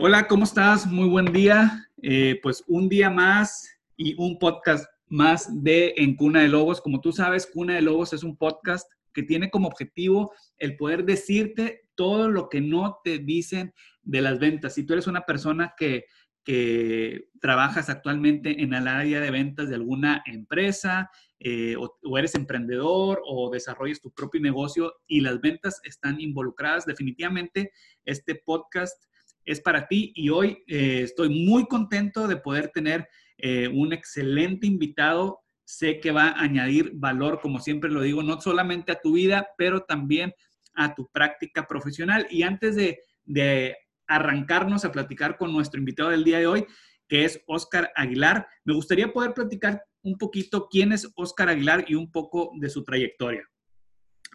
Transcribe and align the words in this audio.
Hola, 0.00 0.28
¿cómo 0.28 0.44
estás? 0.44 0.86
Muy 0.86 1.08
buen 1.08 1.32
día. 1.32 1.90
Eh, 2.02 2.38
pues 2.40 2.62
un 2.68 2.88
día 2.88 3.10
más 3.10 3.68
y 3.96 4.14
un 4.16 4.38
podcast 4.38 4.86
más 5.08 5.48
de 5.64 5.92
En 5.96 6.14
Cuna 6.14 6.42
de 6.42 6.48
Lobos. 6.48 6.80
Como 6.80 7.00
tú 7.00 7.10
sabes, 7.10 7.48
Cuna 7.52 7.74
de 7.74 7.82
Lobos 7.82 8.12
es 8.12 8.22
un 8.22 8.36
podcast 8.36 8.88
que 9.12 9.24
tiene 9.24 9.50
como 9.50 9.66
objetivo 9.66 10.32
el 10.58 10.76
poder 10.76 11.04
decirte 11.04 11.88
todo 11.96 12.28
lo 12.28 12.48
que 12.48 12.60
no 12.60 13.00
te 13.02 13.18
dicen 13.18 13.74
de 14.02 14.22
las 14.22 14.38
ventas. 14.38 14.74
Si 14.74 14.84
tú 14.86 14.92
eres 14.92 15.08
una 15.08 15.22
persona 15.22 15.74
que, 15.76 16.04
que 16.44 17.24
trabajas 17.40 17.90
actualmente 17.90 18.62
en 18.62 18.74
el 18.74 18.86
área 18.86 19.20
de 19.20 19.32
ventas 19.32 19.68
de 19.68 19.74
alguna 19.74 20.22
empresa, 20.26 21.10
eh, 21.40 21.74
o, 21.76 22.18
eres 22.18 22.36
emprendedor 22.36 23.20
o 23.24 23.50
desarrollas 23.50 24.00
tu 24.00 24.12
propio 24.12 24.40
negocio 24.40 24.94
y 25.08 25.22
las 25.22 25.40
ventas 25.40 25.80
están 25.82 26.20
involucradas, 26.20 26.86
definitivamente 26.86 27.72
este 28.04 28.36
podcast 28.36 29.08
es 29.48 29.62
para 29.62 29.88
ti 29.88 30.12
y 30.14 30.28
hoy 30.28 30.62
eh, 30.66 31.00
estoy 31.02 31.30
muy 31.30 31.66
contento 31.66 32.28
de 32.28 32.36
poder 32.36 32.68
tener 32.68 33.08
eh, 33.38 33.66
un 33.68 33.94
excelente 33.94 34.66
invitado. 34.66 35.40
Sé 35.64 36.00
que 36.00 36.12
va 36.12 36.28
a 36.28 36.42
añadir 36.42 36.92
valor, 36.94 37.40
como 37.40 37.58
siempre 37.58 37.90
lo 37.90 38.02
digo, 38.02 38.22
no 38.22 38.38
solamente 38.42 38.92
a 38.92 39.00
tu 39.00 39.12
vida, 39.12 39.48
pero 39.56 39.84
también 39.84 40.34
a 40.74 40.94
tu 40.94 41.08
práctica 41.08 41.66
profesional. 41.66 42.26
Y 42.30 42.42
antes 42.42 42.76
de, 42.76 43.00
de 43.24 43.74
arrancarnos 44.06 44.84
a 44.84 44.92
platicar 44.92 45.38
con 45.38 45.50
nuestro 45.50 45.78
invitado 45.78 46.10
del 46.10 46.24
día 46.24 46.40
de 46.40 46.46
hoy, 46.46 46.66
que 47.08 47.24
es 47.24 47.42
Oscar 47.46 47.90
Aguilar, 47.96 48.46
me 48.64 48.74
gustaría 48.74 49.12
poder 49.14 49.32
platicar 49.32 49.82
un 50.02 50.18
poquito 50.18 50.68
quién 50.70 50.92
es 50.92 51.10
Óscar 51.16 51.48
Aguilar 51.48 51.86
y 51.88 51.94
un 51.94 52.12
poco 52.12 52.52
de 52.58 52.68
su 52.68 52.84
trayectoria. 52.84 53.48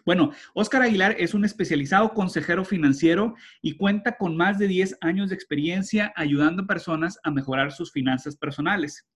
Bueno, 0.04 0.32
Óscar 0.52 0.82
Aguilar 0.82 1.16
es 1.18 1.32
un 1.32 1.46
especializado 1.46 2.12
consejero 2.12 2.64
financiero 2.64 3.34
y 3.62 3.76
cuenta 3.76 4.18
con 4.18 4.36
más 4.36 4.58
de 4.58 4.68
10 4.68 4.98
años 5.00 5.30
de 5.30 5.34
experiencia 5.34 6.12
ayudando 6.14 6.64
a 6.64 6.66
personas 6.66 7.18
a 7.22 7.30
mejorar 7.30 7.72
sus 7.72 7.90
finanzas 7.90 8.36
personales. 8.36 9.06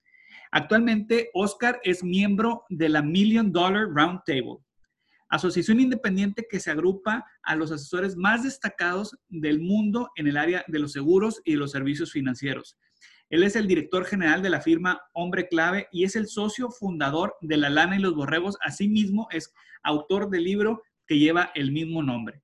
Actualmente, 0.51 1.29
Óscar 1.35 1.79
es 1.85 2.03
miembro 2.03 2.65
de 2.71 2.89
la 2.89 3.03
Million 3.03 3.53
Dollar 3.53 3.87
Roundtable, 3.91 4.57
asociación 5.29 5.79
independiente 5.79 6.47
que 6.51 6.59
se 6.59 6.71
agrupa 6.71 7.23
a 7.43 7.55
los 7.55 7.71
asesores 7.71 8.17
más 8.17 8.45
destacados 8.45 9.15
del 9.29 9.61
mundo 9.61 10.11
en 10.17 10.27
el 10.27 10.39
área 10.39 10.65
de 10.69 10.79
los 10.79 10.93
seguros 10.93 11.43
y 11.45 11.53
de 11.53 11.59
los 11.59 11.71
servicios 11.71 12.13
financieros. 12.13 12.79
Él 13.31 13.43
es 13.43 13.57
el 13.57 13.67
director 13.67 14.05
general 14.05 14.43
de 14.43 14.51
la 14.51 14.61
firma 14.61 15.03
Hombre 15.13 15.49
Clave 15.49 15.89
y 15.93 16.05
es 16.05 16.17
el 16.17 16.29
socio 16.29 16.71
fundador 16.71 17.37
de 17.41 17.57
La 17.57 17.69
Lana 17.69 17.97
y 17.97 18.01
los 18.01 18.15
Borregos. 18.15 18.57
Asimismo, 18.63 19.29
es 19.31 19.53
autor 19.83 20.31
del 20.31 20.45
libro 20.45 20.83
que 21.07 21.19
lleva 21.19 21.51
el 21.55 21.73
mismo 21.73 22.03
nombre. 22.03 22.43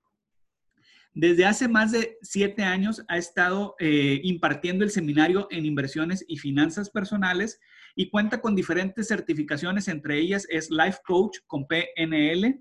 Desde 1.17 1.47
hace 1.47 1.69
más 1.69 1.93
de 1.93 2.19
siete 2.23 2.65
años 2.65 3.05
ha 3.07 3.17
estado 3.17 3.77
eh, 3.79 4.21
impartiendo 4.25 4.85
el 4.85 4.91
seminario 4.91 5.47
en 5.51 5.65
inversiones 5.65 6.25
y 6.27 6.39
finanzas 6.39 6.91
personales 6.91 7.61
y 7.95 8.11
cuenta 8.11 8.41
con 8.41 8.57
diferentes 8.57 9.07
certificaciones, 9.07 9.87
entre 9.87 10.19
ellas 10.19 10.45
es 10.51 10.71
Life 10.71 10.99
Coach 11.07 11.39
con 11.47 11.69
PNL, 11.69 12.61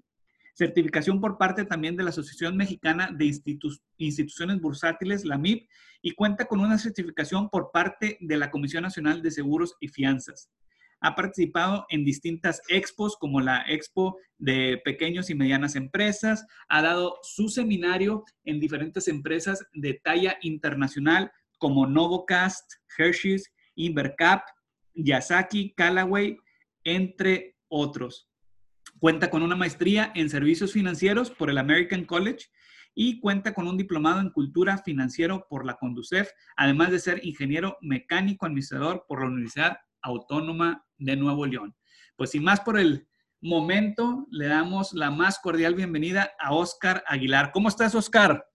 certificación 0.54 1.20
por 1.20 1.38
parte 1.38 1.66
también 1.66 1.96
de 1.96 2.04
la 2.04 2.10
Asociación 2.10 2.56
Mexicana 2.56 3.10
de 3.12 3.26
Instituciones 3.98 4.62
Bursátiles, 4.62 5.26
la 5.26 5.38
MIP, 5.38 5.68
y 6.02 6.12
cuenta 6.12 6.46
con 6.46 6.60
una 6.60 6.78
certificación 6.78 7.50
por 7.50 7.72
parte 7.72 8.18
de 8.20 8.38
la 8.38 8.52
Comisión 8.52 8.84
Nacional 8.84 9.22
de 9.22 9.32
Seguros 9.32 9.76
y 9.80 9.88
Fianzas. 9.88 10.50
Ha 11.00 11.16
participado 11.16 11.86
en 11.90 12.06
distintas 12.06 12.62
expos 12.70 13.18
como 13.18 13.42
la 13.42 13.64
Expo 13.68 14.18
de 14.38 14.82
Pequeños 14.86 15.30
y 15.30 15.36
Medianas 15.36 15.76
Empresas, 15.76 16.46
ha 16.70 16.82
dado 16.82 17.18
su 17.24 17.50
seminario 17.50 18.24
en 18.46 18.60
diferentes 18.60 19.08
empresas 19.08 19.66
de 19.74 19.96
talla 19.96 20.38
internacional 20.42 21.32
como 21.58 21.88
Novocast, 21.88 22.74
Hershey's, 22.98 23.52
Invercap, 23.76 24.44
Yasaki, 24.94 25.74
Callaway, 25.76 26.38
entre 26.84 27.58
otros. 27.68 28.30
Cuenta 29.04 29.30
con 29.30 29.44
una 29.44 29.58
maestría 29.58 30.14
en 30.16 30.30
servicios 30.30 30.72
financieros 30.72 31.30
por 31.30 31.50
el 31.50 31.58
American 31.58 32.06
College 32.06 32.46
y 32.96 33.20
cuenta 33.20 33.54
con 33.54 33.68
un 33.68 33.76
diplomado 33.76 34.22
en 34.22 34.30
cultura 34.30 34.78
financiero 34.78 35.46
por 35.50 35.66
la 35.66 35.76
Conducef, 35.76 36.32
además 36.56 36.90
de 36.90 37.00
ser 37.00 37.26
ingeniero 37.26 37.78
mecánico 37.82 38.46
administrador 38.46 39.04
por 39.06 39.20
la 39.20 39.28
Universidad 39.28 39.78
Autónoma 40.02 40.86
de 40.98 41.18
Nuevo 41.18 41.46
León. 41.46 41.76
Pues 42.16 42.30
sin 42.30 42.46
más 42.46 42.62
por 42.62 42.80
el 42.80 43.06
momento, 43.42 44.26
le 44.32 44.48
damos 44.48 44.94
la 44.94 45.12
más 45.12 45.38
cordial 45.38 45.76
bienvenida 45.76 46.32
a 46.40 46.54
Oscar 46.54 47.04
Aguilar. 47.06 47.52
¿Cómo 47.52 47.68
estás, 47.68 47.96
Oscar? 47.96 48.48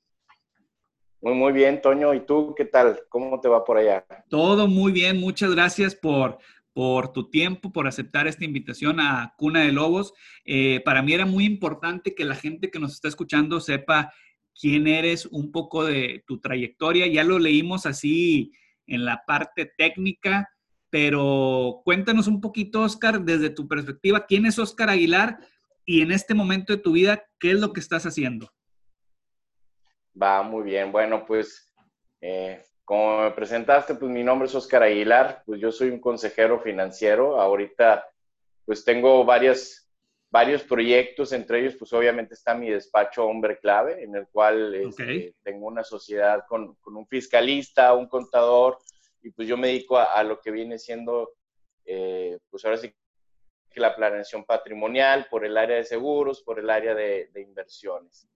Muy, 1.20 1.34
muy 1.34 1.52
bien, 1.52 1.82
Toño. 1.82 2.14
¿Y 2.14 2.20
tú 2.20 2.54
qué 2.56 2.64
tal? 2.64 3.00
¿Cómo 3.10 3.38
te 3.38 3.48
va 3.48 3.66
por 3.66 3.76
allá? 3.76 4.06
Todo 4.30 4.66
muy 4.66 4.92
bien. 4.92 5.20
Muchas 5.20 5.54
gracias 5.54 5.94
por 5.94 6.38
por 6.78 7.12
tu 7.12 7.28
tiempo, 7.28 7.72
por 7.72 7.88
aceptar 7.88 8.28
esta 8.28 8.44
invitación 8.44 9.00
a 9.00 9.34
Cuna 9.36 9.62
de 9.62 9.72
Lobos. 9.72 10.14
Eh, 10.44 10.80
para 10.84 11.02
mí 11.02 11.12
era 11.12 11.26
muy 11.26 11.44
importante 11.44 12.14
que 12.14 12.24
la 12.24 12.36
gente 12.36 12.70
que 12.70 12.78
nos 12.78 12.92
está 12.92 13.08
escuchando 13.08 13.58
sepa 13.58 14.12
quién 14.54 14.86
eres, 14.86 15.26
un 15.26 15.50
poco 15.50 15.84
de 15.84 16.22
tu 16.24 16.38
trayectoria. 16.38 17.08
Ya 17.08 17.24
lo 17.24 17.40
leímos 17.40 17.84
así 17.84 18.52
en 18.86 19.04
la 19.04 19.24
parte 19.26 19.72
técnica, 19.76 20.50
pero 20.88 21.82
cuéntanos 21.84 22.28
un 22.28 22.40
poquito, 22.40 22.82
Oscar, 22.82 23.22
desde 23.22 23.50
tu 23.50 23.66
perspectiva, 23.66 24.24
quién 24.26 24.46
es 24.46 24.56
Oscar 24.60 24.88
Aguilar 24.88 25.36
y 25.84 26.02
en 26.02 26.12
este 26.12 26.32
momento 26.32 26.72
de 26.72 26.80
tu 26.80 26.92
vida, 26.92 27.24
qué 27.40 27.50
es 27.50 27.58
lo 27.58 27.72
que 27.72 27.80
estás 27.80 28.06
haciendo. 28.06 28.52
Va 30.14 30.44
muy 30.44 30.62
bien. 30.62 30.92
Bueno, 30.92 31.26
pues 31.26 31.74
eh, 32.20 32.62
como 32.88 33.20
me 33.20 33.30
presentaste, 33.32 33.96
pues 33.96 34.10
mi 34.10 34.24
nombre 34.24 34.48
es 34.48 34.54
Oscar 34.54 34.82
Aguilar, 34.82 35.42
pues 35.44 35.60
yo 35.60 35.70
soy 35.70 35.90
un 35.90 36.00
consejero 36.00 36.58
financiero. 36.58 37.38
Ahorita 37.38 38.08
pues 38.64 38.82
tengo 38.82 39.26
varias, 39.26 39.86
varios 40.30 40.62
proyectos, 40.62 41.32
entre 41.32 41.60
ellos 41.60 41.76
pues 41.78 41.92
obviamente 41.92 42.32
está 42.32 42.54
mi 42.54 42.70
despacho 42.70 43.26
Hombre 43.26 43.58
Clave, 43.58 44.02
en 44.02 44.16
el 44.16 44.26
cual 44.28 44.74
este, 44.74 45.34
tengo 45.42 45.66
una 45.66 45.84
sociedad 45.84 46.46
con, 46.48 46.76
con, 46.76 46.96
un 46.96 47.06
fiscalista, 47.06 47.92
un 47.92 48.08
contador, 48.08 48.78
y 49.20 49.32
pues 49.32 49.46
yo 49.46 49.58
me 49.58 49.66
dedico 49.66 49.98
a, 49.98 50.22
lo 50.22 50.40
que 50.40 50.50
viene 50.50 50.78
siendo, 50.78 51.34
eh, 51.84 52.38
pues 52.48 52.64
ahora 52.64 52.78
sí 52.78 52.90
que 53.70 53.80
la 53.80 53.94
planeación 53.94 54.44
patrimonial, 54.44 55.26
por 55.30 55.44
el 55.44 55.58
área 55.58 55.76
de 55.76 55.84
seguros, 55.84 56.40
por 56.40 56.58
el 56.58 56.70
área 56.70 56.94
de, 56.94 57.28
de 57.34 57.42
inversiones. 57.42 58.26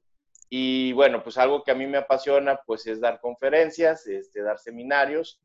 Y 0.55 0.93
bueno, 0.93 1.23
pues 1.23 1.39
algo 1.39 1.65
que 1.65 1.71
a 1.71 1.75
mí 1.75 1.87
me 1.87 1.97
apasiona, 1.97 2.61
pues 2.67 2.87
es 2.87 3.01
dar 3.01 3.23
conferencias, 3.23 4.07
este, 4.07 4.43
dar 4.43 4.59
seminarios. 4.59 5.41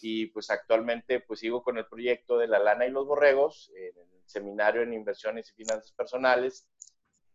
Y 0.00 0.26
pues 0.26 0.50
actualmente 0.50 1.18
pues 1.18 1.40
sigo 1.40 1.64
con 1.64 1.78
el 1.78 1.86
proyecto 1.86 2.38
de 2.38 2.46
La 2.46 2.60
Lana 2.60 2.86
y 2.86 2.90
los 2.92 3.04
Borregos, 3.04 3.72
en 3.74 3.98
el 3.98 4.22
seminario 4.24 4.82
en 4.82 4.92
inversiones 4.92 5.50
y 5.50 5.54
finanzas 5.64 5.90
personales. 5.90 6.68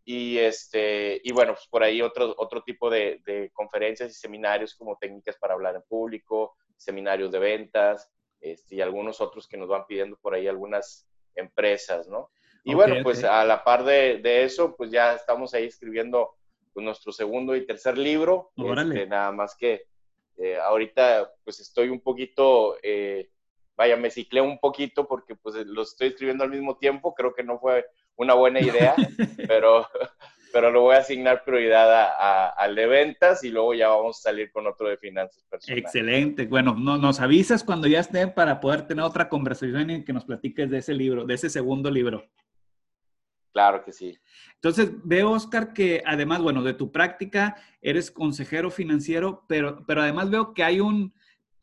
Y, 0.05 0.37
este, 0.37 1.19
y 1.21 1.33
bueno, 1.33 1.51
pues 1.55 1.67
por 1.67 1.83
ahí 1.83 2.01
otro, 2.01 2.33
otro 2.37 2.63
tipo 2.63 2.89
de, 2.89 3.21
de 3.25 3.51
conferencias 3.51 4.09
y 4.09 4.13
seminarios 4.13 4.73
como 4.73 4.97
técnicas 4.97 5.35
para 5.35 5.53
hablar 5.53 5.75
en 5.75 5.81
público, 5.81 6.55
seminarios 6.77 7.29
de 7.29 7.39
ventas, 7.39 8.09
este, 8.39 8.75
y 8.75 8.81
algunos 8.81 9.19
otros 9.19 9.49
que 9.49 9.57
nos 9.57 9.67
van 9.67 9.85
pidiendo 9.85 10.15
por 10.15 10.33
ahí 10.33 10.47
algunas 10.47 11.05
empresas, 11.35 12.07
¿no? 12.07 12.29
Y 12.63 12.73
bueno, 12.73 12.95
pues 13.03 13.25
a 13.25 13.43
la 13.43 13.65
par 13.65 13.83
de, 13.83 14.19
de, 14.19 14.43
eso, 14.45 14.77
pues 14.77 14.91
ya 14.91 15.13
estamos 15.13 15.53
ahí 15.53 15.65
escribiendo 15.65 16.36
pues, 16.77 16.85
nuestro 16.85 17.11
segundo 17.11 17.55
y 17.55 17.65
tercer 17.65 17.97
libro. 17.97 18.51
Este, 18.55 19.07
nada 19.07 19.31
más 19.31 19.55
que 19.55 19.85
eh, 20.37 20.57
ahorita 20.63 21.27
pues 21.43 21.59
estoy 21.59 21.89
un 21.89 22.01
poquito, 22.01 22.77
eh, 22.83 23.31
vaya, 23.75 23.97
me 23.97 24.11
ciclé 24.11 24.41
un 24.41 24.59
poquito 24.59 25.07
porque 25.07 25.35
pues 25.35 25.55
los 25.65 25.93
estoy 25.93 26.09
escribiendo 26.09 26.43
al 26.43 26.51
mismo 26.51 26.77
tiempo. 26.77 27.15
Creo 27.15 27.33
que 27.33 27.41
no 27.41 27.57
fue 27.57 27.87
una 28.15 28.35
buena 28.35 28.59
idea, 28.59 28.93
pero, 29.47 29.87
pero 30.53 30.69
lo 30.69 30.81
voy 30.81 30.97
a 30.97 30.99
asignar 30.99 31.43
prioridad 31.43 31.91
a, 31.91 32.49
al 32.49 32.75
de 32.75 32.85
ventas 32.85 33.43
y 33.43 33.49
luego 33.49 33.73
ya 33.73 33.87
vamos 33.87 34.19
a 34.19 34.29
salir 34.29 34.51
con 34.51 34.67
otro 34.67 34.87
de 34.87 34.97
finanzas 34.97 35.43
personales. 35.49 35.83
Excelente. 35.83 36.45
Bueno, 36.45 36.75
no, 36.77 36.99
nos 36.99 37.19
avisas 37.19 37.63
cuando 37.63 37.87
ya 37.87 38.01
esté 38.01 38.27
para 38.27 38.59
poder 38.59 38.85
tener 38.85 39.03
otra 39.03 39.29
conversación 39.29 39.89
en 39.89 40.05
que 40.05 40.13
nos 40.13 40.25
platiques 40.25 40.69
de 40.69 40.77
ese 40.77 40.93
libro, 40.93 41.25
de 41.25 41.33
ese 41.33 41.49
segundo 41.49 41.89
libro. 41.89 42.29
Claro 43.53 43.83
que 43.83 43.91
sí. 43.91 44.17
Entonces, 44.55 44.91
veo, 45.03 45.31
Oscar, 45.31 45.73
que 45.73 46.03
además, 46.05 46.41
bueno, 46.41 46.63
de 46.63 46.73
tu 46.73 46.91
práctica, 46.91 47.55
eres 47.81 48.11
consejero 48.11 48.69
financiero, 48.69 49.45
pero, 49.47 49.83
pero 49.87 50.01
además 50.01 50.29
veo 50.29 50.53
que 50.53 50.63
hay 50.63 50.79
un, 50.79 51.13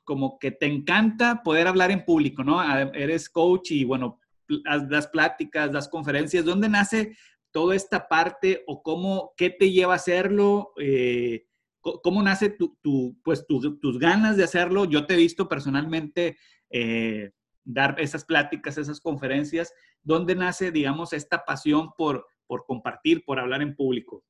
como 0.05 0.39
que 0.39 0.51
te 0.51 0.67
encanta 0.67 1.43
poder 1.43 1.67
hablar 1.67 1.91
en 1.91 2.05
público, 2.05 2.45
¿no? 2.45 2.63
Eres 2.93 3.29
coach 3.29 3.71
y, 3.71 3.85
bueno, 3.85 4.21
das 4.89 5.09
pláticas, 5.09 5.73
das 5.73 5.89
conferencias. 5.89 6.45
¿Dónde 6.45 6.69
nace 6.69 7.17
toda 7.51 7.75
esta 7.75 8.09
parte 8.09 8.65
o 8.67 8.83
cómo, 8.83 9.33
qué 9.37 9.51
te 9.51 9.71
lleva 9.71 9.95
a 9.95 9.97
hacerlo? 9.97 10.73
Eh, 10.79 11.47
¿Cómo 11.81 12.23
nace 12.23 12.49
tu, 12.49 13.19
pues, 13.23 13.47
tus 13.47 13.99
ganas 13.99 14.37
de 14.37 14.45
hacerlo? 14.45 14.87
Yo 14.87 15.07
te 15.07 15.15
he 15.15 15.19
visto 15.19 15.49
personalmente 15.49 16.39
eh, 16.71 17.33
dar 17.63 18.01
esas 18.01 18.25
pláticas, 18.25 18.79
esas 18.79 19.01
conferencias. 19.01 19.73
¿Dónde 20.05 20.37
nace, 20.37 20.71
digamos, 20.71 21.13
esta 21.13 21.45
pasión 21.45 21.93
por, 21.97 22.27
por 22.47 22.65
compartir, 22.67 23.25
por 23.25 23.39
hablar 23.39 23.63
en 23.63 23.75
público. 23.75 24.23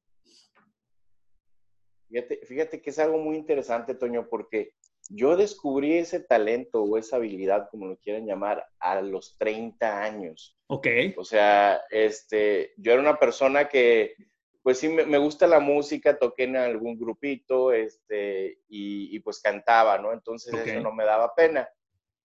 Fíjate, 2.09 2.41
fíjate, 2.47 2.81
que 2.81 2.91
es 2.91 2.99
algo 2.99 3.19
muy 3.19 3.37
interesante, 3.37 3.95
Toño, 3.95 4.29
porque 4.29 4.75
yo 5.09 5.37
descubrí 5.37 5.99
ese 5.99 6.21
talento 6.21 6.83
o 6.83 6.97
esa 6.97 7.17
habilidad, 7.17 7.69
como 7.71 7.87
lo 7.87 7.97
quieran 7.97 8.27
llamar, 8.27 8.65
a 8.79 9.01
los 9.03 9.37
30 9.37 10.03
años. 10.03 10.57
Ok. 10.69 10.87
O 11.17 11.25
sea, 11.25 11.83
este, 11.91 12.73
yo 12.77 12.93
era 12.93 13.03
una 13.03 13.19
persona 13.19 13.69
que, 13.69 14.15
pues 14.63 14.79
sí, 14.79 14.89
me, 14.89 15.19
gusta 15.19 15.47
la 15.47 15.61
música, 15.61 16.19
toqué 16.19 16.45
en 16.45 16.57
algún 16.57 16.99
grupito, 16.99 17.73
este, 17.73 18.61
y, 18.69 19.19
pues 19.21 19.41
cantaba, 19.41 19.99
¿no? 19.99 20.13
Entonces 20.13 20.55
eso 20.55 20.81
no 20.81 20.93
me 20.93 21.05
daba 21.05 21.35
pena. 21.35 21.69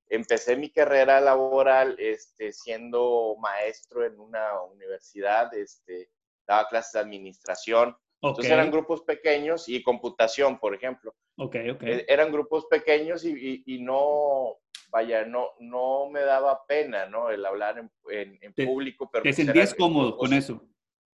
Empecé 0.10 0.56
mi 0.56 0.72
carrera 0.72 1.22
laboral 1.22 1.96
este, 2.00 2.52
siendo 2.52 3.36
maestro 3.40 4.06
en 4.06 4.20
una 4.20 4.62
universidad, 4.64 5.54
este, 5.54 6.10
daba 6.48 6.68
clases 6.68 6.94
de 6.94 7.00
administración. 7.00 7.96
Entonces 8.22 8.52
eran 8.52 8.72
grupos 8.72 9.04
pequeños 9.04 9.70
y 9.70 9.82
computación, 9.82 10.60
por 10.60 10.76
ejemplo. 10.76 11.16
E, 11.54 12.06
eran 12.08 12.32
grupos 12.32 12.66
pequeños 12.66 13.24
y, 13.24 13.64
y, 13.66 13.82
no, 13.82 14.58
vaya, 14.90 15.26
no, 15.26 15.52
no 15.60 16.10
me 16.10 16.22
daba 16.22 16.66
pena, 16.68 17.06
¿no? 17.06 17.30
El 17.30 17.46
hablar 17.46 17.78
en, 17.78 18.40
en, 18.42 18.54
público. 18.54 19.10
Pero 19.12 19.24
¿Te 19.24 19.30
pues 19.30 19.36
sentías 19.38 19.74
cómodo 19.74 20.18
con 20.18 20.34
eso? 20.34 20.62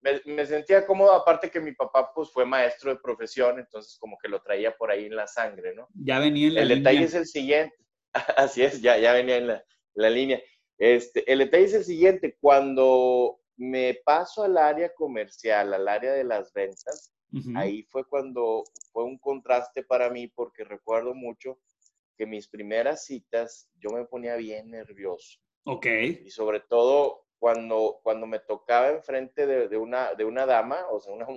Me, 0.02 0.22
me, 0.26 0.46
sentía 0.46 0.86
cómodo, 0.86 1.14
aparte 1.14 1.50
que 1.50 1.60
mi 1.60 1.74
papá 1.74 2.12
pues 2.14 2.32
fue 2.32 2.46
maestro 2.46 2.92
de 2.92 3.00
profesión, 3.02 3.60
entonces 3.60 3.98
como 4.00 4.18
que 4.18 4.30
lo 4.30 4.42
traía 4.42 4.76
por 4.76 4.92
ahí 4.92 5.06
en 5.06 5.16
la 5.16 5.28
sangre, 5.28 5.74
¿no? 5.76 5.88
Ya 5.94 6.20
venía 6.20 6.48
en 6.48 6.56
la 6.56 6.62
El 6.62 6.70
detalle 6.70 7.04
es 7.04 7.14
el 7.14 7.26
siguiente, 7.26 7.76
así 8.38 8.64
es, 8.64 8.82
ya, 8.82 8.98
ya 8.98 9.14
venía 9.14 9.38
en 9.38 9.48
la, 9.48 9.66
la 9.94 10.10
línea. 10.10 10.42
Este, 10.78 11.30
el 11.32 11.40
detalle 11.40 11.66
es 11.66 11.74
el 11.74 11.84
siguiente, 11.84 12.38
cuando 12.40 13.40
me 13.58 14.00
paso 14.06 14.44
al 14.44 14.58
área 14.58 14.94
comercial, 14.94 15.74
al 15.74 15.88
área 15.88 16.14
de 16.14 16.24
las 16.24 16.54
ventas, 16.54 17.14
ahí 17.56 17.84
fue 17.84 18.08
cuando 18.08 18.64
fue 18.92 19.04
un 19.04 19.20
contraste 19.20 19.84
para 19.84 20.10
mí 20.10 20.28
porque 20.28 20.64
recuerdo 20.64 21.14
mucho 21.14 21.60
que 22.18 22.26
mis 22.26 22.48
primeras 22.48 23.06
citas 23.06 23.70
yo 23.80 23.92
me 23.92 24.06
ponía 24.06 24.36
bien 24.38 24.72
nervioso. 24.72 25.40
Ok. 25.66 25.86
Y 26.26 26.32
sobre 26.32 26.62
todo 26.62 27.26
cuando, 27.38 28.00
cuando 28.02 28.26
me 28.26 28.40
tocaba 28.40 28.90
enfrente 28.90 29.46
de, 29.46 29.68
de 29.68 29.78
una, 29.78 30.16
de 30.16 30.26
una 30.26 30.46
dama, 30.46 30.86
o 30.90 31.00
sea, 31.00 31.14
una 31.14 31.28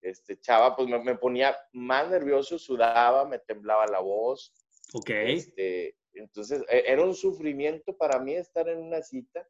este, 0.00 0.40
chava, 0.40 0.74
pues 0.74 0.88
me, 0.88 0.98
me, 1.02 1.16
ponía 1.16 1.56
más 1.72 2.08
nervioso, 2.10 2.58
sudaba, 2.58 3.26
me 3.26 3.38
temblaba 3.38 3.86
la 3.86 4.00
voz. 4.00 4.54
Ok. 4.94 5.10
Este, 5.10 5.97
entonces, 6.18 6.64
e, 6.68 6.84
era 6.86 7.02
un 7.04 7.14
sufrimiento 7.14 7.96
para 7.96 8.18
mí 8.18 8.34
estar 8.34 8.68
en 8.68 8.78
una 8.78 9.02
cita 9.02 9.48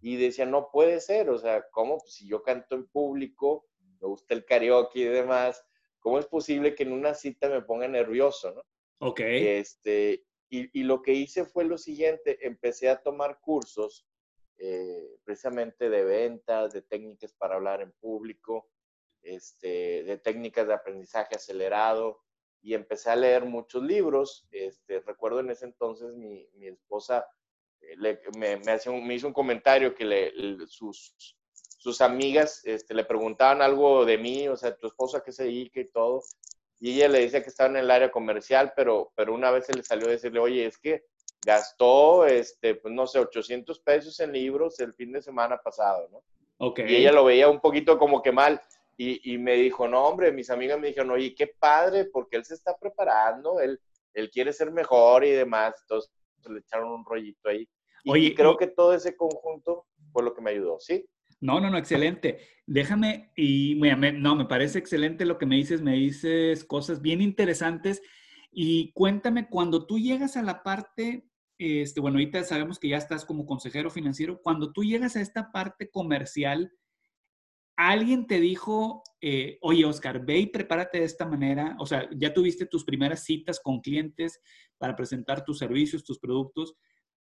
y 0.00 0.16
decía, 0.16 0.46
no 0.46 0.70
puede 0.70 1.00
ser, 1.00 1.30
o 1.30 1.38
sea, 1.38 1.66
¿cómo? 1.70 1.98
Pues, 1.98 2.14
si 2.14 2.28
yo 2.28 2.42
canto 2.42 2.74
en 2.74 2.86
público, 2.86 3.66
me 4.00 4.08
gusta 4.08 4.34
el 4.34 4.44
karaoke 4.44 5.00
y 5.00 5.04
demás, 5.04 5.64
¿cómo 5.98 6.18
es 6.18 6.26
posible 6.26 6.74
que 6.74 6.84
en 6.84 6.92
una 6.92 7.14
cita 7.14 7.48
me 7.48 7.62
ponga 7.62 7.88
nervioso, 7.88 8.52
no? 8.52 8.62
Ok. 9.00 9.20
Este, 9.20 10.24
y, 10.48 10.80
y 10.80 10.84
lo 10.84 11.02
que 11.02 11.12
hice 11.12 11.44
fue 11.44 11.64
lo 11.64 11.78
siguiente, 11.78 12.46
empecé 12.46 12.88
a 12.88 13.02
tomar 13.02 13.40
cursos 13.40 14.08
eh, 14.60 15.20
precisamente 15.24 15.88
de 15.88 16.04
ventas, 16.04 16.72
de 16.72 16.82
técnicas 16.82 17.32
para 17.32 17.54
hablar 17.54 17.80
en 17.80 17.92
público, 17.92 18.68
este, 19.22 20.02
de 20.02 20.18
técnicas 20.18 20.66
de 20.66 20.74
aprendizaje 20.74 21.36
acelerado, 21.36 22.24
y 22.62 22.74
empecé 22.74 23.10
a 23.10 23.16
leer 23.16 23.44
muchos 23.44 23.82
libros. 23.82 24.46
Este, 24.50 25.00
recuerdo 25.00 25.40
en 25.40 25.50
ese 25.50 25.66
entonces 25.66 26.14
mi, 26.14 26.48
mi 26.54 26.68
esposa 26.68 27.26
eh, 27.80 27.96
me, 28.36 28.56
me, 28.56 28.76
me, 29.00 29.14
hizo 29.14 29.26
un 29.26 29.32
comentario 29.32 29.94
que 29.94 30.04
le, 30.04 30.66
sus, 30.66 31.36
sus 31.52 32.00
amigas 32.00 32.62
este, 32.64 32.94
le 32.94 33.04
preguntaban 33.04 33.62
algo 33.62 34.04
de 34.04 34.18
mí, 34.18 34.48
o 34.48 34.56
sea, 34.56 34.76
tu 34.76 34.86
esposa 34.86 35.22
qué 35.24 35.32
se 35.32 35.44
dedica 35.44 35.80
y 35.80 35.88
todo, 35.90 36.22
y 36.80 36.94
ella 36.94 37.08
le 37.08 37.20
decía 37.20 37.42
que 37.42 37.48
estaba 37.48 37.70
en 37.70 37.76
el 37.76 37.90
área 37.90 38.10
comercial, 38.10 38.72
pero, 38.76 39.12
pero 39.16 39.34
una 39.34 39.50
vez 39.50 39.66
se 39.66 39.74
le 39.74 39.82
salió 39.82 40.08
a 40.08 40.12
decirle, 40.12 40.38
oye, 40.38 40.66
es 40.66 40.78
que 40.78 41.04
gastó, 41.44 42.26
este, 42.26 42.74
pues 42.76 42.92
no 42.92 43.06
sé, 43.06 43.18
800 43.18 43.80
pesos 43.80 44.18
en 44.20 44.32
libros 44.32 44.78
el 44.80 44.94
fin 44.94 45.12
de 45.12 45.22
semana 45.22 45.58
pasado, 45.58 46.08
¿no? 46.10 46.22
Okay. 46.60 46.90
Y 46.90 46.96
ella 46.96 47.12
lo 47.12 47.24
veía 47.24 47.48
un 47.48 47.60
poquito 47.60 47.98
como 47.98 48.20
que 48.20 48.32
mal. 48.32 48.60
Y, 49.00 49.32
y, 49.32 49.38
me 49.38 49.54
dijo, 49.54 49.86
no, 49.86 50.04
hombre, 50.06 50.32
mis 50.32 50.50
amigas 50.50 50.78
me 50.78 50.88
dijeron, 50.88 51.12
oye, 51.12 51.32
qué 51.32 51.46
padre, 51.46 52.06
porque 52.06 52.36
él 52.36 52.44
se 52.44 52.54
está 52.54 52.76
preparando, 52.76 53.60
él, 53.60 53.80
él 54.12 54.28
quiere 54.28 54.52
ser 54.52 54.72
mejor 54.72 55.24
y 55.24 55.30
demás. 55.30 55.74
Entonces 55.82 56.10
le 56.50 56.58
echaron 56.58 56.90
un 56.90 57.04
rollito 57.04 57.48
ahí. 57.48 57.68
Y, 58.04 58.10
Oye, 58.10 58.34
creo 58.34 58.56
que 58.56 58.66
todo 58.66 58.94
ese 58.94 59.16
conjunto 59.16 59.86
fue 60.12 60.22
lo 60.22 60.34
que 60.34 60.42
me 60.42 60.50
ayudó, 60.50 60.78
¿sí? 60.80 61.06
No, 61.40 61.60
no, 61.60 61.70
no, 61.70 61.78
excelente. 61.78 62.40
Déjame, 62.66 63.32
y 63.36 63.76
me, 63.76 64.12
no, 64.12 64.34
me 64.34 64.46
parece 64.46 64.78
excelente 64.78 65.24
lo 65.24 65.38
que 65.38 65.46
me 65.46 65.56
dices, 65.56 65.80
me 65.80 65.92
dices 65.92 66.64
cosas 66.64 67.00
bien 67.00 67.22
interesantes. 67.22 68.02
Y 68.50 68.92
cuéntame, 68.92 69.48
cuando 69.48 69.86
tú 69.86 69.98
llegas 69.98 70.36
a 70.36 70.42
la 70.42 70.62
parte, 70.62 71.28
este, 71.58 72.00
bueno, 72.00 72.18
ahorita 72.18 72.42
sabemos 72.44 72.78
que 72.78 72.88
ya 72.88 72.96
estás 72.96 73.24
como 73.24 73.46
consejero 73.46 73.90
financiero, 73.90 74.40
cuando 74.42 74.72
tú 74.72 74.82
llegas 74.82 75.16
a 75.16 75.20
esta 75.20 75.52
parte 75.52 75.90
comercial, 75.90 76.72
alguien 77.78 78.26
te 78.26 78.40
dijo, 78.40 79.04
eh, 79.20 79.56
oye, 79.62 79.84
Oscar, 79.84 80.26
ve 80.26 80.38
y 80.38 80.46
prepárate 80.46 80.98
de 80.98 81.04
esta 81.04 81.24
manera, 81.24 81.76
o 81.78 81.86
sea, 81.86 82.08
ya 82.10 82.34
tuviste 82.34 82.66
tus 82.66 82.84
primeras 82.84 83.22
citas 83.22 83.60
con 83.60 83.80
clientes 83.80 84.40
para 84.78 84.96
presentar 84.96 85.44
tus 85.44 85.58
servicios, 85.58 86.02
tus 86.02 86.18
productos, 86.18 86.74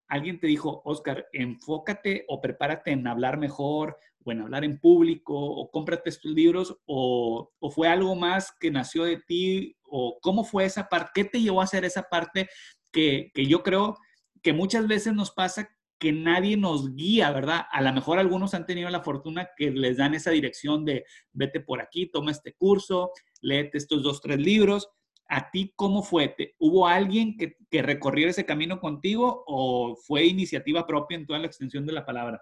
alguien 0.08 0.40
te 0.40 0.48
dijo, 0.48 0.82
Oscar, 0.84 1.28
enfócate 1.32 2.26
o 2.28 2.42
prepárate 2.42 2.90
en 2.90 3.06
hablar 3.06 3.38
mejor 3.38 3.98
o 4.26 4.32
en 4.32 4.42
hablar 4.42 4.64
en 4.64 4.80
público 4.80 5.36
o 5.36 5.70
cómprate 5.70 6.10
estos 6.10 6.32
libros 6.32 6.76
o, 6.88 7.52
fue 7.70 7.88
algo 7.88 8.16
más 8.16 8.52
que 8.60 8.72
nació 8.72 9.04
de 9.04 9.18
ti 9.28 9.78
o 9.84 10.18
cómo 10.22 10.44
fue 10.44 10.66
esa 10.66 10.90
parte, 10.90 11.12
qué 11.14 11.24
te 11.26 11.40
llevó 11.40 11.62
a 11.62 11.66
hacer 11.66 11.86
esa 11.86 12.02
parte 12.10 12.50
que, 12.92 13.30
que 13.36 13.46
yo 13.46 13.62
creo 13.62 13.96
que 14.42 14.54
muchas 14.54 14.88
veces 14.88 15.14
nos 15.14 15.30
pasa 15.30 15.70
que 16.00 16.12
nadie 16.12 16.58
nos 16.58 16.96
guía, 16.96 17.32
¿verdad? 17.32 17.66
A 17.72 17.82
lo 17.82 17.92
mejor 17.94 18.20
algunos 18.20 18.54
han 18.54 18.66
tenido 18.66 18.90
la 18.90 19.02
fortuna 19.02 19.50
que 19.56 19.72
les 19.72 19.98
dan 19.98 20.14
esa 20.14 20.32
dirección 20.32 20.86
de 20.86 21.06
vete 21.32 21.60
por 21.60 21.82
aquí, 21.82 22.08
toma 22.08 22.32
este 22.32 22.54
curso, 22.54 23.12
léete 23.42 23.78
estos 23.78 24.04
dos, 24.04 24.22
tres 24.22 24.40
libros, 24.40 24.90
¿A 25.30 25.52
ti 25.52 25.74
cómo 25.76 26.04
fue? 26.04 26.36
¿Hubo 26.58 26.88
alguien 26.88 27.38
que, 27.38 27.58
que 27.70 27.82
recorriera 27.82 28.32
ese 28.32 28.46
camino 28.46 28.80
contigo 28.80 29.44
o 29.46 29.96
fue 29.96 30.24
iniciativa 30.26 30.88
propia 30.88 31.18
en 31.18 31.28
toda 31.28 31.40
la 31.40 31.48
extensión 31.48 31.86
de 31.86 31.92
la 31.92 32.06
palabra? 32.06 32.42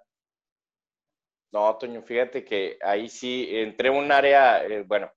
No, 1.52 1.76
Toño, 1.78 2.04
fíjate 2.04 2.44
que 2.44 2.78
ahí 2.82 3.10
sí 3.10 3.48
entré 3.50 3.90
a 3.90 3.94
un 3.94 4.12
área, 4.12 4.64
eh, 4.66 4.84
bueno, 4.86 5.12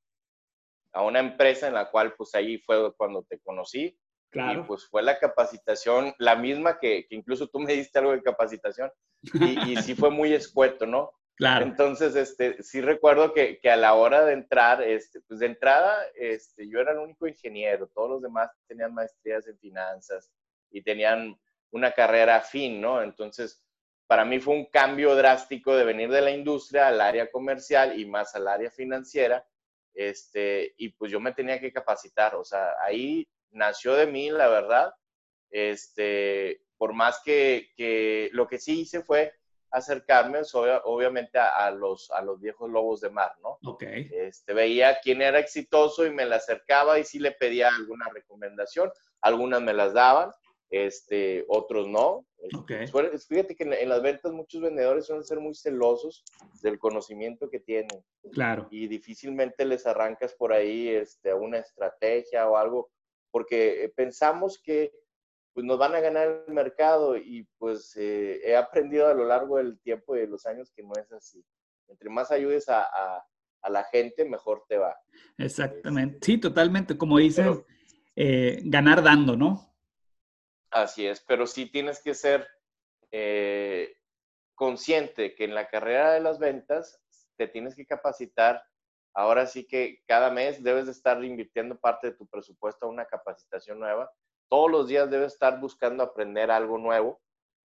a 0.93 1.02
una 1.02 1.19
empresa 1.19 1.67
en 1.67 1.75
la 1.75 1.91
cual 1.91 2.14
pues 2.17 2.34
ahí 2.34 2.58
fue 2.58 2.94
cuando 2.96 3.23
te 3.25 3.38
conocí. 3.41 3.99
Claro. 4.31 4.61
Y 4.61 4.65
pues 4.65 4.87
fue 4.87 5.03
la 5.03 5.19
capacitación, 5.19 6.15
la 6.19 6.37
misma 6.37 6.79
que, 6.79 7.06
que 7.08 7.15
incluso 7.15 7.49
tú 7.49 7.61
me 7.61 7.73
diste 7.73 7.99
algo 7.99 8.13
de 8.13 8.23
capacitación. 8.23 8.91
Y, 9.23 9.73
y 9.73 9.77
sí 9.77 9.94
fue 9.94 10.11
muy 10.11 10.32
escueto, 10.32 10.87
¿no? 10.87 11.13
Claro. 11.39 11.65
Entonces, 11.65 12.17
este, 12.17 12.63
sí 12.65 12.81
recuerdo 12.81 13.32
que, 13.32 13.61
que, 13.61 13.70
a 13.70 13.77
la 13.77 13.94
hora 13.94 14.25
de 14.25 14.32
entrar, 14.32 14.82
este, 14.82 15.20
pues 15.20 15.39
de 15.39 15.47
entrada, 15.47 15.97
este, 16.17 16.69
yo 16.69 16.81
era 16.81 16.93
el 16.93 16.99
único 16.99 17.29
ingeniero, 17.29 17.87
todos 17.94 18.11
los 18.11 18.23
demás 18.23 18.51
tenían 18.67 18.93
maestrías 18.93 19.47
en 19.47 19.56
finanzas 19.58 20.32
y 20.70 20.82
tenían 20.82 21.39
una 21.70 21.93
carrera 21.93 22.37
afín, 22.37 22.81
¿no? 22.81 23.03
Entonces, 23.03 23.65
para 24.08 24.25
mí 24.25 24.41
fue 24.41 24.55
un 24.55 24.67
cambio 24.67 25.15
drástico 25.15 25.77
de 25.77 25.85
venir 25.85 26.11
de 26.11 26.23
la 26.23 26.32
industria 26.32 26.89
al 26.89 27.01
área 27.01 27.31
comercial 27.31 27.99
y 28.01 28.05
más 28.05 28.35
al 28.35 28.49
área 28.49 28.70
financiera, 28.70 29.47
este, 29.94 30.75
y 30.77 30.89
pues 30.89 31.13
yo 31.13 31.20
me 31.20 31.32
tenía 31.32 31.61
que 31.61 31.73
capacitar, 31.73 32.35
o 32.35 32.44
sea, 32.44 32.75
ahí 32.81 33.29
nació 33.50 33.94
de 33.94 34.06
mí, 34.06 34.31
la 34.31 34.48
verdad, 34.48 34.93
este, 35.50 36.62
por 36.76 36.93
más 36.93 37.20
que, 37.24 37.70
que 37.76 38.31
lo 38.32 38.46
que 38.46 38.58
sí 38.58 38.81
hice 38.81 39.02
fue 39.02 39.32
acercarme 39.70 40.40
obviamente 40.84 41.38
a, 41.38 41.70
los, 41.70 42.10
a 42.10 42.22
los 42.22 42.40
viejos 42.40 42.70
lobos 42.70 43.00
de 43.00 43.10
mar, 43.10 43.32
¿no? 43.43 43.58
Ok. 43.64 43.82
Este, 43.82 44.55
veía 44.55 44.98
quién 45.02 45.22
era 45.22 45.38
exitoso 45.38 46.06
y 46.06 46.10
me 46.10 46.26
le 46.26 46.36
acercaba 46.36 46.98
y 46.98 47.05
sí 47.05 47.19
le 47.19 47.32
pedía 47.32 47.69
alguna 47.69 48.06
recomendación. 48.12 48.90
Algunas 49.20 49.60
me 49.60 49.74
las 49.74 49.93
daban, 49.93 50.32
este, 50.70 51.44
otros 51.48 51.88
no. 51.88 52.26
Okay. 52.56 52.86
Fíjate 52.86 53.56
que 53.56 53.64
en, 53.64 53.88
las 53.88 54.00
ventas 54.00 54.32
muchos 54.32 54.62
vendedores 54.62 55.06
suelen 55.06 55.24
ser 55.24 55.40
muy 55.40 55.55
celosos 55.55 56.24
del 56.62 56.78
conocimiento 56.78 57.50
que 57.50 57.60
tienen. 57.60 58.05
Claro. 58.32 58.69
Y 58.70 58.86
difícilmente 58.86 59.64
les 59.64 59.86
arrancas 59.86 60.34
por 60.34 60.52
ahí 60.52 60.88
este, 60.88 61.34
una 61.34 61.58
estrategia 61.58 62.48
o 62.48 62.56
algo, 62.56 62.90
porque 63.31 63.93
pensamos 63.97 64.61
que 64.63 64.93
pues 65.53 65.67
nos 65.67 65.79
van 65.79 65.94
a 65.94 66.01
ganar 66.01 66.44
el 66.47 66.55
mercado 66.55 67.17
y 67.17 67.49
pues 67.58 67.97
eh, 67.97 68.41
he 68.44 68.55
aprendido 68.55 69.08
a 69.08 69.15
lo 69.15 69.25
largo 69.25 69.56
del 69.56 69.81
tiempo 69.81 70.15
y 70.17 70.20
de 70.20 70.29
los 70.29 70.47
años 70.47 70.70
que 70.70 70.82
no 70.82 70.93
es 70.97 71.11
así. 71.13 71.44
Entre 71.89 72.11
más 72.11 72.31
ayudes 72.31 72.69
a, 72.69 72.87
a, 73.63 73.70
la 73.70 73.82
gente, 73.85 74.25
mejor 74.25 74.65
te 74.69 74.79
va. 74.79 74.97
Exactamente. 75.37 76.20
Sí, 76.23 76.39
totalmente. 76.39 76.97
Como 76.97 77.19
dicen, 77.19 77.65
eh, 78.15 78.61
ganar 78.65 79.03
dando, 79.03 79.37
¿no? 79.37 79.75
Así 80.70 81.06
es, 81.06 81.20
pero 81.27 81.47
sí 81.47 81.67
tienes 81.67 82.01
que 82.03 82.15
ser 82.15 82.47
eh, 83.11 83.97
consciente 84.55 85.35
que 85.35 85.44
en 85.44 85.55
la 85.55 85.69
carrera 85.69 86.13
de 86.13 86.20
las 86.20 86.39
ventas 86.39 87.01
te 87.37 87.49
tienes 87.49 87.75
que 87.75 87.87
capacitar. 87.87 88.63
Ahora 89.19 89.46
sí 89.46 89.67
que 89.67 90.03
cada 90.06 90.31
mes 90.31 90.63
debes 90.63 90.87
de 90.87 90.93
estar 90.93 91.22
invirtiendo 91.25 91.79
parte 91.79 92.08
de 92.08 92.17
tu 92.17 92.27
presupuesto 92.27 92.87
a 92.87 92.89
una 92.89 93.05
capacitación 93.05 93.81
nueva 93.81 94.10
todos 94.48 94.70
los 94.70 94.89
días 94.89 95.10
debes 95.10 95.34
estar 95.34 95.60
buscando 95.60 96.03
aprender 96.03 96.51
algo 96.51 96.79
nuevo. 96.79 97.20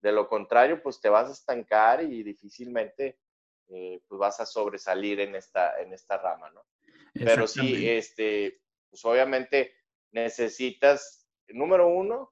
De 0.02 0.12
lo 0.12 0.28
contrario, 0.28 0.82
pues 0.82 1.02
te 1.02 1.10
vas 1.10 1.28
a 1.28 1.34
estancar 1.34 2.04
y 2.04 2.24
difícilmente 2.24 3.18
eh, 3.68 4.00
pues 4.08 4.20
vas 4.20 4.40
a 4.40 4.46
sobresalir 4.46 5.20
en 5.20 5.36
esta, 5.36 5.82
en 5.82 5.92
esta 5.94 6.18
rama, 6.18 6.50
¿no? 6.52 6.66
Pero 7.14 7.48
sí, 7.48 7.90
este, 7.90 8.62
pues 8.90 9.04
obviamente 9.06 9.74
necesitas, 10.12 11.28
número 11.48 11.88
uno, 11.88 12.32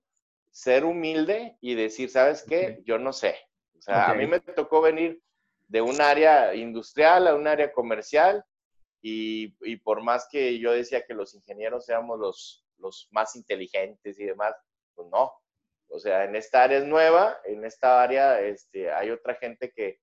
ser 0.52 0.86
humilde 0.86 1.58
y 1.60 1.74
decir, 1.74 2.10
¿sabes 2.10 2.44
qué? 2.48 2.82
Yo 2.86 3.00
no 3.00 3.12
sé. 3.12 3.36
O 3.78 3.82
sea, 3.82 4.12
a 4.12 4.14
mí 4.14 4.28
me 4.28 4.40
tocó 4.40 4.82
venir 4.82 5.22
de 5.68 5.82
un 5.82 6.00
área 6.00 6.54
industrial 6.54 7.28
a 7.28 7.36
un 7.36 7.48
área 7.48 7.74
comercial 7.74 8.46
y, 9.08 9.56
y, 9.62 9.78
por 9.78 10.02
más 10.02 10.28
que 10.32 10.58
yo 10.58 10.72
decía 10.72 11.06
que 11.06 11.14
los 11.14 11.36
ingenieros 11.36 11.86
seamos 11.86 12.18
los, 12.18 12.66
los 12.80 13.08
más 13.12 13.36
inteligentes 13.36 14.20
y 14.20 14.26
demás, 14.26 14.56
pues 14.96 15.08
no. 15.10 15.32
O 15.90 16.00
sea, 16.00 16.24
en 16.24 16.36
esta 16.36 16.64
área 16.64 16.80
es 16.80 16.86
nueva, 16.86 17.40
en 17.44 17.64
esta 17.66 18.02
área 18.02 18.42
este, 18.42 18.92
hay 18.92 19.12
otra 19.12 19.36
gente 19.36 19.72
que, 19.76 20.00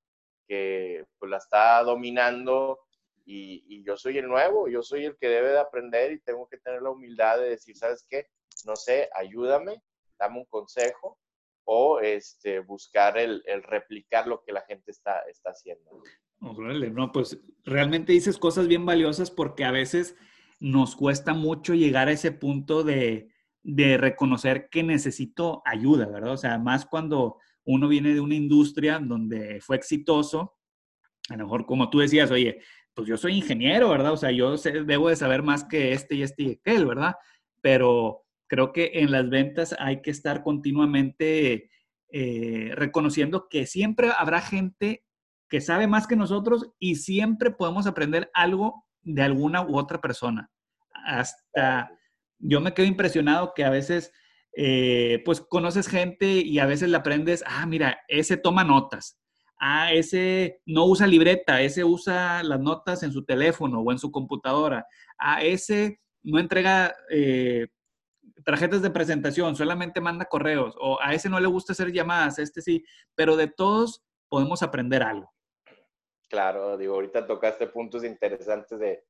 que 0.47 1.04
pues, 1.18 1.28
la 1.28 1.38
está 1.38 1.82
dominando 1.82 2.78
y, 3.25 3.64
y, 3.66 3.82
yo 3.82 3.97
soy 3.97 4.18
el 4.18 4.28
nuevo, 4.28 4.68
yo 4.68 4.85
soy 4.85 5.06
el 5.06 5.18
que 5.18 5.28
debe 5.28 5.49
de 5.49 5.59
aprender 5.59 6.12
y 6.12 6.21
tengo 6.21 6.47
que 6.47 6.59
tener 6.59 6.80
la 6.80 6.90
humildad 6.90 7.38
de 7.38 7.50
decir, 7.50 7.76
¿sabes 7.76 8.06
qué? 8.09 8.28
No 8.66 8.76
sé, 8.76 9.11
ayúdame, 9.14 9.82
dame 10.16 10.38
un 10.38 10.47
consejo 10.47 11.18
o 11.64 11.99
este, 11.99 12.61
buscar 12.61 13.18
el, 13.18 13.42
el 13.47 13.64
replicar 13.64 14.28
lo 14.28 14.44
que 14.44 14.52
la 14.52 14.62
gente 14.62 14.92
está, 14.92 15.23
está 15.23 15.50
haciendo. 15.50 15.90
No, 16.42 17.12
pues 17.12 17.40
realmente 17.64 18.12
dices 18.12 18.37
cosas 18.37 18.66
bien 18.66 18.84
valiosas 18.84 19.30
porque 19.30 19.64
a 19.64 19.70
veces 19.70 20.16
nos 20.58 20.96
cuesta 20.96 21.34
mucho 21.34 21.75
llegar 21.75 22.08
a 22.08 22.12
ese 22.12 22.32
punto 22.32 22.82
de, 22.82 23.28
reconocer 23.64 24.68
que 24.68 24.82
necesito 24.82 25.62
ayuda, 25.64 26.06
¿verdad? 26.06 26.32
O 26.32 26.37
sea, 26.37 26.58
más 26.58 26.84
cuando 26.84 27.38
uno 27.64 27.87
viene 27.87 28.12
de 28.12 28.20
una 28.20 28.34
industria 28.34 28.99
donde 28.99 29.61
fue 29.61 29.76
exitoso, 29.76 30.56
a 31.28 31.37
lo 31.37 31.44
mejor 31.44 31.64
como 31.64 31.88
tú 31.90 32.00
decías, 32.00 32.32
oye, 32.32 32.61
pues 32.92 33.06
yo 33.06 33.16
soy 33.16 33.37
ingeniero, 33.37 33.90
¿verdad? 33.90 34.12
O 34.12 34.16
sea, 34.16 34.32
yo 34.32 34.56
debo 34.56 35.11
de 35.11 35.16
saber 35.16 35.44
más 35.44 35.62
que 35.62 35.92
este 35.92 36.16
y 36.16 36.22
este 36.22 36.42
y 36.42 36.50
aquel, 36.54 36.87
¿verdad? 36.87 37.14
Pero 37.61 38.25
creo 38.49 38.72
que 38.72 38.90
en 38.94 39.12
las 39.12 39.30
ventas 39.30 39.76
hay 39.78 40.02
que 40.02 40.11
estar 40.11 40.42
continuamente 40.42 41.70
eh, 42.11 42.72
reconociendo 42.75 43.49
que 43.49 43.66
siempre 43.66 44.11
habrá 44.18 44.40
gente 44.40 45.04
que 45.52 45.61
sabe 45.61 45.87
más 45.87 46.06
que 46.06 46.16
nosotros 46.16 46.71
y 46.78 46.94
siempre 46.94 47.50
podemos 47.50 47.87
aprender 47.87 48.30
algo 48.32 48.87
de 49.02 49.21
alguna 49.21 49.61
u 49.61 49.76
otra 49.76 50.00
persona. 50.00 50.50
Hasta 51.04 51.90
yo 52.38 52.62
me 52.62 52.73
quedo 52.73 52.87
impresionado 52.87 53.52
que 53.54 53.62
a 53.62 53.68
veces, 53.68 54.12
eh, 54.56 55.21
pues 55.26 55.42
conoces 55.42 55.88
gente 55.88 56.26
y 56.26 56.59
a 56.59 56.64
veces 56.64 56.88
le 56.88 56.97
aprendes, 56.97 57.44
ah, 57.47 57.66
mira, 57.66 58.00
ese 58.09 58.38
toma 58.38 58.64
notas, 58.64 59.21
ah, 59.61 59.92
ese 59.92 60.62
no 60.64 60.87
usa 60.87 61.06
libreta, 61.06 61.61
ese 61.61 61.85
usa 61.85 62.42
las 62.42 62.59
notas 62.59 63.02
en 63.02 63.12
su 63.12 63.23
teléfono 63.26 63.80
o 63.80 63.92
en 63.92 63.99
su 63.99 64.11
computadora, 64.11 64.87
ah, 65.18 65.42
ese 65.42 66.00
no 66.23 66.38
entrega 66.38 66.94
eh, 67.11 67.66
tarjetas 68.42 68.80
de 68.80 68.90
presentación, 68.90 69.54
solamente 69.54 70.00
manda 70.00 70.25
correos, 70.25 70.75
o 70.80 70.99
a 71.02 71.12
ese 71.12 71.28
no 71.28 71.38
le 71.38 71.47
gusta 71.47 71.75
hacer 71.75 71.92
llamadas, 71.92 72.38
este 72.38 72.62
sí, 72.62 72.87
pero 73.14 73.37
de 73.37 73.49
todos 73.49 74.02
podemos 74.30 74.62
aprender 74.62 75.02
algo. 75.02 75.32
Claro, 76.33 76.79
digo, 76.79 76.95
ahorita 76.95 77.27
tocaste 77.27 77.67
puntos 77.67 78.05
interesantes 78.05 78.79
de, 78.79 79.05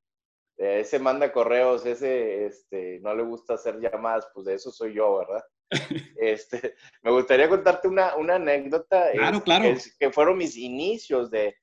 ese 0.56 0.98
manda 0.98 1.32
correos, 1.32 1.86
ese 1.86 2.46
este, 2.46 2.98
no 2.98 3.14
le 3.14 3.22
gusta 3.22 3.54
hacer 3.54 3.78
llamadas, 3.78 4.28
pues 4.34 4.46
de 4.46 4.54
eso 4.54 4.72
soy 4.72 4.94
yo, 4.94 5.18
¿verdad? 5.18 5.44
este, 6.16 6.74
me 7.00 7.12
gustaría 7.12 7.48
contarte 7.48 7.86
una, 7.86 8.16
una 8.16 8.34
anécdota. 8.34 9.12
Claro, 9.12 9.36
este, 9.36 9.44
claro. 9.44 9.74
Que, 10.00 10.10
fueron 10.10 10.36
mis 10.36 10.56
inicios 10.56 11.30
de, 11.30 11.54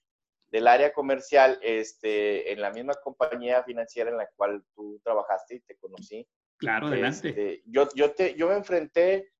del 0.49 0.65
área 0.65 0.93
comercial 0.93 1.59
este, 1.61 2.53
en 2.53 2.61
la 2.61 2.71
misma 2.71 2.93
compañía 2.93 3.61
financiera 3.63 4.09
en 4.09 4.17
la 4.17 4.29
cual 4.37 4.63
tú 4.73 5.01
trabajaste 5.03 5.55
y 5.55 5.59
te 5.59 5.75
conocí. 5.75 6.25
Claro, 6.57 6.87
adelante. 6.87 7.29
Este, 7.29 7.63
yo, 7.65 7.89
yo, 7.95 8.11
te, 8.13 8.33
yo 8.35 8.47
me 8.47 8.55
enfrenté 8.55 9.33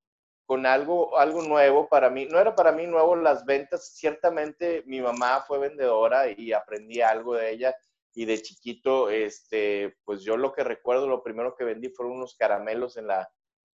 con 0.50 0.66
algo, 0.66 1.16
algo 1.20 1.44
nuevo 1.44 1.88
para 1.88 2.10
mí. 2.10 2.26
No 2.26 2.40
era 2.40 2.56
para 2.56 2.72
mí 2.72 2.88
nuevo 2.88 3.16
las 3.16 3.46
ventas. 3.46 3.94
Ciertamente 3.94 4.82
mi 4.88 5.00
mamá 5.00 5.44
fue 5.48 5.60
vendedora 5.60 6.24
y 6.28 6.54
aprendí 6.54 7.02
algo 7.02 7.36
de 7.36 7.52
ella 7.52 7.76
y 8.16 8.26
de 8.26 8.42
chiquito, 8.42 9.12
este, 9.12 9.96
pues 10.04 10.24
yo 10.24 10.38
lo 10.38 10.52
que 10.52 10.64
recuerdo, 10.64 11.08
lo 11.08 11.22
primero 11.22 11.54
que 11.56 11.66
vendí 11.66 11.90
fueron 11.90 12.16
unos 12.16 12.36
caramelos 12.36 12.98
en 12.98 13.06
la, 13.06 13.30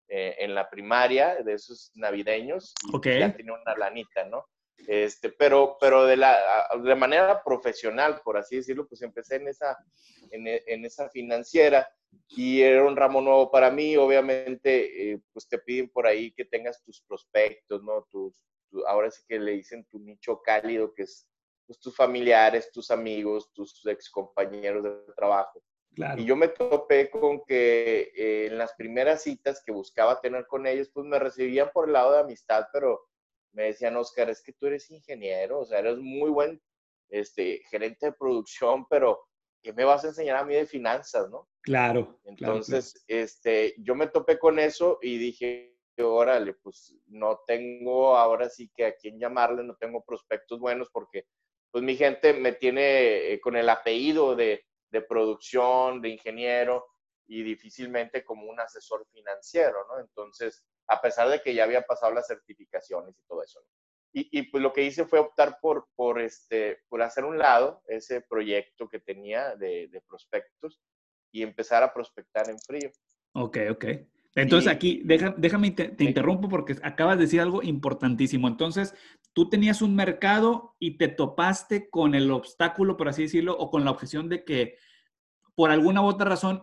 eh, 0.06 0.36
en 0.38 0.54
la 0.54 0.70
primaria, 0.70 1.42
de 1.42 1.54
esos 1.54 1.90
navideños, 1.96 2.72
y 3.02 3.18
ya 3.18 3.34
tenía 3.34 3.52
una 3.52 3.74
lanita, 3.74 4.22
¿no? 4.26 4.46
Este, 4.86 5.30
pero, 5.30 5.76
pero 5.80 6.04
de, 6.04 6.18
la, 6.18 6.68
de 6.80 6.94
manera 6.94 7.42
profesional, 7.42 8.20
por 8.22 8.36
así 8.38 8.58
decirlo, 8.58 8.86
pues 8.86 9.02
empecé 9.02 9.36
en 9.36 9.48
esa, 9.48 9.76
en, 10.30 10.46
en 10.46 10.84
esa 10.84 11.10
financiera 11.10 11.90
y 12.28 12.62
era 12.62 12.84
un 12.84 12.96
ramo 12.96 13.20
nuevo 13.20 13.50
para 13.50 13.70
mí. 13.70 13.96
Obviamente, 13.96 15.12
eh, 15.12 15.20
pues 15.32 15.48
te 15.48 15.58
piden 15.58 15.88
por 15.88 16.06
ahí 16.06 16.32
que 16.32 16.44
tengas 16.44 16.82
tus 16.82 17.02
prospectos, 17.02 17.82
¿no? 17.82 18.06
Tus, 18.10 18.34
ahora 18.86 19.10
sí 19.10 19.22
que 19.28 19.38
le 19.38 19.52
dicen 19.52 19.84
tu 19.86 19.98
nicho 19.98 20.40
cálido, 20.42 20.94
que 20.94 21.02
es 21.02 21.28
pues, 21.66 21.80
tus 21.80 21.94
familiares, 21.94 22.70
tus 22.72 22.90
amigos, 22.90 23.52
tus 23.52 23.84
ex 23.86 24.10
compañeros 24.10 24.84
de 24.84 25.12
trabajo. 25.14 25.62
Y 26.16 26.24
yo 26.24 26.36
me 26.36 26.48
topé 26.48 27.10
con 27.10 27.44
que 27.44 28.12
eh, 28.14 28.46
en 28.46 28.58
las 28.58 28.72
primeras 28.74 29.22
citas 29.22 29.62
que 29.64 29.72
buscaba 29.72 30.20
tener 30.20 30.46
con 30.46 30.66
ellos, 30.66 30.88
pues 30.94 31.04
me 31.06 31.18
recibían 31.18 31.70
por 31.72 31.88
el 31.88 31.94
lado 31.94 32.12
de 32.12 32.20
amistad, 32.20 32.66
pero 32.72 33.00
me 33.52 33.64
decían, 33.64 33.96
Oscar, 33.96 34.30
es 34.30 34.42
que 34.42 34.52
tú 34.52 34.66
eres 34.66 34.90
ingeniero, 34.90 35.60
o 35.60 35.64
sea, 35.64 35.80
eres 35.80 35.98
muy 35.98 36.30
buen 36.30 36.62
este, 37.08 37.62
gerente 37.70 38.06
de 38.06 38.12
producción, 38.12 38.86
pero 38.88 39.20
¿qué 39.62 39.72
me 39.72 39.84
vas 39.84 40.04
a 40.04 40.08
enseñar 40.08 40.36
a 40.36 40.44
mí 40.44 40.54
de 40.54 40.66
finanzas, 40.66 41.28
no? 41.28 41.48
Claro. 41.62 42.20
Entonces, 42.24 43.04
este, 43.06 43.74
yo 43.78 43.94
me 43.94 44.06
topé 44.06 44.38
con 44.38 44.58
eso 44.58 44.98
y 45.02 45.18
dije, 45.18 45.76
órale, 46.02 46.54
pues 46.54 46.96
no 47.06 47.40
tengo 47.46 48.16
ahora 48.16 48.48
sí 48.48 48.70
que 48.74 48.86
a 48.86 48.96
quién 48.96 49.18
llamarle, 49.18 49.62
no 49.62 49.76
tengo 49.76 50.04
prospectos 50.04 50.58
buenos 50.58 50.88
porque 50.90 51.26
pues 51.70 51.84
mi 51.84 51.96
gente 51.96 52.32
me 52.32 52.52
tiene 52.52 53.32
eh, 53.32 53.40
con 53.40 53.56
el 53.56 53.68
apellido 53.68 54.34
de, 54.34 54.64
de, 54.90 55.02
producción, 55.02 56.00
de 56.00 56.08
ingeniero 56.08 56.86
y 57.28 57.42
difícilmente 57.42 58.24
como 58.24 58.50
un 58.50 58.58
asesor 58.58 59.06
financiero, 59.12 59.86
¿no? 59.88 60.00
Entonces, 60.00 60.64
a 60.88 61.00
pesar 61.00 61.28
de 61.28 61.40
que 61.40 61.54
ya 61.54 61.64
había 61.64 61.82
pasado 61.82 62.12
las 62.12 62.26
certificaciones 62.26 63.16
y 63.16 63.22
todo 63.22 63.42
eso, 63.42 63.60
y, 64.12 64.42
pues 64.50 64.60
lo 64.60 64.72
que 64.72 64.82
hice 64.82 65.04
fue 65.04 65.20
optar 65.20 65.58
por, 65.62 65.86
por, 65.94 66.20
este, 66.20 66.80
por 66.88 67.00
hacer 67.00 67.24
un 67.24 67.38
lado 67.38 67.80
ese 67.86 68.20
proyecto 68.20 68.88
que 68.88 68.98
tenía 68.98 69.54
de 69.54 70.02
prospectos 70.08 70.82
y 71.32 71.42
empezar 71.42 71.82
a 71.82 71.92
prospectar 71.92 72.48
en 72.48 72.58
frío. 72.58 72.90
Ok, 73.32 73.58
ok. 73.70 73.84
Entonces 74.34 74.70
aquí, 74.70 75.02
déjame, 75.04 75.72
te, 75.72 76.04
interrumpo 76.04 76.48
porque 76.48 76.76
acabas 76.82 77.18
de 77.18 77.24
decir 77.24 77.40
algo 77.40 77.62
importantísimo. 77.62 78.46
Entonces, 78.46 78.94
tú 79.32 79.48
tenías 79.48 79.82
un 79.82 79.96
mercado 79.96 80.76
y 80.78 80.98
te 80.98 81.08
topaste 81.08 81.90
con 81.90 82.14
el 82.14 82.30
obstáculo, 82.30 82.96
por 82.96 83.08
así 83.08 83.22
decirlo, 83.22 83.56
o 83.58 83.70
con 83.70 83.84
la 83.84 83.90
objeción 83.90 84.28
de 84.28 84.44
que 84.44 84.76
por 85.56 85.70
alguna 85.70 86.00
u 86.02 86.06
otra 86.06 86.28
razón, 86.28 86.62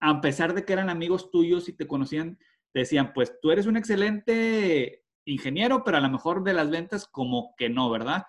a 0.00 0.20
pesar 0.20 0.54
de 0.54 0.64
que 0.64 0.72
eran 0.72 0.88
amigos 0.88 1.30
tuyos 1.30 1.68
y 1.68 1.74
te 1.74 1.86
conocían, 1.86 2.38
te 2.72 2.80
decían, 2.80 3.12
pues 3.12 3.38
tú 3.40 3.50
eres 3.50 3.66
un 3.66 3.76
excelente 3.76 5.04
ingeniero, 5.26 5.84
pero 5.84 5.98
a 5.98 6.00
lo 6.00 6.08
mejor 6.08 6.42
de 6.42 6.54
las 6.54 6.70
ventas 6.70 7.06
como 7.06 7.54
que 7.56 7.68
no, 7.68 7.90
¿verdad? 7.90 8.24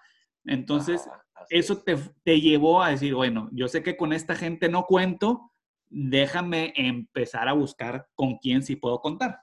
Entonces, 0.45 1.09
eso 1.49 1.81
te, 1.81 1.97
te 2.23 2.41
llevó 2.41 2.83
a 2.83 2.89
decir, 2.89 3.15
bueno, 3.15 3.49
yo 3.53 3.69
sé 3.69 3.81
que 3.81 3.95
con 3.95 4.11
esta 4.11 4.35
gente 4.35 4.67
no 4.67 4.83
cuento, 4.83 5.52
déjame 5.93 6.73
empezar 6.75 7.47
a 7.47 7.53
buscar 7.53 8.07
con 8.15 8.37
quién 8.39 8.63
sí 8.63 8.75
puedo 8.75 8.99
contar. 8.99 9.41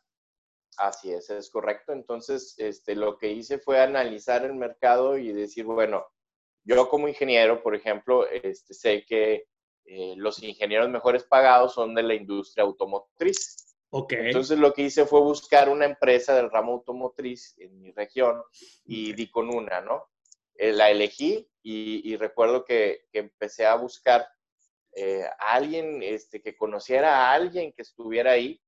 Así 0.76 1.12
es, 1.12 1.30
es 1.30 1.50
correcto. 1.50 1.92
Entonces, 1.92 2.54
este, 2.58 2.96
lo 2.96 3.18
que 3.18 3.30
hice 3.30 3.58
fue 3.58 3.80
analizar 3.80 4.44
el 4.44 4.54
mercado 4.54 5.16
y 5.16 5.32
decir, 5.32 5.64
bueno, 5.64 6.06
yo 6.64 6.88
como 6.88 7.08
ingeniero, 7.08 7.62
por 7.62 7.74
ejemplo, 7.74 8.26
este, 8.28 8.74
sé 8.74 9.04
que 9.06 9.46
eh, 9.84 10.14
los 10.16 10.42
ingenieros 10.42 10.88
mejores 10.88 11.24
pagados 11.24 11.74
son 11.74 11.94
de 11.94 12.02
la 12.02 12.14
industria 12.14 12.64
automotriz. 12.64 13.56
Okay. 13.90 14.26
Entonces, 14.26 14.58
lo 14.58 14.72
que 14.72 14.82
hice 14.82 15.06
fue 15.06 15.20
buscar 15.20 15.68
una 15.68 15.84
empresa 15.84 16.34
del 16.34 16.50
ramo 16.50 16.72
automotriz 16.72 17.54
en 17.58 17.80
mi 17.80 17.92
región 17.92 18.42
y 18.84 19.12
di 19.12 19.30
con 19.30 19.54
una, 19.54 19.80
¿no? 19.80 20.10
Eh, 20.54 20.72
la 20.72 20.90
elegí 20.90 21.48
y, 21.62 22.16
recuerdo 22.16 22.64
que, 22.64 23.06
que 23.12 23.18
empecé 23.18 23.66
a 23.66 23.74
buscar 23.74 24.26
eh, 24.92 25.24
alguien 25.38 26.02
este, 26.02 26.40
que 26.42 26.56
conociera 26.56 27.16
a 27.16 27.32
alguien 27.32 27.72
que 27.72 27.82
estuviera 27.82 28.32
ahí. 28.32 28.60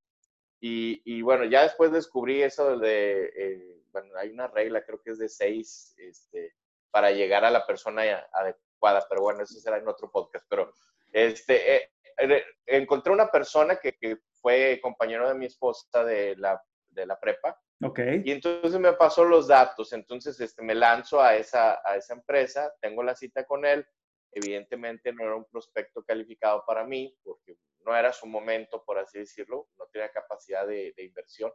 Y, 0.65 1.23
bueno, 1.23 1.45
ya 1.45 1.65
después 1.65 1.91
descubrí 1.91 2.41
eso 2.41 2.79
de, 2.79 3.33
eh, 3.35 3.83
bueno, 3.91 4.17
hay 4.17 4.31
una 4.31 4.47
regla, 4.47 4.85
creo 4.85 5.03
que 5.03 5.11
es 5.11 5.19
de 5.19 5.29
seis, 5.29 5.93
este, 5.99 6.55
para 6.93 7.11
llegar 7.11 7.45
a 7.45 7.51
la 7.51 7.67
persona 7.67 8.03
adecuada, 8.33 9.05
pero 9.09 9.23
bueno, 9.23 9.43
eso 9.43 9.59
será 9.59 9.79
en 9.79 9.89
otro 9.89 10.09
podcast. 10.09 10.47
Pero 10.49 10.73
este, 11.13 11.77
eh, 11.77 12.45
encontré 12.67 13.13
una 13.13 13.29
persona 13.29 13.77
que, 13.77 13.97
que, 13.99 14.19
fue 14.41 14.81
compañero 14.83 15.29
de 15.29 15.37
mi 15.37 15.47
esposa 15.47 16.05
de 16.05 16.35
la, 16.35 16.61
de 16.89 17.07
la 17.07 17.19
prepa. 17.19 17.57
Ok. 17.81 18.01
Y 18.25 18.33
entonces 18.33 18.79
me 18.81 18.93
pasó 18.95 19.25
los 19.25 19.47
datos, 19.47 19.93
entonces 19.93 20.41
este, 20.41 20.63
me 20.63 20.75
lanzo 20.75 21.21
a 21.21 21.37
esa, 21.37 21.81
a 21.85 21.97
esa 21.97 22.15
empresa, 22.15 22.73
tengo 22.81 23.05
la 23.05 23.15
cita 23.15 23.45
con 23.45 23.65
él, 23.65 23.87
evidentemente 24.33 25.13
no 25.13 25.25
era 25.25 25.37
un 25.37 25.45
prospecto 25.45 26.03
calificado 26.05 26.65
para 26.67 26.85
mí, 26.85 27.17
porque 27.23 27.57
no 27.85 27.97
era 27.97 28.13
su 28.13 28.27
momento, 28.27 28.83
por 28.85 28.99
así 28.99 29.19
decirlo, 29.19 29.69
no 29.79 29.87
tenía 29.93 30.11
capacidad 30.11 30.67
de, 30.67 30.95
inversión, 30.99 31.53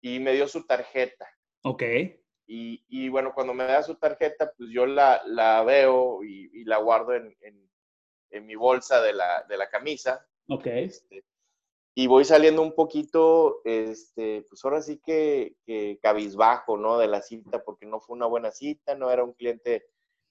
y 0.00 0.18
me 0.18 0.32
dio 0.32 0.48
su 0.48 0.66
tarjeta. 0.66 1.28
Ok. 1.62 1.82
Y, 2.46 2.84
y, 2.88 3.08
bueno, 3.08 3.32
cuando 3.34 3.54
me 3.54 3.64
da 3.64 3.82
su 3.82 3.94
tarjeta, 3.94 4.52
pues 4.56 4.68
yo 4.70 4.84
la, 4.84 5.22
la 5.26 5.62
veo 5.62 6.22
y, 6.24 6.64
la 6.64 6.78
guardo 6.78 7.14
en, 7.14 7.36
en, 7.40 7.70
en, 8.30 8.46
mi 8.46 8.56
bolsa 8.56 9.00
de 9.00 9.12
la, 9.12 9.44
de 9.48 9.56
la 9.56 9.68
camisa. 9.70 10.26
Ok. 10.48 10.66
Este, 10.66 11.24
y 11.94 12.06
voy 12.06 12.24
saliendo 12.24 12.62
un 12.62 12.74
poquito, 12.74 13.60
este, 13.64 14.46
pues 14.48 14.64
ahora 14.64 14.80
sí 14.80 14.98
que, 15.04 15.56
que, 15.66 15.98
cabizbajo, 16.00 16.78
¿no? 16.78 16.96
De 16.96 17.06
la 17.06 17.20
cita, 17.20 17.62
porque 17.62 17.84
no 17.84 18.00
fue 18.00 18.16
una 18.16 18.26
buena 18.26 18.50
cita, 18.50 18.94
no 18.94 19.10
era 19.10 19.22
un 19.22 19.34
cliente, 19.34 19.90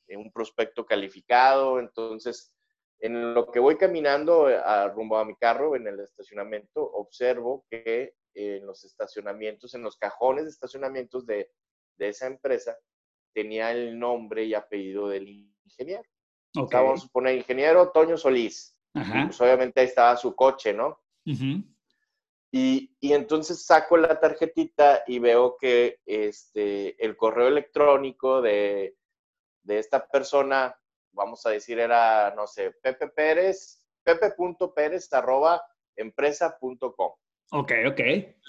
un 0.10 0.31
prospecto 0.31 0.86
calificado. 0.86 1.79
Entonces, 1.79 2.53
en 3.00 3.34
lo 3.34 3.51
que 3.51 3.60
voy 3.60 3.77
caminando 3.77 4.46
a, 4.46 4.88
rumbo 4.89 5.17
a 5.17 5.25
mi 5.25 5.36
carro, 5.36 5.75
en 5.75 5.88
el 5.88 6.00
estacionamiento, 6.00 6.84
observo 6.84 7.65
que 7.70 8.13
en 8.34 8.65
los 8.65 8.84
estacionamientos, 8.86 9.74
en 9.74 9.81
los 9.81 9.98
cajones 9.98 10.46
de 10.46 10.51
estacionamientos 10.51 11.25
de, 11.25 11.51
de 11.98 12.10
esa 12.10 12.27
empresa, 12.27 12.77
tenía 13.34 13.72
el 13.72 13.98
nombre 13.98 14.46
y 14.46 14.53
apellido 14.53 15.10
del 15.10 15.27
ingeniero. 15.65 16.03
Okay. 16.55 16.79
vamos 16.79 17.00
a 17.00 17.05
suponer 17.05 17.36
ingeniero 17.36 17.91
Toño 17.91 18.17
Solís. 18.17 18.77
Ajá. 18.93 19.25
Pues 19.27 19.39
obviamente 19.41 19.79
ahí 19.79 19.88
estaba 19.88 20.17
su 20.17 20.36
coche, 20.36 20.74
¿no? 20.74 21.00
y, 21.24 22.96
y, 23.00 23.13
entonces 23.13 23.63
saco 23.65 23.96
la 23.96 24.20
tarjetita 24.20 25.03
y 25.08 25.20
veo 25.20 25.55
que 25.55 26.00
este, 26.05 27.03
el 27.03 27.15
correo 27.15 27.48
electrónico 27.48 28.41
de, 28.41 28.96
de 29.63 29.80
esta 29.80 30.08
persona, 30.08 30.75
vamos 31.12 31.46
a 31.46 31.51
decir, 31.51 31.80
era, 31.80 32.34
no 32.36 32.48
sé, 32.48 32.72
Pepe 32.82 33.08
Pérez, 33.08 33.86
pepe.pérez 34.03 35.12
arroba 35.13 35.62
empresa.com. 35.96 37.12
Ok, 37.51 37.72
ok. 37.88 38.00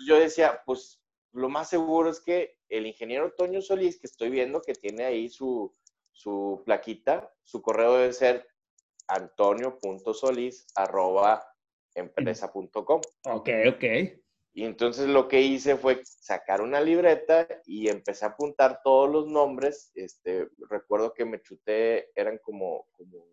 Yo 0.07 0.19
decía, 0.19 0.63
pues 0.65 1.03
lo 1.33 1.49
más 1.49 1.69
seguro 1.69 2.11
es 2.11 2.21
que 2.21 2.59
el 2.69 2.87
ingeniero 2.87 3.33
Toño 3.33 3.61
Solís, 3.61 3.99
que 3.99 4.07
estoy 4.07 4.31
viendo 4.31 4.63
que 4.63 4.75
tiene 4.75 5.05
ahí 5.05 5.29
su, 5.29 5.75
su 6.13 6.63
plaquita, 6.65 7.33
su 7.43 7.63
correo 7.63 7.97
debe 7.97 8.13
ser 8.13 8.47
antonio.solís 9.09 10.67
arroba 10.75 11.45
empresa.com. 11.95 13.01
Ok, 13.25 13.49
ok. 13.69 13.85
Y 14.55 14.65
entonces 14.65 15.09
lo 15.09 15.29
que 15.29 15.41
hice 15.41 15.77
fue 15.77 16.03
sacar 16.05 16.61
una 16.61 16.81
libreta 16.81 17.49
y 17.65 17.89
empecé 17.89 18.27
a 18.27 18.29
apuntar 18.29 18.81
todos 18.85 19.11
los 19.11 19.27
nombres. 19.27 19.91
Este, 19.95 20.49
recuerdo 20.69 21.15
que 21.15 21.25
me 21.25 21.41
chuté, 21.41 22.11
eran 22.15 22.39
como, 22.39 22.87
como, 22.93 23.25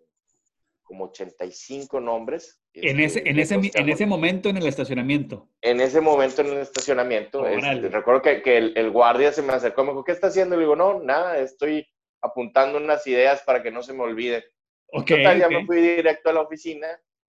como 0.84 1.06
85 1.06 2.00
nombres. 2.00 2.62
En 2.74 3.02
ese, 3.02 3.20
este, 3.20 3.30
en, 3.32 3.40
ese, 3.40 3.56
en 3.56 3.90
ese 3.90 4.06
momento 4.06 4.48
en 4.48 4.58
el 4.58 4.68
estacionamiento. 4.68 5.50
En 5.62 5.82
ese 5.82 6.00
momento 6.00 6.42
en 6.42 6.48
el 6.48 6.60
estacionamiento. 6.60 7.46
Este, 7.46 7.90
recuerdo 7.90 8.22
que, 8.22 8.42
que 8.42 8.58
el, 8.58 8.78
el, 8.78 8.90
guardia 8.90 9.34
se 9.34 9.42
me 9.42 9.52
acercó 9.52 9.82
y 9.82 9.86
me 9.86 9.92
dijo, 9.92 10.06
¿qué 10.06 10.14
está 10.14 10.28
haciendo? 10.28 10.56
Le 10.56 10.62
digo, 10.62 10.78
no, 10.78 11.02
nada, 11.02 11.38
estoy 11.40 11.86
apuntando 12.22 12.78
unas 12.78 13.06
ideas 13.08 13.42
para 13.44 13.62
que 13.62 13.72
no 13.72 13.84
se 13.84 13.94
me 13.94 14.04
olvide. 14.04 14.46
Okay, 14.92 15.18
Total, 15.18 15.38
ya 15.38 15.46
okay. 15.48 15.58
me 15.58 15.66
fui 15.66 15.82
directo 15.82 16.30
a 16.30 16.34
la 16.34 16.42
oficina 16.42 16.88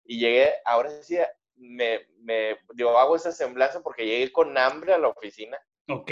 y 0.05 0.19
llegué, 0.19 0.50
ahora 0.64 0.90
sí, 1.02 1.16
me, 1.57 2.07
me, 2.21 2.59
yo 2.75 2.99
hago 2.99 3.17
esa 3.17 3.33
semblanza 3.33 3.83
porque 3.83 4.07
llegué 4.07 4.33
con 4.33 4.57
hambre 4.57 4.93
a 4.95 4.99
la 4.99 5.09
oficina. 5.09 5.59
Ok. 5.89 6.11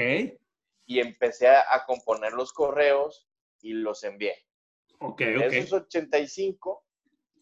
Y 0.87 1.01
empecé 1.01 1.49
a, 1.49 1.65
a 1.75 1.85
componer 1.87 2.33
los 2.33 2.53
correos 2.53 3.29
y 3.61 3.73
los 3.73 4.05
envié. 4.05 4.37
Ok, 5.01 5.21
de 5.21 5.47
ok. 5.47 5.53
esos 5.53 5.83
85, 5.85 6.85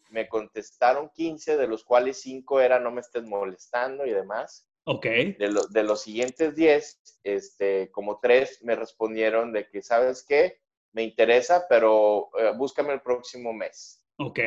me 0.09 0.27
contestaron 0.27 1.09
15, 1.09 1.57
de 1.57 1.67
los 1.67 1.83
cuales 1.83 2.21
5 2.21 2.61
eran 2.61 2.83
no 2.83 2.91
me 2.91 3.01
estés 3.01 3.23
molestando 3.23 4.05
y 4.05 4.11
demás. 4.11 4.69
Ok. 4.85 5.05
De, 5.05 5.49
lo, 5.49 5.65
de 5.67 5.83
los 5.83 6.01
siguientes 6.01 6.55
10, 6.55 7.19
este, 7.23 7.89
como 7.91 8.19
3 8.19 8.63
me 8.63 8.75
respondieron 8.75 9.53
de 9.53 9.67
que, 9.69 9.81
¿sabes 9.81 10.25
qué? 10.27 10.59
Me 10.91 11.03
interesa, 11.03 11.65
pero 11.69 12.29
eh, 12.37 12.51
búscame 12.55 12.93
el 12.93 13.01
próximo 13.01 13.53
mes. 13.53 14.05
Ok. 14.17 14.39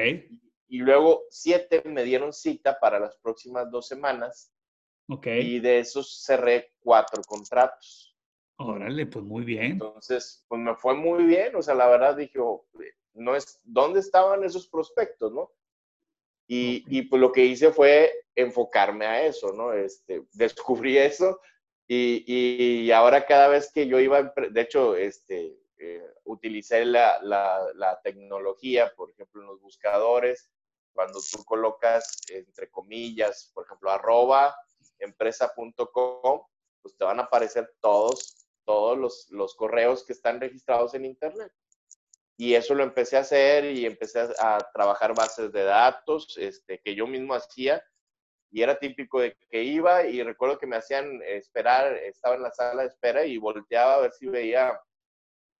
Y 0.68 0.78
luego 0.78 1.24
siete 1.30 1.82
me 1.84 2.02
dieron 2.04 2.32
cita 2.32 2.78
para 2.80 2.98
las 2.98 3.16
próximas 3.18 3.70
dos 3.70 3.86
semanas. 3.86 4.52
Ok. 5.08 5.26
Y 5.26 5.60
de 5.60 5.80
esos 5.80 6.22
cerré 6.24 6.72
cuatro 6.80 7.22
contratos. 7.22 8.16
Órale, 8.58 9.06
pues 9.06 9.24
muy 9.24 9.44
bien. 9.44 9.72
Entonces, 9.72 10.44
pues 10.48 10.60
me 10.60 10.74
fue 10.74 10.94
muy 10.94 11.24
bien. 11.24 11.54
O 11.54 11.62
sea, 11.62 11.74
la 11.74 11.88
verdad 11.88 12.16
dije, 12.16 12.38
oh, 12.40 12.66
no 13.14 13.36
es, 13.36 13.60
¿dónde 13.64 14.00
estaban 14.00 14.42
esos 14.44 14.66
prospectos, 14.68 15.32
no? 15.32 15.52
Y, 16.48 16.82
okay. 16.82 16.98
y, 16.98 17.02
pues 17.02 17.20
lo 17.20 17.32
que 17.32 17.44
hice 17.44 17.72
fue 17.72 18.12
enfocarme 18.34 19.06
a 19.06 19.26
eso, 19.26 19.52
¿no? 19.52 19.72
Este, 19.72 20.22
descubrí 20.32 20.96
eso 20.98 21.40
y, 21.88 22.24
y 22.84 22.90
ahora 22.90 23.26
cada 23.26 23.48
vez 23.48 23.70
que 23.72 23.86
yo 23.86 24.00
iba, 24.00 24.32
de 24.50 24.60
hecho, 24.60 24.96
este, 24.96 25.56
eh, 25.78 26.02
utilicé 26.24 26.84
la, 26.84 27.20
la, 27.22 27.64
la, 27.74 28.00
tecnología, 28.02 28.92
por 28.96 29.10
ejemplo, 29.10 29.42
en 29.42 29.48
los 29.48 29.60
buscadores, 29.60 30.50
cuando 30.96 31.20
tú 31.20 31.44
colocas, 31.44 32.22
entre 32.28 32.70
comillas, 32.70 33.52
por 33.54 33.66
ejemplo, 33.66 33.90
arroba 33.90 34.56
empresa.com, 34.98 36.40
pues 36.82 36.96
te 36.96 37.04
van 37.04 37.20
a 37.20 37.24
aparecer 37.24 37.70
todos, 37.80 38.48
todos 38.64 38.96
los, 38.96 39.28
los, 39.30 39.54
correos 39.54 40.04
que 40.06 40.14
están 40.14 40.40
registrados 40.40 40.94
en 40.94 41.04
Internet. 41.04 41.52
Y 42.38 42.54
eso 42.54 42.74
lo 42.74 42.82
empecé 42.82 43.18
a 43.18 43.20
hacer 43.20 43.66
y 43.66 43.84
empecé 43.84 44.20
a, 44.20 44.56
a 44.56 44.58
trabajar 44.72 45.14
bases 45.14 45.52
de 45.52 45.64
datos 45.64 46.34
este, 46.38 46.80
que 46.82 46.94
yo 46.94 47.06
mismo 47.06 47.34
hacía. 47.34 47.84
Y 48.50 48.62
era 48.62 48.78
típico 48.78 49.20
de 49.20 49.36
que 49.50 49.62
iba 49.62 50.06
y 50.06 50.22
recuerdo 50.22 50.58
que 50.58 50.66
me 50.66 50.76
hacían 50.76 51.20
esperar, 51.24 51.94
estaba 51.94 52.36
en 52.36 52.42
la 52.42 52.52
sala 52.52 52.82
de 52.82 52.88
espera 52.88 53.26
y 53.26 53.36
volteaba 53.36 53.96
a 53.96 54.00
ver 54.00 54.12
si 54.12 54.26
veía 54.28 54.80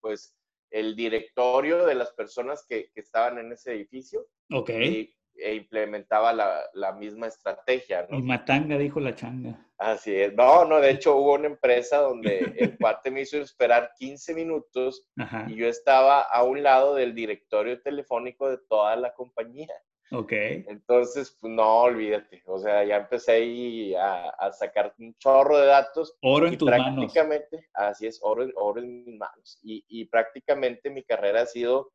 pues 0.00 0.34
el 0.70 0.96
directorio 0.96 1.84
de 1.84 1.94
las 1.94 2.12
personas 2.12 2.64
que, 2.66 2.90
que 2.92 3.00
estaban 3.00 3.38
en 3.38 3.52
ese 3.52 3.72
edificio. 3.72 4.26
Ok. 4.50 4.70
Y, 4.70 5.16
e 5.38 5.54
implementaba 5.54 6.32
la, 6.32 6.60
la, 6.74 6.92
misma 6.92 7.26
estrategia, 7.26 8.06
¿no? 8.10 8.18
Y 8.18 8.22
matanga 8.22 8.78
dijo 8.78 9.00
la 9.00 9.14
changa. 9.14 9.66
Así 9.78 10.14
es. 10.14 10.32
No, 10.34 10.64
no, 10.64 10.80
de 10.80 10.90
hecho 10.90 11.16
hubo 11.16 11.34
una 11.34 11.46
empresa 11.46 11.98
donde 11.98 12.54
el 12.56 12.78
cuate 12.78 13.10
me 13.10 13.22
hizo 13.22 13.38
esperar 13.38 13.92
15 13.98 14.34
minutos 14.34 15.06
Ajá. 15.18 15.46
y 15.48 15.56
yo 15.56 15.68
estaba 15.68 16.22
a 16.22 16.42
un 16.42 16.62
lado 16.62 16.94
del 16.94 17.14
directorio 17.14 17.80
telefónico 17.82 18.48
de 18.48 18.58
toda 18.68 18.96
la 18.96 19.12
compañía. 19.12 19.74
Ok. 20.12 20.32
Entonces, 20.32 21.36
pues 21.40 21.52
no, 21.52 21.78
olvídate. 21.82 22.42
O 22.46 22.58
sea, 22.58 22.84
ya 22.84 22.96
empecé 22.96 23.32
ahí 23.32 23.94
a, 23.94 24.28
a 24.30 24.52
sacar 24.52 24.94
un 24.98 25.14
chorro 25.18 25.58
de 25.58 25.66
datos. 25.66 26.16
Oro 26.22 26.46
en 26.46 26.54
y 26.54 26.56
tus 26.56 26.68
prácticamente, 26.68 27.56
manos. 27.56 27.70
así 27.74 28.06
es, 28.06 28.20
oro, 28.22 28.46
oro 28.54 28.80
en 28.80 29.04
mis 29.04 29.16
manos. 29.16 29.58
Y, 29.62 29.84
y 29.88 30.04
prácticamente 30.04 30.90
mi 30.90 31.02
carrera 31.02 31.42
ha 31.42 31.46
sido 31.46 31.90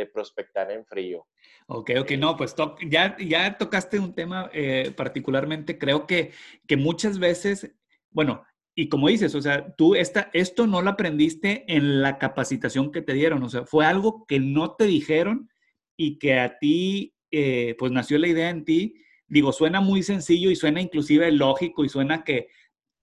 de 0.00 0.06
prospectar 0.06 0.70
en 0.70 0.84
frío. 0.84 1.26
Ok, 1.66 1.90
ok, 2.00 2.12
no, 2.12 2.36
pues 2.36 2.54
to 2.54 2.76
ya, 2.88 3.16
ya 3.18 3.56
tocaste 3.56 3.98
un 3.98 4.14
tema 4.14 4.50
eh, 4.52 4.92
particularmente, 4.96 5.78
creo 5.78 6.06
que, 6.06 6.32
que 6.66 6.76
muchas 6.76 7.18
veces, 7.18 7.70
bueno, 8.10 8.44
y 8.74 8.88
como 8.88 9.08
dices, 9.08 9.34
o 9.34 9.42
sea, 9.42 9.74
tú 9.76 9.94
esta, 9.94 10.30
esto 10.32 10.66
no 10.66 10.80
lo 10.82 10.90
aprendiste 10.90 11.64
en 11.68 12.02
la 12.02 12.18
capacitación 12.18 12.92
que 12.92 13.02
te 13.02 13.12
dieron, 13.12 13.42
o 13.42 13.48
sea, 13.48 13.64
fue 13.64 13.84
algo 13.84 14.24
que 14.26 14.40
no 14.40 14.74
te 14.74 14.84
dijeron 14.84 15.50
y 15.96 16.18
que 16.18 16.38
a 16.38 16.58
ti, 16.58 17.14
eh, 17.30 17.74
pues 17.78 17.92
nació 17.92 18.18
la 18.18 18.28
idea 18.28 18.48
en 18.48 18.64
ti. 18.64 18.94
Digo, 19.28 19.52
suena 19.52 19.80
muy 19.80 20.02
sencillo 20.02 20.50
y 20.50 20.56
suena 20.56 20.80
inclusive 20.80 21.30
lógico 21.30 21.84
y 21.84 21.88
suena 21.88 22.24
que 22.24 22.48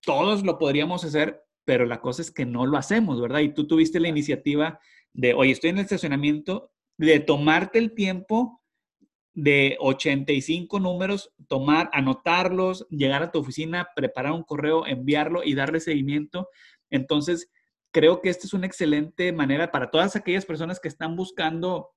todos 0.02 0.44
lo 0.44 0.58
podríamos 0.58 1.04
hacer, 1.04 1.44
pero 1.64 1.86
la 1.86 2.02
cosa 2.02 2.22
es 2.22 2.32
que 2.32 2.46
no 2.46 2.66
lo 2.66 2.78
hacemos, 2.78 3.22
¿verdad? 3.22 3.42
Y 3.42 3.54
tú 3.54 3.68
tuviste 3.68 4.00
la 4.00 4.08
iniciativa 4.08 4.80
de, 5.14 5.34
oye, 5.34 5.52
estoy 5.52 5.70
en 5.70 5.78
el 5.78 5.84
estacionamiento, 5.84 6.72
de 6.98 7.20
tomarte 7.20 7.80
el 7.80 7.94
tiempo 7.94 8.62
de 9.34 9.78
85 9.80 10.80
números, 10.80 11.32
tomar, 11.48 11.90
anotarlos, 11.94 12.88
llegar 12.90 13.22
a 13.22 13.32
tu 13.32 13.40
oficina, 13.40 13.90
preparar 13.96 14.32
un 14.32 14.44
correo, 14.44 14.88
enviarlo 14.88 15.44
y 15.44 15.54
darle 15.54 15.80
seguimiento. 15.80 16.50
Entonces, 16.90 17.52
creo 17.92 18.20
que 18.20 18.30
esta 18.30 18.48
es 18.48 18.54
una 18.54 18.66
excelente 18.66 19.32
manera 19.32 19.72
para 19.72 19.92
todas 19.92 20.16
aquellas 20.16 20.46
personas 20.46 20.80
que 20.80 20.88
están 20.88 21.16
buscando 21.16 21.92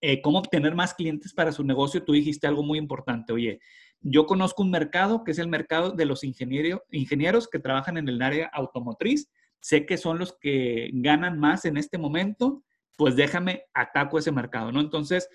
eh, 0.00 0.20
cómo 0.20 0.38
obtener 0.38 0.74
más 0.74 0.94
clientes 0.94 1.32
para 1.32 1.52
su 1.52 1.64
negocio. 1.64 2.04
Tú 2.04 2.12
dijiste 2.12 2.46
algo 2.46 2.62
muy 2.62 2.78
importante. 2.78 3.32
Oye, 3.32 3.60
yo 4.00 4.26
conozco 4.26 4.62
un 4.62 4.70
mercado 4.70 5.24
que 5.24 5.32
es 5.32 5.38
el 5.38 5.48
mercado 5.48 5.92
de 5.92 6.04
los 6.04 6.24
ingeniero, 6.24 6.84
ingenieros 6.90 7.48
que 7.48 7.58
trabajan 7.58 7.96
en 7.96 8.08
el 8.08 8.20
área 8.20 8.50
automotriz. 8.52 9.30
Sé 9.60 9.86
que 9.86 9.96
son 9.96 10.18
los 10.18 10.36
que 10.38 10.90
ganan 10.92 11.38
más 11.38 11.64
en 11.64 11.78
este 11.78 11.96
momento 11.96 12.62
pues 12.96 13.16
déjame, 13.16 13.64
ataco 13.74 14.18
ese 14.18 14.32
mercado, 14.32 14.72
¿no? 14.72 14.80
Entonces, 14.80 15.28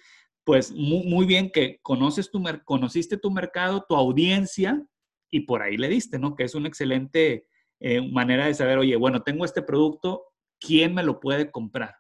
pues 0.44 0.72
muy, 0.72 1.04
muy 1.06 1.26
bien 1.26 1.52
que 1.52 1.80
conoces 1.82 2.32
tu 2.32 2.44
conociste 2.66 3.18
tu 3.18 3.32
mercado, 3.32 3.86
tu 3.88 3.96
audiencia, 3.96 4.84
y 5.32 5.42
por 5.42 5.62
ahí 5.62 5.78
le 5.78 5.88
diste, 5.88 6.20
¿no? 6.20 6.36
Que 6.36 6.44
es 6.44 6.56
un 6.56 6.66
excelente 6.66 7.48
eh, 7.80 8.02
manera 8.12 8.48
de 8.48 8.54
saber, 8.54 8.78
oye, 8.78 8.96
bueno, 8.96 9.24
tengo 9.24 9.46
este 9.46 9.62
producto, 9.62 10.34
¿quién 10.60 10.94
me 10.94 11.04
lo 11.04 11.20
puede 11.20 11.52
comprar? 11.52 11.96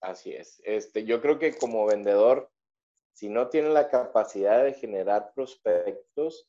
Así 0.00 0.32
es. 0.32 0.60
Este, 0.64 1.04
yo 1.04 1.20
creo 1.20 1.38
que 1.38 1.56
como 1.56 1.86
vendedor, 1.86 2.50
si 3.12 3.28
no 3.28 3.48
tienes 3.48 3.72
la 3.72 3.88
capacidad 3.88 4.64
de 4.64 4.74
generar 4.74 5.32
prospectos, 5.34 6.46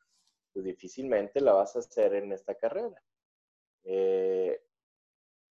pues 0.53 0.65
difícilmente 0.65 1.41
la 1.41 1.53
vas 1.53 1.75
a 1.75 1.79
hacer 1.79 2.15
en 2.15 2.31
esta 2.31 2.55
carrera. 2.55 3.01
Eh, 3.83 4.61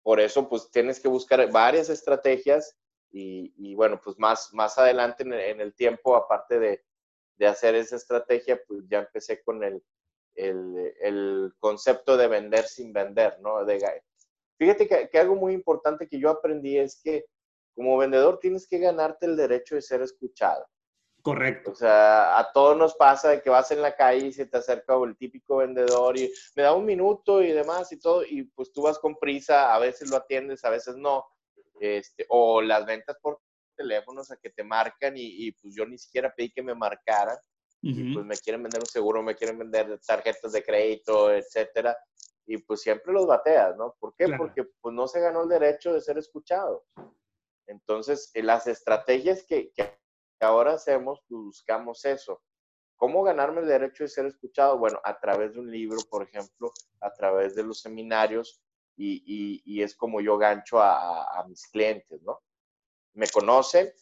por 0.07 0.21
eso, 0.21 0.49
pues 0.49 0.71
tienes 0.71 1.01
que 1.01 1.09
buscar 1.09 1.51
varias 1.51 1.88
estrategias 1.88 2.79
y, 3.11 3.75
bueno, 3.75 4.01
pues 4.01 4.16
más, 4.21 4.51
más 4.53 4.79
adelante 4.79 5.25
en 5.25 5.61
el, 5.61 5.75
tiempo, 5.75 6.14
aparte 6.14 6.61
de, 6.61 6.85
de, 7.35 7.47
hacer 7.49 7.75
esa 7.75 7.97
estrategia, 7.97 8.62
pues 8.69 8.85
ya 8.88 9.01
empecé 9.01 9.42
con 9.42 9.64
el, 9.64 9.83
el, 10.37 10.95
el 11.01 11.53
concepto 11.59 12.16
de 12.16 12.29
vender 12.29 12.66
sin 12.69 12.92
vender, 12.92 13.40
¿no? 13.40 13.64
De, 13.64 13.81
fíjate 14.57 14.87
que, 14.87 15.09
que 15.09 15.19
algo 15.19 15.35
muy 15.35 15.55
importante 15.55 16.07
que 16.07 16.21
yo 16.21 16.31
aprendí 16.31 16.79
es 16.79 17.01
que 17.03 17.25
como 17.75 17.99
vendedor 17.99 18.38
tienes 18.38 18.69
que 18.69 18.79
ganarte 18.79 19.27
el 19.27 19.37
derecho 19.37 19.75
de 19.75 19.83
ser 19.83 20.03
escuchado. 20.03 20.64
Correcto. 21.26 21.72
O 21.72 21.74
sea, 21.74 22.38
a 22.38 22.52
todos 22.52 22.76
nos 22.76 22.94
pasa 22.94 23.30
de 23.30 23.42
que 23.42 23.50
vas 23.50 23.68
en 23.72 23.82
la 23.82 23.96
calle 23.96 24.28
y 24.28 24.32
se 24.32 24.46
te 24.46 24.58
acerca 24.58 24.94
el 25.02 25.16
típico 25.16 25.56
vendedor 25.56 26.16
y 26.16 26.32
me 26.54 26.62
da 26.62 26.72
un 26.72 26.84
minuto 26.84 27.42
y 27.42 27.50
demás 27.50 27.90
y 27.90 27.98
todo, 27.98 28.22
y 28.24 28.44
pues 28.44 28.72
tú 28.72 28.82
vas 28.82 28.96
con 29.00 29.16
prisa, 29.16 29.74
a 29.74 29.80
veces 29.80 30.08
lo 30.08 30.18
atiendes, 30.18 30.64
a 30.64 30.70
veces 30.70 30.94
no. 30.94 31.26
Este, 31.80 32.26
o 32.28 32.62
las 32.62 32.86
ventas 32.86 33.16
por 33.20 33.40
teléfonos 33.74 34.30
a 34.30 34.36
que 34.36 34.50
te 34.50 34.62
marcan 34.62 35.14
y, 35.16 35.50
pues 35.50 35.74
yo 35.74 35.84
ni 35.84 35.98
siquiera 35.98 36.32
pedí 36.32 36.52
que 36.52 36.62
me 36.62 36.76
marcaran. 36.76 37.38
y 37.82 38.14
pues 38.14 38.24
me 38.24 38.36
quieren 38.36 38.62
vender 38.62 38.82
un 38.82 38.86
seguro, 38.86 39.20
me 39.20 39.34
quieren 39.34 39.58
vender 39.58 39.98
tarjetas 40.06 40.52
de 40.52 40.62
crédito, 40.62 41.32
etcétera. 41.32 41.98
Y 42.46 42.58
pues 42.58 42.82
siempre 42.82 43.12
los 43.12 43.26
bateas, 43.26 43.76
¿no? 43.76 43.96
¿Por 43.98 44.14
qué? 44.14 44.28
Porque 44.38 44.62
pues 44.80 44.94
no 44.94 45.08
se 45.08 45.18
ganó 45.18 45.42
el 45.42 45.48
derecho 45.48 45.92
de 45.92 46.00
ser 46.00 46.18
escuchado. 46.18 46.84
Entonces, 47.66 48.30
en 48.34 48.46
las 48.46 48.68
estrategias 48.68 49.44
que, 49.44 49.72
ahora 50.44 50.75
hacemos, 50.75 51.20
pues, 51.29 51.42
buscamos 51.42 52.05
eso. 52.05 52.42
¿Cómo 52.96 53.22
ganarme 53.22 53.61
el 53.61 53.66
derecho 53.66 54.05
de 54.05 54.09
ser 54.09 54.27
escuchado? 54.27 54.79
Bueno, 54.79 55.01
a 55.05 55.18
través 55.18 55.53
de 55.53 55.61
un 55.61 55.70
libro, 55.70 55.99
por 56.11 56.22
ejemplo, 56.22 56.72
a 57.01 57.12
través 57.12 57.55
de 57.55 57.62
los 57.62 57.81
seminarios, 57.81 58.62
y, 58.96 59.83
es 59.83 59.94
como 59.94 60.20
yo 60.20 60.38
gancho 60.38 60.81
a, 60.81 61.44
mis 61.49 61.66
clientes, 61.68 62.22
¿no? 62.22 62.40
Me 63.12 63.29
conocen, 63.29 63.92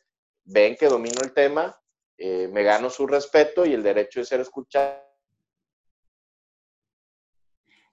ven 0.45 0.77
que 0.77 0.87
domino 0.87 1.21
el 1.23 1.33
tema, 1.33 1.77
eh, 2.17 2.49
me 2.49 2.63
gano 2.63 2.91
su 2.91 3.07
respeto 3.07 3.67
y 3.67 3.73
el 3.73 3.83
derecho 3.83 4.21
de 4.21 4.27
ser 4.27 4.41
escuchado. 4.41 5.03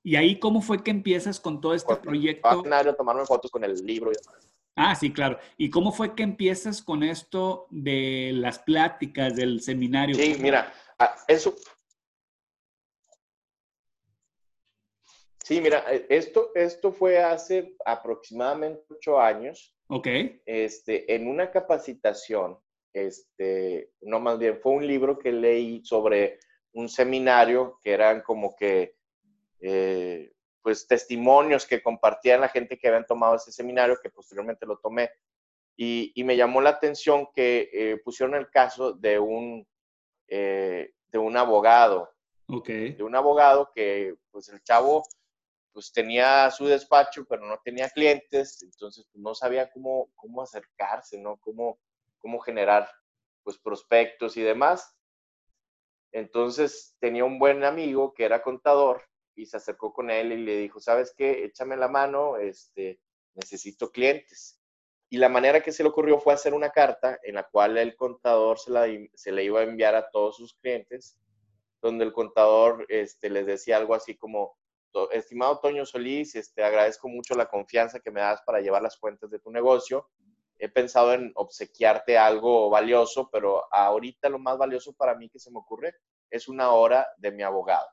¿Y 0.04 0.16
ahí 0.16 0.40
cómo 0.40 0.62
fue 0.62 0.84
que 0.84 0.92
empiezas 0.92 1.40
con 1.40 1.62
todo 1.62 1.74
este 1.74 1.96
proyecto? 1.96 2.48
tomarme 2.96 3.26
fotos 3.26 3.52
con 3.52 3.64
el 3.64 3.74
libro 3.86 4.12
y 4.12 4.16
demás. 4.16 4.51
Ah, 4.76 4.96
sí, 4.96 5.12
claro. 5.12 5.38
¿Y 5.58 5.70
cómo 5.70 5.92
fue 5.92 6.16
que 6.16 6.24
empiezas 6.24 6.82
con 6.82 7.04
esto 7.04 7.68
de 7.70 8.32
las 8.34 8.60
pláticas, 8.60 9.36
del 9.36 9.62
seminario? 9.62 10.16
Sí, 10.16 10.38
mira, 10.40 10.74
ah, 10.98 11.16
eso. 11.28 11.56
Sí, 15.44 15.60
mira, 15.60 15.84
eh, 15.92 16.06
esto, 16.10 16.52
esto 16.56 16.94
fue 16.94 17.20
hace 17.20 17.76
aproximadamente 17.86 18.84
ocho 18.90 19.20
años. 19.20 19.76
Ok. 19.88 20.08
Este, 20.46 21.14
en 21.14 21.28
una 21.28 21.52
capacitación, 21.52 22.58
este, 22.94 23.92
no 24.02 24.20
más 24.20 24.40
bien, 24.40 24.60
fue 24.62 24.74
un 24.74 24.88
libro 24.88 25.20
que 25.20 25.32
leí 25.32 25.84
sobre 25.84 26.40
un 26.74 26.88
seminario 26.88 27.80
que 27.84 27.92
eran 27.92 28.22
como 28.22 28.56
que 28.56 28.96
eh, 29.60 30.32
pues 30.62 30.88
testimonios 30.88 31.66
que 31.66 31.82
compartían 31.82 32.42
la 32.42 32.50
gente 32.50 32.78
que 32.78 32.88
habían 32.88 33.06
tomado 33.06 33.36
ese 33.36 33.52
seminario, 33.52 34.00
que 34.02 34.10
posteriormente 34.10 34.66
lo 34.66 34.78
tomé. 34.78 35.12
Y, 35.76 36.14
me 36.24 36.38
llamó 36.38 36.62
la 36.62 36.72
atención 36.72 37.28
que 37.34 37.70
eh, 37.74 37.98
pusieron 38.04 38.36
el 38.36 38.50
caso 38.52 38.94
de 38.94 39.18
un, 39.18 39.68
eh, 40.28 40.94
de 41.08 41.18
un 41.18 41.36
abogado. 41.36 42.12
Okay. 42.48 42.94
De 42.94 43.04
un 43.04 43.16
abogado 43.16 43.72
que, 43.74 44.16
pues 44.30 44.50
el 44.50 44.62
chavo, 44.62 45.04
pues 45.72 45.92
tenía 45.92 46.52
su 46.52 46.66
despacho, 46.66 47.26
pero 47.28 47.46
no 47.46 47.60
tenía 47.64 47.90
clientes, 47.90 48.62
entonces 48.62 49.06
pues, 49.12 49.22
no 49.24 49.34
sabía 49.34 49.72
cómo, 49.72 50.12
cómo 50.16 50.42
acercarse, 50.42 51.18
¿no? 51.18 51.38
Cómo, 51.38 51.80
cómo 52.20 52.40
generar, 52.40 52.88
pues, 53.44 53.58
prospectos 53.58 54.38
y 54.38 54.42
demás. 54.42 54.96
Entonces 56.12 56.96
tenía 57.00 57.24
un 57.24 57.40
buen 57.40 57.64
amigo 57.64 58.14
que 58.14 58.26
era 58.26 58.44
contador 58.44 59.02
y 59.36 59.46
se 59.46 59.58
acercó 59.58 59.94
con 59.94 60.10
él 60.10 60.32
y 60.32 60.38
le 60.38 60.58
dijo, 60.58 60.80
¿sabes 60.80 61.14
qué? 61.16 61.46
Échame 61.46 61.78
la 61.78 61.88
mano, 61.88 62.38
este, 62.38 63.00
necesito 63.36 63.92
clientes. 63.92 64.60
Y 65.10 65.18
la 65.18 65.30
manera 65.30 65.62
que 65.62 65.72
se 65.72 65.84
le 65.84 65.90
ocurrió 65.90 66.20
fue 66.20 66.34
hacer 66.34 66.54
una 66.54 66.70
carta 66.70 67.20
en 67.24 67.36
la 67.36 67.44
cual 67.44 67.78
el 67.78 67.96
contador 67.96 68.60
se, 68.60 68.72
la, 68.72 68.88
se 69.14 69.32
le 69.32 69.44
iba 69.44 69.60
a 69.60 69.64
enviar 69.64 69.96
a 69.96 70.10
todos 70.10 70.38
sus 70.38 70.54
clientes, 70.56 71.18
donde 71.82 72.06
el 72.06 72.14
contador 72.14 72.86
este, 72.88 73.30
les 73.30 73.46
decía 73.46 73.78
algo 73.78 73.94
así 73.94 74.16
como, 74.16 74.58
estimado 75.12 75.60
Toño 75.60 75.86
Solís, 75.86 76.36
este, 76.36 76.64
agradezco 76.64 77.10
mucho 77.10 77.36
la 77.36 77.48
confianza 77.48 78.00
que 78.00 78.12
me 78.12 78.22
das 78.22 78.42
para 78.46 78.62
llevar 78.62 78.82
las 78.82 78.98
cuentas 78.98 79.30
de 79.30 79.40
tu 79.40 79.52
negocio. 79.52 80.10
He 80.58 80.70
pensado 80.70 81.14
en 81.14 81.32
obsequiarte 81.36 82.18
algo 82.18 82.70
valioso, 82.70 83.30
pero 83.32 83.66
ahorita 83.74 84.30
lo 84.30 84.40
más 84.40 84.58
valioso 84.58 84.94
para 84.94 85.16
mí 85.16 85.30
que 85.30 85.40
se 85.40 85.52
me 85.52 85.60
ocurre 85.60 85.96
es 86.30 86.48
una 86.48 86.72
hora 86.72 87.08
de 87.18 87.32
mi 87.32 87.44
abogado. 87.44 87.88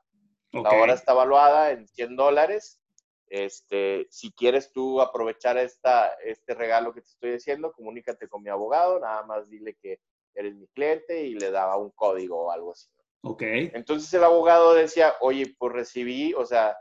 La 0.51 0.71
hora 0.71 0.93
está 0.93 1.11
evaluada 1.11 1.71
en 1.71 1.87
100 1.87 2.15
dólares. 2.15 2.81
Este, 3.27 4.07
si 4.09 4.31
quieres 4.31 4.71
tú 4.71 5.01
aprovechar 5.01 5.57
esta, 5.57 6.13
este 6.23 6.55
regalo 6.55 6.93
que 6.93 7.01
te 7.01 7.09
estoy 7.09 7.31
diciendo, 7.31 7.71
comunícate 7.71 8.27
con 8.27 8.41
mi 8.41 8.49
abogado, 8.49 8.99
nada 8.99 9.23
más 9.23 9.47
dile 9.49 9.75
que 9.75 9.99
eres 10.33 10.55
mi 10.55 10.67
cliente 10.69 11.25
y 11.25 11.35
le 11.35 11.51
daba 11.51 11.77
un 11.77 11.91
código 11.91 12.45
o 12.45 12.51
algo 12.51 12.71
así. 12.71 12.89
Ok. 13.21 13.43
Entonces 13.43 14.11
el 14.13 14.23
abogado 14.23 14.73
decía, 14.73 15.13
oye, 15.21 15.55
pues 15.59 15.73
recibí, 15.73 16.33
o 16.33 16.45
sea, 16.45 16.75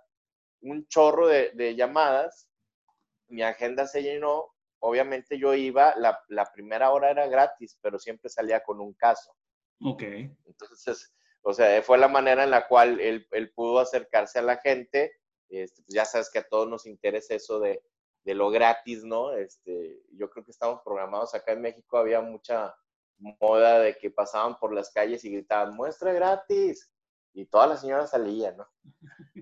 un 0.62 0.86
chorro 0.86 1.26
de, 1.26 1.50
de 1.54 1.74
llamadas, 1.74 2.48
mi 3.28 3.42
agenda 3.42 3.86
se 3.86 4.02
llenó, 4.02 4.46
obviamente 4.80 5.38
yo 5.38 5.54
iba, 5.54 5.94
la, 5.96 6.18
la, 6.28 6.46
primera 6.52 6.90
hora 6.92 7.10
era 7.10 7.26
gratis, 7.26 7.78
pero 7.82 7.98
siempre 7.98 8.30
salía 8.30 8.62
con 8.62 8.80
un 8.80 8.94
caso. 8.94 9.34
Ok. 9.80 10.02
Entonces, 10.46 11.12
o 11.42 11.52
sea, 11.52 11.82
fue 11.82 11.98
la 11.98 12.08
manera 12.08 12.44
en 12.44 12.50
la 12.50 12.66
cual 12.66 13.00
él, 13.00 13.26
pudo 13.54 13.80
acercarse 13.80 14.38
a 14.38 14.42
la 14.42 14.58
gente. 14.58 15.12
Este, 15.48 15.82
pues 15.82 15.94
ya 15.94 16.04
sabes 16.04 16.30
que 16.30 16.40
a 16.40 16.48
todos 16.48 16.68
nos 16.68 16.86
interesa 16.86 17.34
eso 17.34 17.60
de, 17.60 17.82
lo 18.24 18.50
gratis, 18.50 19.04
¿no? 19.04 19.32
Este, 19.32 20.02
yo 20.12 20.28
creo 20.28 20.44
que 20.44 20.50
estamos 20.50 20.82
programados 20.84 21.34
acá 21.34 21.52
en 21.52 21.62
México, 21.62 21.96
había 21.96 22.20
mucha 22.20 22.74
moda 23.40 23.78
de 23.80 23.96
que 23.96 24.10
pasaban 24.10 24.58
por 24.58 24.74
las 24.74 24.90
calles 24.90 25.24
y 25.24 25.30
gritaban, 25.30 25.74
muestra 25.74 26.12
gratis. 26.12 26.92
Y 27.32 27.46
todas 27.46 27.68
las 27.68 27.80
señoras 27.80 28.10
salían, 28.10 28.56
¿no? 28.56 28.66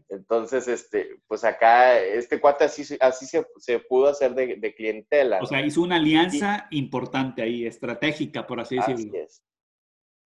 Entonces, 0.09 0.69
este, 0.69 1.21
pues 1.27 1.45
acá, 1.45 1.99
este 1.99 2.41
cuate 2.41 2.65
así, 2.65 2.97
así 3.01 3.27
se, 3.27 3.79
pudo 3.81 4.09
hacer 4.09 4.35
de, 4.35 4.75
clientela. 4.75 5.41
O 5.43 5.47
sea, 5.47 5.65
hizo 5.65 5.83
una 5.83 5.97
alianza 5.97 6.67
importante 6.71 7.43
ahí, 7.43 7.67
estratégica, 7.67 8.47
por 8.47 8.61
así 8.61 8.77
decirlo. 8.77 9.19
Es. 9.19 9.43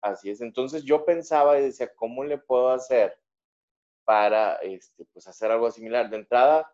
Así 0.02 0.30
es. 0.30 0.42
Entonces 0.42 0.84
yo 0.84 1.06
pensaba 1.06 1.60
y 1.60 1.64
decía, 1.64 1.94
¿cómo 1.96 2.24
le 2.24 2.38
puedo 2.38 2.70
hacer 2.72 3.18
para 4.06 4.56
este, 4.56 5.06
pues 5.14 5.28
hacer 5.28 5.52
algo 5.52 5.70
similar? 5.72 6.10
De 6.10 6.18
entrada, 6.18 6.72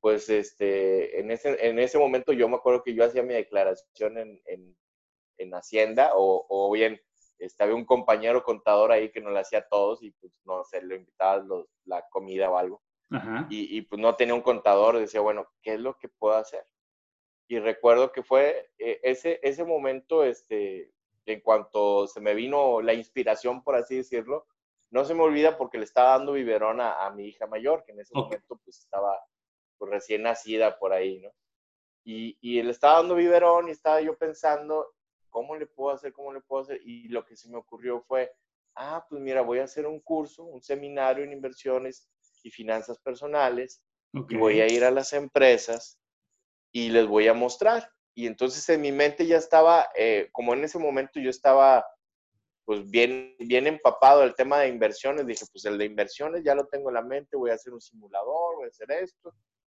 pues 0.00 0.28
este, 0.28 1.20
en, 1.20 1.30
ese, 1.30 1.66
en 1.66 1.78
ese 1.78 1.98
momento 1.98 2.32
yo 2.32 2.48
me 2.48 2.56
acuerdo 2.56 2.82
que 2.82 2.94
yo 2.94 3.04
hacía 3.04 3.22
mi 3.22 3.34
declaración 3.34 4.18
en, 4.18 4.42
en, 4.46 4.76
Hacienda 5.52 6.12
o, 6.14 6.46
o 6.50 6.70
bien 6.70 7.00
este, 7.40 7.64
había 7.64 7.74
un 7.74 7.86
compañero 7.86 8.44
contador 8.44 8.92
ahí 8.92 9.10
que 9.10 9.22
nos 9.22 9.32
la 9.32 9.40
hacía 9.40 9.60
a 9.60 9.68
todos 9.68 10.02
y 10.02 10.10
pues 10.12 10.30
no 10.44 10.62
sé, 10.64 10.82
le 10.82 10.96
invitaba 10.96 11.42
la 11.86 12.06
comida 12.10 12.50
o 12.50 12.58
algo. 12.58 12.82
Y, 13.48 13.76
y, 13.76 13.82
pues 13.82 14.00
no 14.00 14.14
tenía 14.14 14.34
un 14.34 14.42
contador, 14.42 14.96
decía, 14.96 15.20
bueno, 15.20 15.48
¿qué 15.62 15.74
es 15.74 15.80
lo 15.80 15.98
que 15.98 16.08
puedo 16.08 16.36
hacer? 16.36 16.64
Y 17.48 17.58
recuerdo 17.58 18.12
que 18.12 18.22
fue 18.22 18.70
eh, 18.78 19.00
ese, 19.02 19.40
ese 19.42 19.64
momento, 19.64 20.22
este, 20.22 20.92
en 21.26 21.40
cuanto 21.40 22.06
se 22.06 22.20
me 22.20 22.34
vino 22.34 22.80
la 22.80 22.94
inspiración, 22.94 23.62
por 23.62 23.76
así 23.76 23.96
decirlo, 23.96 24.46
no 24.90 25.04
se 25.04 25.14
me 25.14 25.22
olvida 25.22 25.56
porque 25.56 25.78
le 25.78 25.84
estaba 25.84 26.18
dando 26.18 26.32
biberón 26.32 26.80
a, 26.80 27.08
mi 27.10 27.26
hija 27.28 27.46
mayor, 27.46 27.84
que 27.84 27.92
en 27.92 28.00
ese 28.00 28.14
momento 28.14 28.60
pues 28.64 28.78
estaba 28.78 29.16
pues, 29.78 29.90
recién 29.90 30.22
nacida 30.22 30.78
por 30.78 30.92
ahí, 30.92 31.20
¿no? 31.20 31.30
Y, 32.04 32.36
y 32.40 32.62
le 32.62 32.70
estaba 32.70 32.96
dando 32.96 33.14
biberón 33.14 33.68
y 33.68 33.72
estaba 33.72 34.00
yo 34.00 34.16
pensando, 34.16 34.94
¿cómo 35.28 35.54
le 35.54 35.66
puedo 35.66 35.94
hacer? 35.94 36.12
¿Cómo 36.12 36.32
le 36.32 36.40
puedo 36.40 36.62
hacer? 36.62 36.80
Y 36.84 37.08
lo 37.08 37.24
que 37.24 37.36
se 37.36 37.48
me 37.48 37.56
ocurrió 37.56 38.00
fue, 38.00 38.32
ah, 38.74 39.06
pues 39.08 39.20
mira, 39.20 39.42
voy 39.42 39.58
a 39.58 39.64
hacer 39.64 39.86
un 39.86 40.00
curso, 40.00 40.44
un 40.44 40.62
seminario 40.62 41.24
en 41.24 41.32
inversiones 41.32 42.08
y 42.42 42.50
finanzas 42.50 42.98
personales, 42.98 43.82
y 44.12 44.36
voy 44.36 44.60
a 44.60 44.66
ir 44.66 44.84
a 44.84 44.90
las 44.90 45.12
empresas 45.12 46.00
y 46.72 46.88
les 46.88 47.06
voy 47.06 47.28
a 47.28 47.34
mostrar 47.34 47.88
y 48.20 48.26
entonces 48.26 48.68
en 48.68 48.82
mi 48.82 48.92
mente 48.92 49.26
ya 49.26 49.38
estaba, 49.38 49.88
eh, 49.96 50.28
como 50.32 50.52
en 50.52 50.62
ese 50.62 50.78
momento 50.78 51.18
yo 51.18 51.30
estaba 51.30 51.86
pues 52.66 52.88
bien, 52.90 53.34
bien 53.38 53.66
empapado 53.66 54.22
el 54.22 54.34
tema 54.34 54.58
de 54.58 54.68
inversiones, 54.68 55.26
dije, 55.26 55.46
pues 55.50 55.64
el 55.64 55.78
de 55.78 55.86
inversiones 55.86 56.44
ya 56.44 56.54
lo 56.54 56.66
tengo 56.66 56.90
en 56.90 56.96
la 56.96 57.02
mente, 57.02 57.38
voy 57.38 57.50
a 57.50 57.54
hacer 57.54 57.72
un 57.72 57.80
simulador, 57.80 58.56
voy 58.56 58.66
a 58.66 58.68
hacer 58.68 58.92
esto 58.92 59.34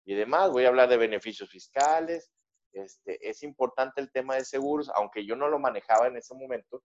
y 0.06 0.14
demás, 0.14 0.50
voy 0.50 0.64
a 0.64 0.68
hablar 0.68 0.88
de 0.88 0.96
beneficios 0.96 1.50
fiscales. 1.50 2.32
Este, 2.72 3.28
es 3.28 3.42
importante 3.42 4.00
el 4.00 4.10
tema 4.10 4.36
de 4.36 4.44
seguros, 4.46 4.90
aunque 4.94 5.26
yo 5.26 5.36
no 5.36 5.48
lo 5.48 5.58
manejaba 5.58 6.06
en 6.06 6.16
ese 6.16 6.34
momento, 6.34 6.82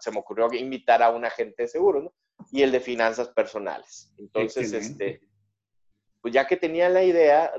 se 0.00 0.10
me 0.10 0.18
ocurrió 0.18 0.50
invitar 0.54 1.02
a 1.02 1.10
un 1.10 1.26
agente 1.26 1.64
de 1.64 1.68
seguros, 1.68 2.04
¿no? 2.04 2.14
Y 2.52 2.62
el 2.62 2.72
de 2.72 2.80
finanzas 2.80 3.28
personales. 3.28 4.10
Entonces, 4.16 4.72
este, 4.72 5.20
pues 6.22 6.32
ya 6.32 6.46
que 6.46 6.56
tenía 6.56 6.88
la 6.88 7.04
idea, 7.04 7.52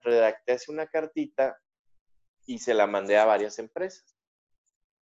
redacté 0.00 0.52
así 0.52 0.70
una 0.70 0.86
cartita 0.86 1.58
y 2.48 2.58
se 2.58 2.72
la 2.72 2.86
mandé 2.86 3.18
a 3.18 3.26
varias 3.26 3.58
empresas. 3.58 4.16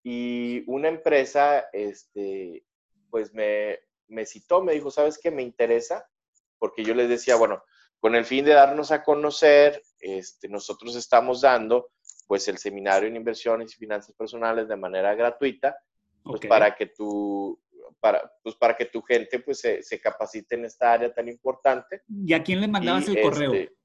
Y 0.02 0.64
una 0.66 0.88
empresa, 0.88 1.66
este, 1.72 2.66
pues 3.08 3.32
me, 3.32 3.78
me 4.08 4.26
citó, 4.26 4.62
me 4.62 4.72
dijo, 4.72 4.90
¿sabes 4.90 5.16
qué? 5.16 5.30
Me 5.30 5.42
interesa, 5.42 6.10
porque 6.58 6.84
yo 6.84 6.92
les 6.92 7.08
decía, 7.08 7.36
bueno, 7.36 7.62
con 8.00 8.16
el 8.16 8.24
fin 8.24 8.44
de 8.44 8.52
darnos 8.52 8.90
a 8.90 9.04
conocer, 9.04 9.80
este, 10.00 10.48
nosotros 10.48 10.96
estamos 10.96 11.40
dando 11.40 11.90
pues 12.26 12.48
el 12.48 12.58
seminario 12.58 13.08
en 13.08 13.14
inversiones 13.14 13.72
y 13.72 13.76
finanzas 13.76 14.12
personales 14.16 14.66
de 14.66 14.76
manera 14.76 15.14
gratuita, 15.14 15.76
pues 16.24 16.40
para 16.48 16.74
que 16.74 16.86
tu, 16.86 17.60
para, 18.00 18.32
pues 18.42 18.56
para 18.56 18.76
que 18.76 18.86
tu 18.86 19.00
gente 19.02 19.38
pues 19.38 19.60
se, 19.60 19.84
se, 19.84 20.00
capacite 20.00 20.56
en 20.56 20.64
esta 20.64 20.92
área 20.92 21.14
tan 21.14 21.28
importante. 21.28 22.02
¿Y 22.08 22.32
a 22.34 22.42
quién 22.42 22.60
le 22.60 22.66
mandabas 22.66 23.06
el 23.06 23.22
correo? 23.22 23.52
Este, 23.54 23.76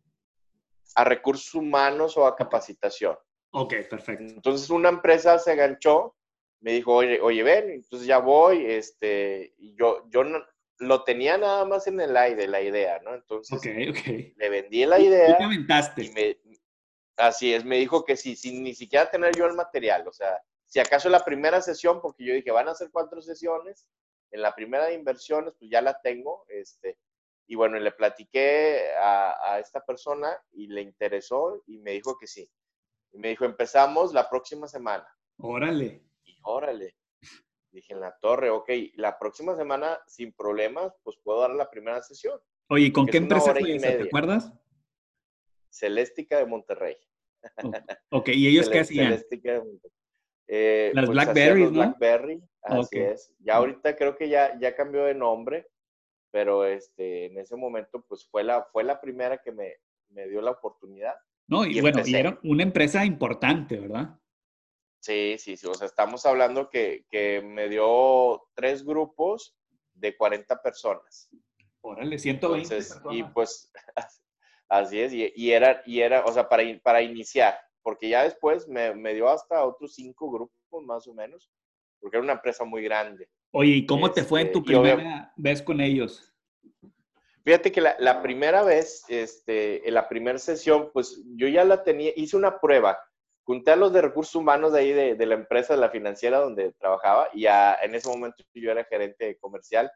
a 0.95 1.03
recursos 1.03 1.53
humanos 1.53 2.17
o 2.17 2.25
a 2.25 2.35
capacitación. 2.35 3.15
Ok, 3.51 3.73
perfecto. 3.89 4.23
Entonces 4.23 4.69
una 4.69 4.89
empresa 4.89 5.37
se 5.37 5.53
enganchó, 5.53 6.15
me 6.61 6.73
dijo, 6.73 6.93
oye, 6.93 7.19
oye, 7.21 7.43
ven, 7.43 7.69
entonces 7.71 8.07
ya 8.07 8.19
voy, 8.19 8.65
este, 8.65 9.53
y 9.57 9.75
yo, 9.75 10.07
yo 10.09 10.23
no, 10.23 10.39
lo 10.79 11.03
tenía 11.03 11.37
nada 11.37 11.65
más 11.65 11.87
en 11.87 11.99
el 11.99 12.15
aire, 12.15 12.47
la 12.47 12.61
idea, 12.61 12.99
¿no? 12.99 13.13
Entonces, 13.13 13.57
okay, 13.57 13.89
okay. 13.89 14.33
le 14.37 14.49
vendí 14.49 14.85
la 14.85 14.99
idea. 14.99 15.37
¿Qué 15.37 16.03
y 16.03 16.09
me, 16.09 16.37
así 17.17 17.53
es, 17.53 17.65
me 17.65 17.77
dijo 17.77 18.05
que 18.05 18.15
sí, 18.15 18.35
sin 18.35 18.63
ni 18.63 18.73
siquiera 18.73 19.09
tener 19.09 19.35
yo 19.35 19.45
el 19.45 19.53
material, 19.53 20.07
o 20.07 20.13
sea, 20.13 20.41
si 20.65 20.79
acaso 20.79 21.09
la 21.09 21.25
primera 21.25 21.61
sesión, 21.61 22.01
porque 22.01 22.23
yo 22.23 22.33
dije, 22.33 22.51
van 22.51 22.69
a 22.69 22.75
ser 22.75 22.89
cuatro 22.91 23.21
sesiones, 23.21 23.85
en 24.31 24.41
la 24.41 24.55
primera 24.55 24.85
de 24.85 24.93
inversiones, 24.93 25.53
pues 25.59 25.69
ya 25.69 25.81
la 25.81 25.99
tengo, 26.01 26.45
este, 26.47 26.97
y 27.47 27.55
bueno, 27.55 27.77
le 27.77 27.91
platiqué 27.91 28.93
a, 28.97 29.53
a 29.53 29.59
esta 29.59 29.83
persona 29.85 30.35
y 30.53 30.67
le 30.67 30.81
interesó 30.81 31.61
y 31.67 31.79
me 31.79 31.91
dijo 31.91 32.17
que 32.17 32.27
sí. 32.27 32.49
Y 33.13 33.19
me 33.19 33.29
dijo, 33.29 33.45
empezamos 33.45 34.13
la 34.13 34.29
próxima 34.29 34.67
semana. 34.67 35.07
Órale. 35.37 36.03
Y 36.23 36.37
órale. 36.43 36.95
Dije, 37.71 37.93
en 37.93 38.01
la 38.01 38.15
torre, 38.19 38.49
ok, 38.49 38.69
la 38.95 39.17
próxima 39.17 39.55
semana, 39.55 39.97
sin 40.05 40.33
problemas, 40.33 40.93
pues 41.03 41.17
puedo 41.23 41.41
dar 41.41 41.51
la 41.51 41.69
primera 41.69 42.01
sesión. 42.01 42.39
Oye, 42.69 42.85
¿y 42.85 42.91
con 42.91 43.05
qué 43.05 43.17
empresa 43.17 43.53
fue 43.53 43.75
esa? 43.75 43.97
¿Te 43.97 44.03
acuerdas? 44.03 44.51
Celéstica 45.69 46.37
de 46.37 46.45
Monterrey. 46.45 46.97
ok, 48.11 48.29
¿y 48.29 48.47
ellos 48.47 48.69
qué 48.69 48.81
hacían? 48.81 49.07
Celéstica 49.07 49.53
de 49.53 49.59
Monterrey. 49.59 49.97
Eh, 50.47 50.91
Las 50.93 51.05
pues, 51.05 51.15
Blackberry, 51.15 51.63
¿no? 51.63 51.71
Blackberry, 51.71 52.43
así 52.63 52.99
es. 52.99 53.33
Ya 53.39 53.55
ahorita 53.55 53.95
creo 53.95 54.17
que 54.17 54.27
ya, 54.27 54.59
ya 54.59 54.75
cambió 54.75 55.05
de 55.05 55.15
nombre, 55.15 55.67
pero 56.29 56.65
este, 56.65 57.27
en 57.27 57.37
ese 57.37 57.55
momento, 57.55 58.03
pues 58.05 58.27
fue 58.29 58.43
la, 58.43 58.65
fue 58.65 58.83
la 58.83 58.99
primera 58.99 59.37
que 59.37 59.53
me, 59.53 59.77
me 60.09 60.27
dio 60.27 60.41
la 60.41 60.51
oportunidad. 60.51 61.15
No, 61.47 61.65
y, 61.65 61.81
bueno, 61.81 62.01
y 62.05 62.15
era 62.15 62.39
una 62.43 62.63
empresa 62.63 63.03
importante, 63.05 63.77
¿verdad? 63.77 64.17
Sí, 65.01 65.35
sí, 65.37 65.57
sí. 65.57 65.67
O 65.67 65.73
sea, 65.73 65.87
estamos 65.87 66.25
hablando 66.25 66.69
que, 66.69 67.05
que 67.09 67.41
me 67.41 67.67
dio 67.67 68.43
tres 68.53 68.85
grupos 68.85 69.55
de 69.93 70.15
40 70.15 70.61
personas. 70.61 71.29
Órale, 71.81 72.19
120 72.19 72.77
Y 73.11 73.23
pues, 73.23 73.71
así 74.69 74.99
es. 74.99 75.13
Y, 75.13 75.51
era, 75.51 75.81
y 75.85 76.01
era, 76.01 76.23
o 76.25 76.31
sea, 76.31 76.47
para, 76.47 76.63
para 76.83 77.01
iniciar, 77.01 77.57
porque 77.81 78.09
ya 78.09 78.23
después 78.23 78.67
me, 78.67 78.93
me 78.93 79.13
dio 79.13 79.27
hasta 79.27 79.65
otros 79.65 79.95
cinco 79.95 80.31
grupos 80.31 80.83
más 80.85 81.07
o 81.07 81.13
menos, 81.13 81.49
porque 81.99 82.17
era 82.17 82.23
una 82.23 82.33
empresa 82.33 82.63
muy 82.63 82.83
grande. 82.83 83.27
Oye, 83.51 83.71
¿y 83.71 83.85
cómo 83.85 84.11
te 84.11 84.23
fue 84.23 84.41
en 84.41 84.51
tu 84.51 84.59
este, 84.59 84.71
primera 84.71 85.33
vez 85.35 85.61
con 85.61 85.81
ellos? 85.81 86.31
Fíjate 87.43 87.71
que 87.71 87.81
la, 87.81 88.21
primera 88.21 88.63
vez, 88.63 89.03
este, 89.07 89.87
en 89.87 89.95
la 89.95 90.07
primera 90.07 90.37
sesión, 90.37 90.91
pues 90.93 91.21
yo 91.35 91.47
ya 91.47 91.63
la 91.63 91.83
tenía, 91.83 92.11
hice 92.15 92.37
una 92.37 92.59
prueba. 92.59 92.99
Junté 93.43 93.71
a 93.71 93.75
los 93.75 93.91
de 93.91 94.01
recursos 94.01 94.35
humanos 94.35 94.73
de 94.73 94.79
ahí, 94.79 94.93
de, 94.93 95.25
la 95.25 95.33
empresa, 95.33 95.73
de 95.73 95.81
la 95.81 95.89
financiera 95.89 96.39
donde 96.39 96.73
trabajaba, 96.73 97.29
y 97.33 97.47
en 97.47 97.95
ese 97.95 98.07
momento 98.09 98.43
yo 98.53 98.71
era 98.71 98.85
gerente 98.85 99.37
comercial, 99.39 99.91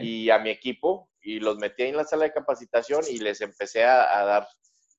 y 0.00 0.30
a 0.30 0.38
mi 0.38 0.48
equipo, 0.48 1.10
y 1.20 1.40
los 1.40 1.58
metí 1.58 1.82
en 1.82 1.96
la 1.96 2.04
sala 2.04 2.24
de 2.24 2.32
capacitación 2.32 3.02
y 3.06 3.18
les 3.18 3.42
empecé 3.42 3.84
a, 3.84 4.24
dar 4.24 4.48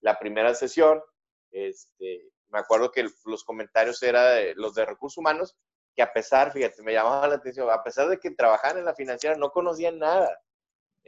la 0.02 0.20
primera 0.20 0.54
sesión. 0.54 1.02
Este, 1.50 2.30
me 2.50 2.60
acuerdo 2.60 2.92
que 2.92 3.08
los 3.26 3.44
comentarios 3.44 4.04
eran 4.04 4.44
los 4.58 4.76
de 4.76 4.86
recursos 4.86 5.18
humanos, 5.18 5.58
que 5.96 6.04
a 6.04 6.14
pesar, 6.14 6.52
fíjate, 6.54 6.84
me 6.84 6.94
llamaba 6.94 7.28
la 7.28 7.36
atención, 7.36 7.68
a 7.72 7.84
pesar 7.84 8.08
de 8.10 8.20
que 8.20 8.30
trabajaban 8.30 8.78
en 8.78 8.86
la 8.86 8.94
financiera, 8.94 9.36
no 9.36 9.50
conocían 9.50 9.98
nada 9.98 10.30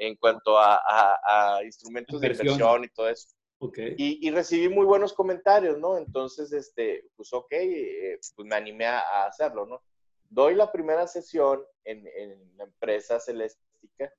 en 0.02 0.16
cuanto 0.16 0.58
a, 0.58 1.62
instrumentos 1.64 2.20
de 2.20 2.28
inversión 2.28 2.84
y 2.84 2.90
todo 2.90 3.08
eso. 3.08 3.28
Okay. 3.60 3.94
Y, 3.96 4.32
recibí 4.32 4.68
muy 4.68 4.86
buenos 4.86 5.14
comentarios, 5.14 5.78
¿no? 5.78 5.96
Entonces, 5.96 6.52
este, 6.52 7.08
pues 7.16 7.32
ok, 7.32 7.52
eh, 7.52 8.20
pues 8.36 8.48
me 8.48 8.56
animé 8.56 8.88
a, 8.88 9.26
hacerlo, 9.26 9.68
¿no? 9.68 9.84
Doy 10.28 10.56
la 10.56 10.72
primera 10.72 11.06
sesión 11.06 11.64
en, 11.84 12.04
la 12.58 12.64
empresa 12.64 13.20
Celéstica 13.20 14.12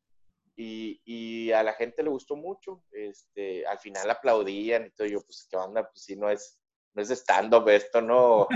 y, 0.55 1.01
y, 1.05 1.51
a 1.51 1.65
la 1.65 1.73
gente 1.73 2.05
le 2.05 2.11
gustó 2.11 2.37
mucho. 2.37 2.85
Este, 2.93 3.67
al 3.67 3.81
final 3.81 4.09
aplaudían 4.09 4.87
y 4.87 4.91
todo. 4.91 5.09
Yo, 5.09 5.21
pues, 5.23 5.49
¿qué 5.51 5.57
onda? 5.57 5.83
Pues 5.91 6.05
si 6.05 6.15
no 6.15 6.31
es, 6.31 6.61
no 6.95 7.03
es 7.03 7.11
stand-up 7.11 7.69
esto, 7.69 8.01
¿no? 8.01 8.47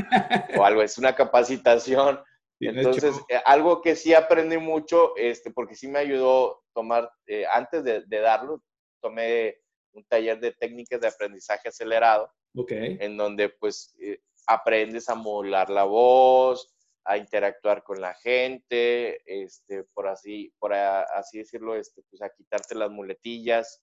o 0.57 0.65
algo, 0.65 0.83
es 0.83 0.97
una 0.99 1.17
capacitación. 1.17 2.21
Entonces, 2.61 3.17
eh, 3.29 3.41
algo 3.45 3.83
que 3.83 3.97
sí 3.97 4.15
aprendí 4.15 4.59
mucho, 4.59 5.17
este, 5.17 5.51
porque 5.51 5.75
sí 5.75 5.89
me 5.89 5.99
ayudó 5.99 6.63
tomar, 6.73 7.11
eh, 7.27 7.45
antes 7.53 7.85
de, 7.85 8.03
darlo, 8.09 8.63
tomé 9.01 9.59
un 9.93 10.05
taller 10.05 10.41
de 10.41 10.53
técnicas 10.53 11.01
de 11.01 11.09
aprendizaje 11.09 11.69
acelerado, 11.69 12.31
okay. 12.55 12.97
en 13.01 13.17
donde 13.17 13.51
pues 13.51 13.95
eh, 14.01 14.21
aprendes 14.47 15.09
a 15.09 15.15
modular 15.15 15.71
la 15.71 15.85
voz, 15.85 16.73
a 17.05 17.17
interactuar 17.19 17.83
con 17.83 18.01
la 18.01 18.15
gente, 18.15 19.21
este, 19.27 19.85
por 19.95 20.09
así, 20.09 20.53
por 20.59 20.75
así 20.75 21.39
decirlo, 21.39 21.77
este, 21.77 22.03
pues 22.11 22.21
a 22.23 22.31
quitarte 22.31 22.75
las 22.75 22.91
muletillas, 22.91 23.83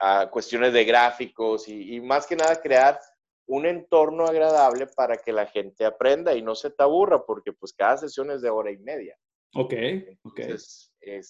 a 0.00 0.30
cuestiones 0.30 0.72
de 0.72 0.84
gráficos 0.84 1.68
y, 1.68 1.96
y 1.96 2.00
más 2.00 2.26
que 2.26 2.36
nada 2.36 2.60
crear 2.60 3.00
un 3.48 3.66
entorno 3.66 4.26
agradable 4.26 4.86
para 4.86 5.16
que 5.16 5.32
la 5.32 5.46
gente 5.46 5.84
aprenda 5.84 6.34
y 6.34 6.42
no 6.42 6.54
se 6.54 6.70
te 6.70 6.82
aburra, 6.82 7.24
porque 7.24 7.52
pues 7.52 7.72
cada 7.72 7.96
sesión 7.96 8.30
es 8.30 8.42
de 8.42 8.50
hora 8.50 8.70
y 8.70 8.78
media. 8.78 9.18
Ok, 9.54 9.74
ok. 10.22 10.40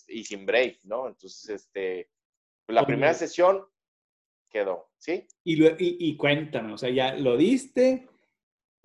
y 0.09 0.25
sin 0.25 0.45
break, 0.45 0.81
¿no? 0.83 1.07
Entonces, 1.07 1.49
este, 1.49 2.11
pues, 2.67 2.75
la 2.75 2.85
primera 2.85 3.15
sesión 3.15 3.65
quedó, 4.51 4.91
¿sí? 4.99 5.27
Y, 5.45 5.59
y, 5.79 6.17
cuéntame, 6.17 6.73
o 6.73 6.79
sea, 6.79 6.91
ya 6.91 7.15
lo 7.15 7.37
diste, 7.37 8.09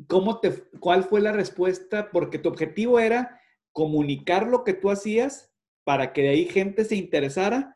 ¿cómo 0.07 0.39
te, 0.39 0.69
¿cuál 0.79 1.03
fue 1.03 1.19
la 1.19 1.31
respuesta? 1.31 2.11
Porque 2.11 2.37
tu 2.37 2.49
objetivo 2.49 2.99
era 2.99 3.41
comunicar 3.71 4.45
lo 4.47 4.63
que 4.63 4.73
tú 4.73 4.91
hacías 4.91 5.51
para 5.83 6.13
que 6.13 6.21
de 6.21 6.29
ahí 6.29 6.45
gente 6.45 6.85
se 6.85 6.95
interesara 6.95 7.75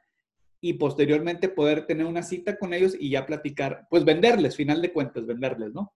y 0.60 0.74
posteriormente 0.74 1.50
poder 1.50 1.86
tener 1.86 2.06
una 2.06 2.24
cita 2.24 2.58
con 2.58 2.74
ellos 2.74 2.96
y 3.00 3.12
ya 3.12 3.26
platicar, 3.26 3.88
pues 3.90 4.04
venderles, 4.04 4.56
final 4.56 4.82
de 4.82 4.92
cuentas, 4.92 5.26
venderles, 5.26 5.74
¿no? 5.74 5.94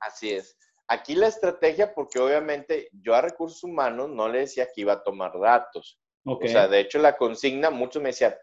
Así 0.00 0.30
es. 0.30 0.56
Aquí 0.86 1.14
la 1.14 1.28
estrategia, 1.28 1.94
porque 1.94 2.18
obviamente 2.18 2.90
yo 2.92 3.14
a 3.14 3.22
recursos 3.22 3.64
humanos 3.64 4.10
no 4.10 4.28
le 4.28 4.40
decía 4.40 4.68
que 4.72 4.82
iba 4.82 4.92
a 4.92 5.02
tomar 5.02 5.38
datos. 5.38 5.98
O 6.24 6.38
sea, 6.46 6.68
de 6.68 6.80
hecho 6.80 6.98
la 6.98 7.16
consigna, 7.16 7.70
muchos 7.70 8.02
me 8.02 8.10
decían, 8.10 8.34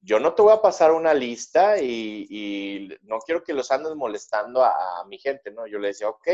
yo 0.00 0.18
no 0.18 0.34
te 0.34 0.42
voy 0.42 0.52
a 0.52 0.62
pasar 0.62 0.92
una 0.92 1.14
lista 1.14 1.80
y, 1.80 2.88
no 3.02 3.18
quiero 3.20 3.44
que 3.44 3.52
los 3.52 3.70
andes 3.70 3.94
molestando 3.94 4.64
a, 4.64 5.00
a 5.00 5.04
mi 5.06 5.18
gente, 5.18 5.50
¿no? 5.52 5.66
Yo 5.66 5.78
le 5.78 5.88
decía, 5.88 6.08
ok, 6.08 6.28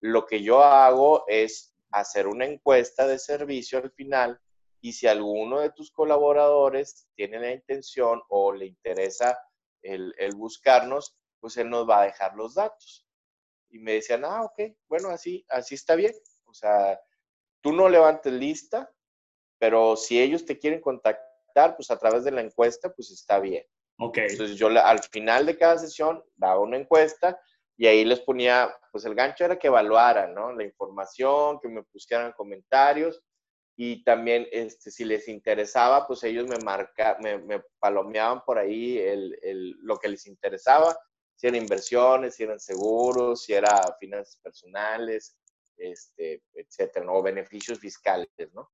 lo 0.00 0.26
que 0.26 0.42
yo 0.42 0.62
hago 0.62 1.24
es 1.28 1.74
hacer 1.90 2.26
una 2.26 2.44
encuesta 2.44 3.06
de 3.06 3.18
servicio 3.18 3.78
al 3.78 3.90
final 3.92 4.38
y 4.80 4.92
si 4.92 5.06
alguno 5.06 5.60
de 5.60 5.70
tus 5.70 5.90
colaboradores 5.90 7.08
tiene 7.14 7.40
la 7.40 7.52
intención 7.52 8.22
o 8.28 8.52
le 8.52 8.66
interesa 8.66 9.38
el, 9.82 10.12
buscarnos, 10.36 11.16
pues 11.40 11.56
él 11.56 11.70
nos 11.70 11.88
va 11.88 12.02
a 12.02 12.04
dejar 12.04 12.34
los 12.34 12.54
datos. 12.54 13.06
Y 13.70 13.78
me 13.78 13.94
decían, 13.94 14.24
ah, 14.24 14.42
ok, 14.42 14.74
bueno, 14.88 15.08
así, 15.10 15.44
así 15.48 15.74
está 15.74 15.94
bien. 15.94 16.14
O 16.44 16.54
sea, 16.54 16.98
tú 17.60 17.72
no 17.72 17.88
levantes 17.88 18.32
lista, 18.32 18.90
pero 19.58 19.96
si 19.96 20.20
ellos 20.20 20.44
te 20.44 20.58
quieren 20.58 20.80
contactar, 20.80 21.76
pues 21.76 21.90
a 21.90 21.98
través 21.98 22.24
de 22.24 22.30
la 22.30 22.40
encuesta, 22.40 22.92
pues 22.94 23.10
está 23.10 23.40
bien. 23.40 23.64
Ok. 23.98 24.18
Entonces 24.18 24.56
yo 24.56 24.68
al 24.68 25.00
final 25.00 25.46
de 25.46 25.56
cada 25.56 25.78
sesión 25.78 26.22
daba 26.36 26.60
una 26.60 26.76
encuesta, 26.76 27.40
y 27.76 27.86
ahí 27.86 28.04
les 28.04 28.20
ponía, 28.20 28.74
pues 28.90 29.04
el 29.04 29.14
gancho 29.14 29.44
era 29.44 29.56
que 29.56 29.68
evaluaran, 29.68 30.34
¿no? 30.34 30.52
La 30.52 30.64
información, 30.64 31.60
que 31.60 31.68
me 31.68 31.84
pusieran 31.84 32.32
comentarios 32.32 33.22
y 33.80 34.02
también 34.02 34.48
este, 34.50 34.90
si 34.90 35.04
les 35.04 35.28
interesaba, 35.28 36.04
pues 36.04 36.24
ellos 36.24 36.48
me 36.48 36.58
marca, 36.58 37.16
me, 37.22 37.38
me 37.38 37.62
palomeaban 37.78 38.44
por 38.44 38.58
ahí 38.58 38.98
el, 38.98 39.38
el, 39.40 39.70
lo 39.82 39.98
que 39.98 40.08
les 40.08 40.26
interesaba, 40.26 40.98
si 41.36 41.46
eran 41.46 41.62
inversiones, 41.62 42.34
si 42.34 42.42
eran 42.42 42.58
seguros, 42.58 43.44
si 43.44 43.52
era 43.52 43.80
finanzas 44.00 44.36
personales, 44.42 45.38
este, 45.76 46.42
etcétera, 46.54 47.06
¿no? 47.06 47.12
o 47.14 47.22
beneficios 47.22 47.78
fiscales, 47.78 48.28
¿no? 48.52 48.68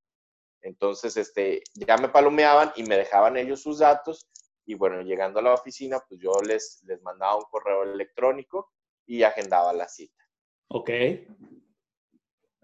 Entonces, 0.62 1.18
este, 1.18 1.62
ya 1.74 1.98
me 1.98 2.08
palomeaban 2.08 2.72
y 2.74 2.84
me 2.84 2.96
dejaban 2.96 3.36
ellos 3.36 3.60
sus 3.60 3.80
datos 3.80 4.26
y 4.64 4.72
bueno, 4.72 5.02
llegando 5.02 5.38
a 5.38 5.42
la 5.42 5.52
oficina, 5.52 6.00
pues 6.08 6.18
yo 6.18 6.32
les, 6.40 6.82
les 6.84 7.02
mandaba 7.02 7.36
un 7.36 7.44
correo 7.50 7.82
electrónico 7.82 8.72
y 9.04 9.22
agendaba 9.22 9.74
la 9.74 9.86
cita. 9.86 10.24
Ok. 10.68 10.88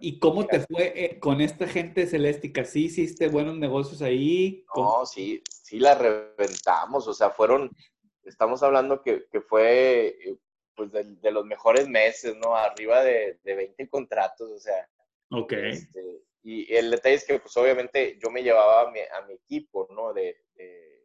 ¿Y 0.01 0.19
cómo 0.19 0.47
te 0.47 0.61
fue 0.61 0.93
eh, 0.97 1.21
con 1.21 1.41
esta 1.41 1.67
gente 1.67 2.07
celéstica? 2.07 2.65
¿Sí 2.65 2.87
hiciste 2.87 3.29
buenos 3.29 3.57
negocios 3.57 4.03
ahí? 4.03 4.65
No, 4.75 5.05
sí, 5.07 5.43
sí 5.51 5.79
la 5.79 5.95
reventamos. 5.95 7.07
O 7.07 7.15
sea, 7.15 7.31
fueron, 7.31 7.71
estamos 8.25 8.63
hablando 8.63 9.03
que, 9.03 9.27
que 9.31 9.41
fue 9.41 10.17
eh, 10.25 10.37
pues 10.75 10.91
de, 10.93 11.31
los 11.31 11.45
mejores 11.45 11.89
meses, 11.89 12.37
¿no? 12.37 12.57
Arriba 12.57 13.03
de, 13.03 13.39
de 13.45 13.55
20 13.55 13.89
contratos, 13.89 14.51
o 14.51 14.59
sea. 14.59 14.89
Ok. 15.31 15.53
Este, 15.53 16.23
y 16.43 16.75
el 16.75 16.91
detalle 16.91 17.17
es 17.17 17.27
que, 17.27 17.39
pues 17.39 17.57
obviamente, 17.57 18.19
yo 18.19 18.31
me 18.31 18.43
llevaba 18.43 18.89
a 18.89 18.91
mi, 18.91 19.01
a 19.01 19.27
mi 19.27 19.35
equipo, 19.35 19.87
¿no? 19.91 20.13
De, 20.13 20.45
de, 20.55 21.05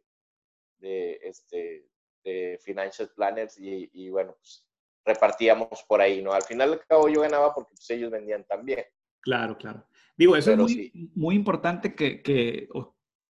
de, 0.78 1.20
este, 1.22 1.86
de 2.24 2.58
financial 2.62 3.10
planners 3.14 3.58
y, 3.58 3.90
y 3.92 4.08
bueno, 4.08 4.34
pues 4.38 4.65
repartíamos 5.06 5.84
por 5.88 6.00
ahí, 6.00 6.22
¿no? 6.22 6.32
Al 6.32 6.42
final 6.42 6.72
al 6.72 6.86
cabo 6.86 7.08
yo 7.08 7.20
ganaba 7.20 7.54
porque 7.54 7.70
pues, 7.76 7.88
ellos 7.90 8.10
vendían 8.10 8.44
también. 8.44 8.84
Claro, 9.20 9.56
claro. 9.56 9.86
Digo, 10.16 10.36
eso 10.36 10.50
es 10.52 10.58
muy, 10.58 11.10
muy 11.14 11.34
importante 11.34 11.94
que, 11.94 12.22
que, 12.22 12.68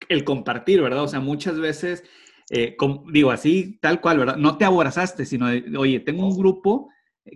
el 0.09 0.23
compartir, 0.23 0.81
¿verdad? 0.81 1.03
O 1.03 1.07
sea, 1.07 1.19
muchas 1.19 1.59
veces, 1.59 2.03
eh, 2.49 2.75
digo, 3.11 3.31
así, 3.31 3.77
tal 3.81 4.01
cual, 4.01 4.19
¿verdad? 4.19 4.35
No 4.37 4.57
te 4.57 4.65
aborazaste, 4.65 5.25
sino, 5.25 5.47
oye, 5.77 5.99
tengo 5.99 6.27
un 6.27 6.37
grupo 6.37 6.89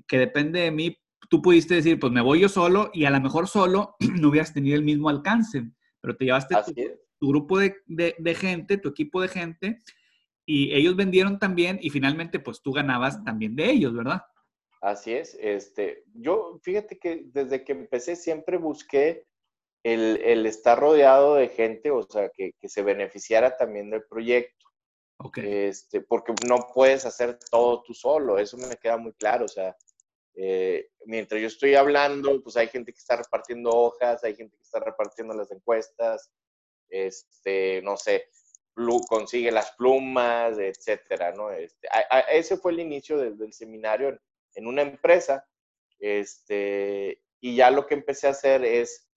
que 0.07 0.17
depende 0.17 0.61
de 0.61 0.71
mí. 0.71 0.97
Tú 1.29 1.41
pudiste 1.41 1.75
decir, 1.75 1.99
pues 1.99 2.11
me 2.11 2.21
voy 2.21 2.41
yo 2.41 2.49
solo 2.49 2.91
y 2.93 3.05
a 3.05 3.11
lo 3.11 3.21
mejor 3.21 3.47
solo 3.47 3.95
no 4.19 4.29
hubieras 4.29 4.53
tenido 4.53 4.75
el 4.75 4.83
mismo 4.83 5.09
alcance, 5.09 5.63
pero 6.01 6.15
te 6.17 6.25
llevaste 6.25 6.55
tu, 6.65 6.73
tu, 7.19 7.29
grupo 7.29 7.59
de, 7.59 7.75
de, 7.85 8.15
de 8.17 8.35
gente, 8.35 8.77
tu 8.77 8.89
equipo 8.89 9.21
de 9.21 9.27
gente 9.27 9.79
y 10.45 10.73
ellos 10.75 10.95
vendieron 10.95 11.39
también 11.39 11.79
y 11.81 11.89
finalmente 11.89 12.39
pues 12.39 12.61
tú 12.61 12.71
ganabas 12.71 13.23
también 13.23 13.55
de 13.55 13.71
ellos, 13.71 13.93
¿verdad? 13.93 14.21
Así 14.81 15.13
es. 15.13 15.35
Este, 15.41 16.03
yo, 16.13 16.59
fíjate 16.61 16.99
que 16.99 17.23
desde 17.33 17.63
que 17.63 17.71
empecé 17.71 18.15
siempre 18.15 18.57
busqué 18.57 19.25
el, 19.83 20.21
el 20.23 20.45
estar 20.45 20.79
rodeado 20.79 21.35
de 21.35 21.49
gente, 21.49 21.91
o 21.91 22.03
sea, 22.03 22.29
que, 22.29 22.53
que, 22.59 22.69
se 22.69 22.83
beneficiara 22.83 23.57
también 23.57 23.89
del 23.89 24.03
proyecto. 24.03 24.65
Okay. 25.17 25.67
Este, 25.67 26.01
porque 26.01 26.33
no 26.47 26.67
puedes 26.73 27.05
hacer 27.05 27.39
todo 27.49 27.81
tú 27.83 27.93
solo, 27.93 28.37
eso 28.37 28.57
me 28.57 28.75
queda 28.75 28.97
muy 28.97 29.13
claro. 29.13 29.45
O 29.45 29.47
sea, 29.47 29.75
eh, 30.35 30.89
mientras 31.05 31.39
yo 31.39 31.47
estoy 31.47 31.75
hablando, 31.75 32.41
pues 32.43 32.57
hay 32.57 32.67
gente 32.67 32.91
que 32.91 32.99
está 32.99 33.15
repartiendo 33.15 33.69
hojas, 33.69 34.23
hay 34.23 34.35
gente 34.35 34.55
que 34.57 34.63
está 34.63 34.79
repartiendo 34.79 35.33
las 35.33 35.49
encuestas, 35.51 36.31
este, 36.89 37.81
no 37.83 37.95
sé, 37.95 38.29
consigue 39.07 39.51
las 39.51 39.71
plumas, 39.71 40.57
etcétera, 40.57 41.31
¿no? 41.31 41.51
Este, 41.51 41.87
ese 42.31 42.57
fue 42.57 42.73
el 42.73 42.81
inicio 42.81 43.17
del, 43.17 43.37
del, 43.37 43.53
seminario 43.53 44.19
en 44.53 44.67
una 44.67 44.81
empresa, 44.81 45.47
este, 45.99 47.21
y 47.39 47.55
ya 47.55 47.71
lo 47.71 47.85
que 47.87 47.93
empecé 47.93 48.27
a 48.27 48.31
hacer 48.31 48.65
es, 48.65 49.07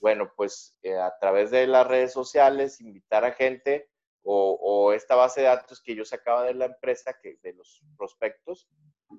bueno, 0.00 0.32
pues 0.36 0.78
eh, 0.82 0.96
a 0.96 1.12
través 1.20 1.50
de 1.50 1.66
las 1.66 1.86
redes 1.86 2.12
sociales, 2.12 2.80
invitar 2.80 3.24
a 3.24 3.32
gente 3.32 3.90
o, 4.22 4.58
o, 4.60 4.92
esta 4.92 5.16
base 5.16 5.40
de 5.40 5.48
datos 5.48 5.82
que 5.82 5.96
yo 5.96 6.04
sacaba 6.04 6.44
de 6.44 6.54
la 6.54 6.66
empresa, 6.66 7.18
que, 7.20 7.38
de 7.42 7.52
los 7.54 7.82
prospectos, 7.96 8.68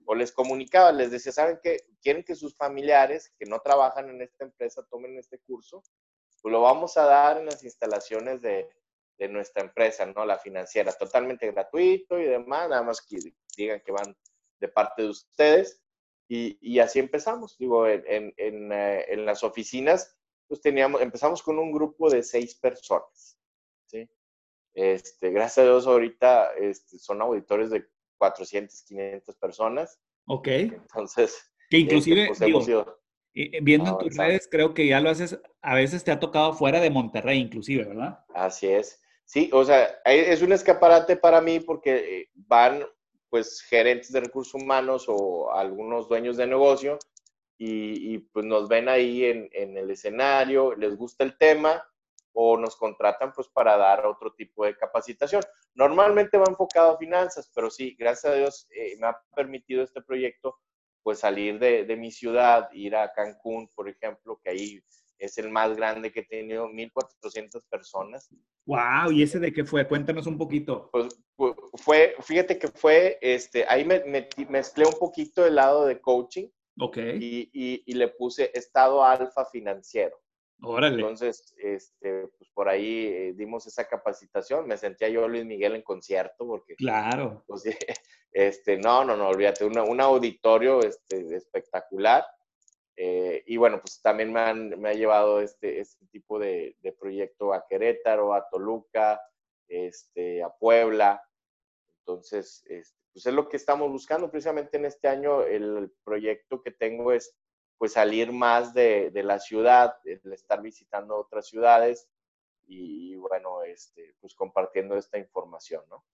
o 0.05 0.15
les 0.15 0.31
comunicaba, 0.31 0.91
les 0.91 1.11
decía, 1.11 1.31
¿saben 1.31 1.59
qué? 1.61 1.85
Quieren 2.01 2.23
que 2.23 2.35
sus 2.35 2.55
familiares 2.55 3.33
que 3.37 3.45
no 3.45 3.59
trabajan 3.59 4.09
en 4.09 4.21
esta 4.21 4.45
empresa 4.45 4.85
tomen 4.89 5.17
este 5.17 5.39
curso, 5.39 5.83
pues 6.41 6.51
lo 6.51 6.61
vamos 6.61 6.97
a 6.97 7.05
dar 7.05 7.37
en 7.37 7.45
las 7.45 7.63
instalaciones 7.63 8.41
de, 8.41 8.69
de 9.17 9.27
nuestra 9.27 9.63
empresa, 9.63 10.05
¿no? 10.05 10.25
La 10.25 10.37
financiera, 10.37 10.91
totalmente 10.91 11.51
gratuito 11.51 12.19
y 12.19 12.25
demás, 12.25 12.69
nada 12.69 12.83
más 12.83 13.01
que 13.01 13.17
digan 13.55 13.81
que 13.85 13.91
van 13.91 14.15
de 14.59 14.67
parte 14.67 15.03
de 15.03 15.09
ustedes. 15.09 15.81
Y, 16.27 16.57
y 16.61 16.79
así 16.79 16.99
empezamos, 16.99 17.57
digo, 17.57 17.87
en, 17.87 18.33
en, 18.37 18.71
eh, 18.71 19.05
en, 19.09 19.25
las 19.25 19.43
oficinas, 19.43 20.17
pues 20.47 20.61
teníamos, 20.61 21.01
empezamos 21.01 21.43
con 21.43 21.59
un 21.59 21.71
grupo 21.71 22.09
de 22.09 22.23
seis 22.23 22.55
personas, 22.55 23.37
¿sí? 23.85 24.09
Este, 24.73 25.29
gracias 25.29 25.59
a 25.59 25.63
Dios 25.63 25.85
ahorita 25.85 26.53
este, 26.53 26.97
son 26.97 27.21
auditores 27.21 27.69
de 27.69 27.85
400, 28.17 28.83
500 28.83 29.35
personas. 29.35 29.99
Ok. 30.25 30.47
Entonces, 30.47 31.51
que 31.69 31.77
inclusive, 31.77 32.31
este, 32.31 32.51
pues, 32.51 32.65
digo, 32.65 32.99
viendo 33.61 33.91
en 33.91 33.97
tus 33.97 34.15
redes, 34.17 34.47
creo 34.49 34.73
que 34.73 34.87
ya 34.87 35.01
lo 35.01 35.09
haces, 35.09 35.39
a 35.61 35.75
veces 35.75 36.03
te 36.03 36.11
ha 36.11 36.19
tocado 36.19 36.53
fuera 36.53 36.79
de 36.79 36.89
Monterrey, 36.89 37.39
inclusive, 37.39 37.83
¿verdad? 37.83 38.23
Así 38.33 38.67
es. 38.67 39.02
Sí, 39.33 39.49
o 39.51 39.65
sea, 39.65 39.99
es 40.05 40.43
un 40.43 40.53
escaparate 40.53 41.17
para 41.17 41.41
mí 41.41 41.59
porque 41.59 42.19
eh, 42.19 42.29
van 42.35 42.85
pues 43.31 43.63
gerentes 43.63 44.11
de 44.11 44.19
recursos 44.19 44.53
humanos 44.53 45.05
o 45.07 45.51
algunos 45.51 46.07
dueños 46.07 46.37
de 46.37 46.45
negocio 46.45 46.99
y, 47.57 48.13
y 48.13 48.19
pues 48.19 48.45
nos 48.45 48.69
ven 48.69 48.89
ahí 48.89 49.25
en, 49.25 49.49
en, 49.53 49.75
el 49.75 49.89
escenario, 49.89 50.75
les 50.75 50.95
gusta 50.95 51.23
el 51.23 51.35
tema 51.35 51.83
o 52.33 52.57
nos 52.57 52.75
contratan 52.75 53.33
pues 53.33 53.47
para 53.47 53.75
dar 53.75 54.05
otro 54.05 54.35
tipo 54.35 54.65
de 54.65 54.77
capacitación. 54.77 55.41
Normalmente 55.73 56.37
va 56.37 56.45
enfocado 56.47 56.91
a 56.93 56.99
finanzas, 56.99 57.51
pero 57.55 57.71
sí, 57.71 57.95
gracias 57.97 58.33
a 58.33 58.35
Dios 58.35 58.67
eh, 58.69 58.97
me 58.99 59.07
ha 59.07 59.19
permitido 59.35 59.81
este 59.83 60.03
proyecto 60.03 60.59
pues 61.01 61.17
salir 61.17 61.57
de, 61.57 61.85
de 61.85 61.95
mi 61.95 62.11
ciudad, 62.11 62.69
ir 62.71 62.95
a 62.95 63.11
Cancún, 63.11 63.67
por 63.73 63.89
ejemplo, 63.89 64.39
que 64.43 64.51
ahí 64.51 64.83
es 65.17 65.37
el 65.37 65.49
más 65.49 65.75
grande 65.75 66.11
que 66.11 66.21
he 66.21 66.25
tenido, 66.25 66.67
1.400 66.69 67.63
personas. 67.69 68.29
¡Wow! 68.65 69.11
¿Y 69.11 69.23
ese 69.23 69.39
de 69.39 69.53
qué 69.53 69.63
fue? 69.63 69.87
Cuéntanos 69.87 70.27
un 70.27 70.37
poquito. 70.37 70.89
Pues, 70.91 71.07
fue, 71.75 72.15
fíjate 72.21 72.57
que 72.57 72.67
fue, 72.67 73.17
este, 73.21 73.65
ahí 73.67 73.85
me, 73.85 74.03
me 74.05 74.27
mezclé 74.49 74.85
un 74.85 74.97
poquito 74.99 75.45
el 75.45 75.55
lado 75.55 75.85
de 75.85 75.99
coaching. 75.99 76.47
Ok. 76.79 76.97
Y, 77.19 77.49
y, 77.53 77.83
y 77.85 77.93
le 77.93 78.07
puse 78.09 78.51
estado 78.53 79.03
alfa 79.03 79.45
financiero. 79.45 80.17
Órale. 80.65 80.95
Entonces, 80.95 81.53
este, 81.57 82.27
pues 82.37 82.49
por 82.53 82.69
ahí 82.69 83.07
eh, 83.07 83.33
dimos 83.35 83.67
esa 83.67 83.85
capacitación. 83.85 84.65
Me 84.65 84.77
sentía 84.77 85.09
yo 85.09 85.27
Luis 85.27 85.45
Miguel 85.45 85.75
en 85.75 85.81
concierto 85.81 86.47
porque... 86.47 86.75
Claro. 86.75 87.43
Pues, 87.47 87.63
este, 88.31 88.77
no, 88.77 89.03
no, 89.03 89.17
no, 89.17 89.27
olvídate, 89.27 89.65
una, 89.65 89.83
un 89.83 89.99
auditorio 89.99 90.79
este, 90.81 91.35
espectacular. 91.35 92.25
Eh, 92.95 93.43
y 93.47 93.57
bueno, 93.57 93.79
pues 93.79 94.01
también 94.01 94.31
me, 94.31 94.39
han, 94.39 94.79
me 94.79 94.89
ha 94.89 94.93
llevado 94.93 95.41
este, 95.41 95.79
este 95.79 96.05
tipo 96.07 96.37
de, 96.37 96.75
proyecto 96.99 97.53
a 97.53 97.65
Querétaro, 97.67 98.33
a 98.33 98.47
Toluca, 98.49 99.19
este, 99.67 100.43
a 100.43 100.49
Puebla. 100.49 101.21
Entonces, 101.99 102.63
este, 102.67 102.97
pues 103.11 103.25
es 103.25 103.33
lo 103.33 103.49
que 103.49 103.57
estamos 103.57 103.91
buscando. 103.91 104.29
Precisamente 104.29 104.77
en 104.77 104.85
este 104.85 105.07
año 105.07 105.41
el 105.43 105.91
proyecto 106.03 106.61
que 106.61 106.71
tengo 106.71 107.11
es 107.11 107.35
pues 107.77 107.93
salir 107.93 108.31
más 108.31 108.73
de, 108.73 109.09
de 109.11 109.23
la 109.23 109.39
ciudad, 109.39 109.95
el 110.05 110.31
estar 110.31 110.61
visitando 110.61 111.17
otras 111.17 111.47
ciudades 111.47 112.07
y, 112.65 113.13
y, 113.13 113.15
bueno, 113.15 113.63
este, 113.63 114.15
pues 114.21 114.35
compartiendo 114.35 114.95
esta 114.95 115.17
información, 115.17 115.83
¿no? 115.89 116.05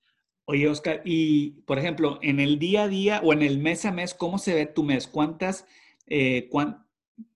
Oye, 0.45 0.67
Oscar, 0.67 1.01
y 1.05 1.61
por 1.67 1.77
ejemplo, 1.77 2.17
en 2.23 2.39
el 2.39 2.57
día 2.57 2.83
a 2.83 2.87
día 2.87 3.21
o 3.23 3.33
en 3.33 3.43
el 3.43 3.59
mes 3.59 3.85
a 3.85 3.91
mes, 3.91 4.15
¿cómo 4.15 4.39
se 4.39 4.55
ve 4.55 4.65
tu 4.65 4.81
mes? 4.81 5.07
¿Cuántas 5.07 5.67
eh, 6.09 6.49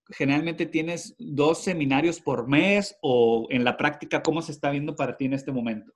generalmente 0.09 0.65
tienes 0.65 1.15
dos 1.17 1.63
seminarios 1.63 2.19
por 2.19 2.47
mes 2.47 2.97
o 3.01 3.47
en 3.49 3.63
la 3.63 3.77
práctica, 3.77 4.21
¿cómo 4.21 4.41
se 4.41 4.51
está 4.51 4.69
viendo 4.69 4.95
para 4.95 5.17
ti 5.17 5.25
en 5.25 5.33
este 5.33 5.51
momento? 5.51 5.93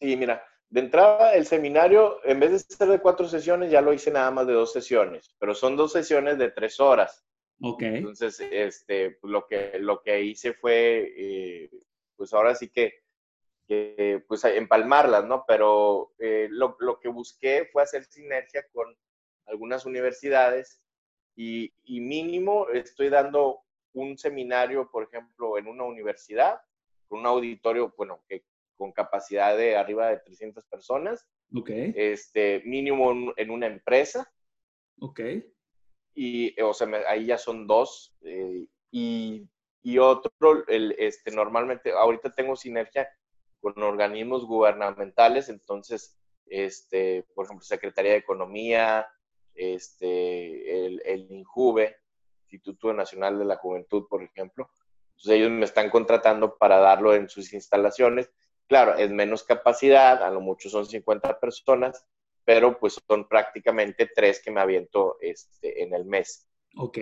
Sí, 0.00 0.16
mira, 0.16 0.42
de 0.68 0.80
entrada 0.80 1.34
el 1.34 1.46
seminario, 1.46 2.20
en 2.24 2.40
vez 2.40 2.52
de 2.52 2.58
ser 2.60 2.88
de 2.88 3.00
cuatro 3.00 3.28
sesiones, 3.28 3.70
ya 3.70 3.80
lo 3.80 3.92
hice 3.92 4.10
nada 4.10 4.30
más 4.30 4.46
de 4.46 4.52
dos 4.52 4.72
sesiones, 4.72 5.34
pero 5.38 5.54
son 5.54 5.76
dos 5.76 5.92
sesiones 5.92 6.38
de 6.38 6.50
tres 6.50 6.78
horas. 6.78 7.24
Ok. 7.62 7.82
Entonces, 7.82 8.40
este, 8.40 9.18
lo, 9.22 9.46
que, 9.46 9.78
lo 9.80 10.00
que 10.00 10.22
hice 10.22 10.54
fue, 10.54 11.12
eh, 11.16 11.70
pues 12.16 12.32
ahora 12.32 12.54
sí 12.54 12.68
que, 12.70 13.02
que, 13.66 14.24
pues 14.26 14.44
empalmarlas, 14.44 15.26
¿no? 15.26 15.44
Pero 15.46 16.12
eh, 16.18 16.48
lo, 16.50 16.76
lo 16.80 16.98
que 16.98 17.08
busqué 17.08 17.68
fue 17.70 17.82
hacer 17.82 18.04
sinergia 18.04 18.64
con 18.72 18.96
algunas 19.46 19.84
universidades 19.84 20.80
y, 21.42 21.72
y, 21.84 22.00
mínimo 22.00 22.68
estoy 22.68 23.08
dando 23.08 23.60
un 23.94 24.18
seminario, 24.18 24.90
por 24.90 25.04
ejemplo, 25.04 25.56
en 25.56 25.68
una 25.68 25.84
universidad, 25.84 26.60
con 27.08 27.20
un 27.20 27.26
auditorio, 27.26 27.94
bueno, 27.96 28.22
que 28.28 28.44
con 28.76 28.92
capacidad 28.92 29.56
de 29.56 29.74
arriba 29.74 30.10
de 30.10 30.18
300 30.18 30.66
personas. 30.66 31.26
Ok. 31.54 31.70
Este, 31.70 32.60
mínimo 32.66 33.32
en 33.38 33.50
una 33.50 33.66
empresa. 33.68 34.30
Ok. 35.00 35.20
y, 36.14 36.60
o 36.60 36.74
sea, 36.74 36.88
ahí 37.08 37.24
ya 37.24 37.38
son 37.38 37.66
dos. 37.66 38.14
Eh, 38.20 38.66
y, 38.90 39.48
y, 39.82 39.96
otro, 39.96 40.66
el, 40.68 40.94
este, 40.98 41.30
normalmente, 41.30 41.90
ahorita 41.92 42.34
tengo 42.34 42.54
sinergia 42.54 43.08
con 43.62 43.82
organismos 43.82 44.44
gubernamentales, 44.44 45.48
entonces, 45.48 46.18
este, 46.44 47.24
por 47.34 47.46
ejemplo, 47.46 47.64
Secretaría 47.64 48.12
de 48.12 48.18
Economía, 48.18 49.08
este, 49.54 50.86
el, 50.86 51.02
el 51.04 51.30
INJUVE, 51.30 51.96
Instituto 52.44 52.92
Nacional 52.92 53.38
de 53.38 53.44
la 53.44 53.56
Juventud, 53.56 54.06
por 54.08 54.22
ejemplo. 54.22 54.70
Entonces 55.10 55.32
ellos 55.32 55.50
me 55.50 55.64
están 55.64 55.90
contratando 55.90 56.56
para 56.56 56.78
darlo 56.78 57.14
en 57.14 57.28
sus 57.28 57.52
instalaciones. 57.52 58.30
Claro, 58.66 58.94
es 58.94 59.10
menos 59.10 59.42
capacidad, 59.42 60.22
a 60.22 60.30
lo 60.30 60.40
mucho 60.40 60.70
son 60.70 60.86
50 60.86 61.38
personas, 61.38 62.06
pero 62.44 62.78
pues 62.78 62.98
son 63.06 63.28
prácticamente 63.28 64.10
tres 64.14 64.40
que 64.42 64.50
me 64.50 64.60
aviento 64.60 65.18
este, 65.20 65.82
en 65.82 65.94
el 65.94 66.04
mes. 66.04 66.48
Ok, 66.76 66.98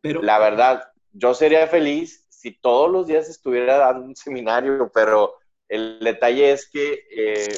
pero... 0.00 0.22
La 0.22 0.38
verdad, 0.38 0.90
yo 1.12 1.34
sería 1.34 1.66
feliz 1.66 2.26
si 2.28 2.52
todos 2.52 2.90
los 2.90 3.06
días 3.06 3.28
estuviera 3.28 3.76
dando 3.76 4.06
un 4.06 4.16
seminario, 4.16 4.90
pero 4.92 5.36
el 5.68 6.00
detalle 6.00 6.52
es 6.52 6.68
que, 6.68 7.04
eh, 7.10 7.54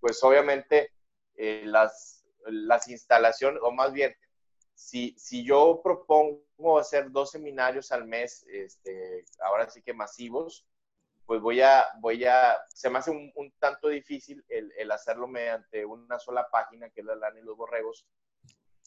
pues 0.00 0.22
obviamente, 0.24 0.92
eh, 1.36 1.62
las, 1.64 2.17
las 2.50 2.88
instalaciones, 2.88 3.60
o 3.62 3.70
más 3.72 3.92
bien, 3.92 4.14
si, 4.74 5.14
si 5.18 5.44
yo 5.44 5.80
propongo 5.82 6.78
hacer 6.78 7.10
dos 7.10 7.30
seminarios 7.32 7.90
al 7.90 8.06
mes, 8.06 8.46
este, 8.48 9.24
ahora 9.40 9.68
sí 9.68 9.82
que 9.82 9.92
masivos, 9.92 10.66
pues 11.26 11.42
voy 11.42 11.60
a, 11.60 11.86
voy 12.00 12.24
a, 12.24 12.56
se 12.68 12.88
me 12.88 12.98
hace 12.98 13.10
un, 13.10 13.52
tanto 13.58 13.88
difícil 13.88 14.42
el, 14.48 14.72
el, 14.78 14.90
hacerlo 14.90 15.28
mediante 15.28 15.84
una 15.84 16.18
sola 16.18 16.48
página, 16.50 16.88
que 16.88 17.00
es 17.00 17.06
la 17.06 17.16
LAN 17.16 17.36
y 17.36 17.42
los 17.42 17.56
borregos, 17.56 18.06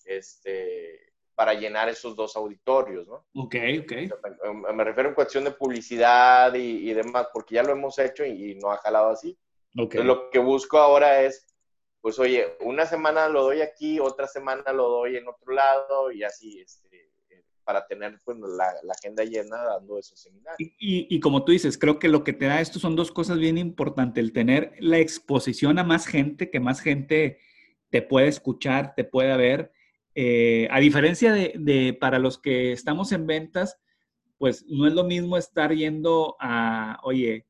este, 0.05 1.13
para 1.35 1.53
llenar 1.53 1.89
esos 1.89 2.15
dos 2.15 2.35
auditorios, 2.35 3.07
¿no? 3.07 3.25
Ok, 3.35 3.55
ok. 3.83 4.73
Me, 4.73 4.83
refiero 4.83 5.09
en 5.09 5.15
cuestión 5.15 5.43
de 5.43 5.51
publicidad 5.51 6.53
y, 6.55 6.89
y, 6.89 6.93
demás, 6.93 7.27
porque 7.33 7.55
ya 7.55 7.63
lo 7.63 7.73
hemos 7.73 7.99
hecho 7.99 8.25
y, 8.25 8.55
no 8.55 8.71
ha 8.71 8.77
jalado 8.77 9.09
así. 9.09 9.37
Okay. 9.77 10.03
lo 10.03 10.29
que 10.29 10.39
busco 10.39 10.77
ahora 10.77 11.21
es 11.21 11.47
pues 12.01 12.17
oye, 12.19 12.45
una 12.61 12.85
semana 12.85 13.29
lo 13.29 13.43
doy 13.43 13.61
aquí, 13.61 13.99
otra 13.99 14.27
semana 14.27 14.73
lo 14.73 14.89
doy 14.89 15.17
en 15.17 15.27
otro 15.27 15.53
lado 15.53 16.11
y 16.11 16.23
así, 16.23 16.59
este, 16.59 17.11
para 17.63 17.85
tener 17.85 18.19
pues, 18.25 18.37
la, 18.39 18.73
agenda 18.91 19.23
llena 19.23 19.63
dando 19.63 19.97
esos 19.97 20.19
seminarios. 20.19 20.57
Y, 20.59 21.07
y, 21.09 21.19
como 21.19 21.45
tú 21.45 21.51
dices, 21.51 21.77
creo 21.77 21.99
que 21.99 22.07
lo 22.07 22.23
que 22.23 22.33
te 22.33 22.45
da 22.45 22.59
esto 22.59 22.79
son 22.79 22.95
dos 22.95 23.11
cosas 23.11 23.37
bien 23.37 23.57
importantes, 23.57 24.23
el 24.23 24.33
tener 24.33 24.73
la 24.79 24.97
exposición 24.97 25.79
a 25.79 25.83
más 25.83 26.07
gente, 26.07 26.49
que 26.49 26.59
más 26.59 26.81
gente 26.81 27.37
te 27.89 28.01
puede 28.01 28.27
escuchar, 28.27 28.95
te 28.95 29.03
pueda 29.03 29.37
ver. 29.37 29.71
Eh, 30.15 30.67
a 30.71 30.79
diferencia 30.79 31.31
de, 31.31 31.53
de, 31.57 31.93
para 31.93 32.19
los 32.19 32.37
que 32.37 32.71
estamos 32.71 33.11
en 33.11 33.27
ventas, 33.27 33.77
pues 34.37 34.65
no 34.67 34.87
es 34.87 34.93
lo 34.93 35.03
mismo 35.03 35.37
estar 35.37 35.73
yendo 35.73 36.35
a, 36.39 36.99
oye, 37.03 37.45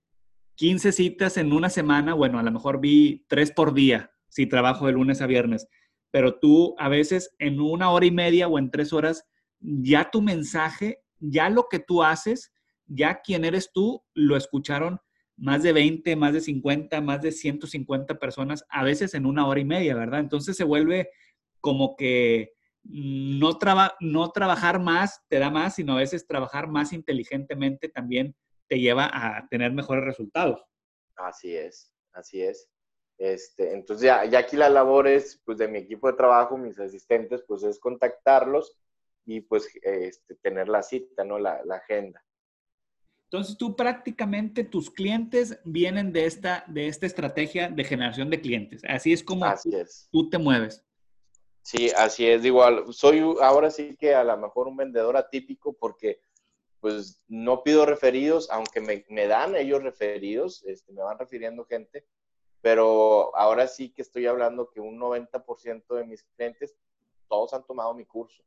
15 0.55 0.91
citas 0.91 1.37
en 1.37 1.53
una 1.53 1.69
semana, 1.69 2.13
bueno, 2.13 2.37
a 2.37 2.43
lo 2.43 2.51
mejor 2.51 2.79
vi 2.81 3.25
tres 3.27 3.51
por 3.51 3.73
día, 3.73 4.11
si 4.31 4.47
trabajo 4.47 4.87
de 4.87 4.93
lunes 4.93 5.21
a 5.21 5.27
viernes, 5.27 5.67
pero 6.09 6.39
tú 6.39 6.73
a 6.79 6.89
veces 6.89 7.35
en 7.37 7.59
una 7.59 7.91
hora 7.91 8.05
y 8.05 8.11
media 8.11 8.47
o 8.47 8.57
en 8.57 8.71
tres 8.71 8.93
horas, 8.93 9.25
ya 9.59 10.09
tu 10.09 10.21
mensaje, 10.21 10.99
ya 11.19 11.49
lo 11.49 11.67
que 11.69 11.79
tú 11.79 12.01
haces, 12.01 12.53
ya 12.87 13.21
quién 13.21 13.45
eres 13.45 13.71
tú, 13.73 14.03
lo 14.13 14.37
escucharon 14.37 14.99
más 15.35 15.63
de 15.63 15.73
20, 15.73 16.15
más 16.15 16.33
de 16.33 16.41
50, 16.41 17.01
más 17.01 17.21
de 17.21 17.31
150 17.31 18.19
personas, 18.19 18.65
a 18.69 18.83
veces 18.83 19.13
en 19.13 19.25
una 19.25 19.47
hora 19.47 19.59
y 19.59 19.65
media, 19.65 19.95
¿verdad? 19.95 20.19
Entonces 20.19 20.55
se 20.55 20.63
vuelve 20.63 21.09
como 21.59 21.95
que 21.95 22.53
no, 22.83 23.57
no 23.99 24.31
trabajar 24.31 24.79
más 24.79 25.21
te 25.27 25.39
da 25.39 25.49
más, 25.49 25.75
sino 25.75 25.93
a 25.93 25.97
veces 25.97 26.25
trabajar 26.25 26.67
más 26.67 26.93
inteligentemente 26.93 27.89
también 27.89 28.35
te 28.67 28.79
lleva 28.79 29.09
a 29.11 29.47
tener 29.49 29.73
mejores 29.73 30.05
resultados. 30.05 30.63
Así 31.17 31.55
es, 31.55 31.93
así 32.13 32.41
es. 32.41 32.69
Este, 33.21 33.75
entonces 33.75 34.03
ya, 34.03 34.25
ya, 34.25 34.39
aquí 34.39 34.57
la 34.57 34.67
labor 34.67 35.07
es, 35.07 35.39
pues 35.45 35.59
de 35.59 35.67
mi 35.67 35.77
equipo 35.77 36.07
de 36.07 36.17
trabajo, 36.17 36.57
mis 36.57 36.79
asistentes, 36.79 37.43
pues 37.47 37.61
es 37.61 37.77
contactarlos 37.77 38.75
y 39.27 39.41
pues 39.41 39.69
este, 39.83 40.33
tener 40.37 40.67
la 40.67 40.81
cita, 40.81 41.23
¿no? 41.23 41.37
La, 41.37 41.63
la, 41.63 41.75
agenda. 41.75 42.25
Entonces 43.25 43.59
tú 43.59 43.75
prácticamente 43.75 44.63
tus 44.63 44.89
clientes 44.89 45.59
vienen 45.63 46.11
de 46.11 46.25
esta, 46.25 46.65
de 46.67 46.87
esta 46.87 47.05
estrategia 47.05 47.69
de 47.69 47.83
generación 47.83 48.31
de 48.31 48.41
clientes. 48.41 48.81
Así 48.89 49.13
es 49.13 49.23
como 49.23 49.45
así 49.45 49.69
tú, 49.69 49.77
es. 49.77 50.09
tú 50.11 50.27
te 50.27 50.39
mueves. 50.39 50.83
Sí, 51.61 51.91
así 51.95 52.27
es. 52.27 52.43
Igual, 52.43 52.91
soy 52.91 53.19
ahora 53.39 53.69
sí 53.69 53.95
que 53.99 54.15
a 54.15 54.23
lo 54.23 54.35
mejor 54.35 54.67
un 54.67 54.77
vendedor 54.77 55.15
atípico 55.15 55.73
porque 55.73 56.21
pues 56.79 57.21
no 57.27 57.61
pido 57.61 57.85
referidos, 57.85 58.49
aunque 58.49 58.81
me, 58.81 59.05
me 59.09 59.27
dan 59.27 59.55
ellos 59.55 59.83
referidos, 59.83 60.63
este, 60.65 60.91
me 60.91 61.03
van 61.03 61.19
refiriendo 61.19 61.65
gente, 61.65 62.07
pero 62.61 63.35
ahora 63.35 63.67
sí 63.67 63.91
que 63.91 64.01
estoy 64.01 64.27
hablando 64.27 64.69
que 64.69 64.79
un 64.79 64.99
90% 64.99 65.95
de 65.95 66.05
mis 66.05 66.23
clientes, 66.23 66.75
todos 67.27 67.53
han 67.53 67.65
tomado 67.65 67.93
mi 67.93 68.05
curso. 68.05 68.43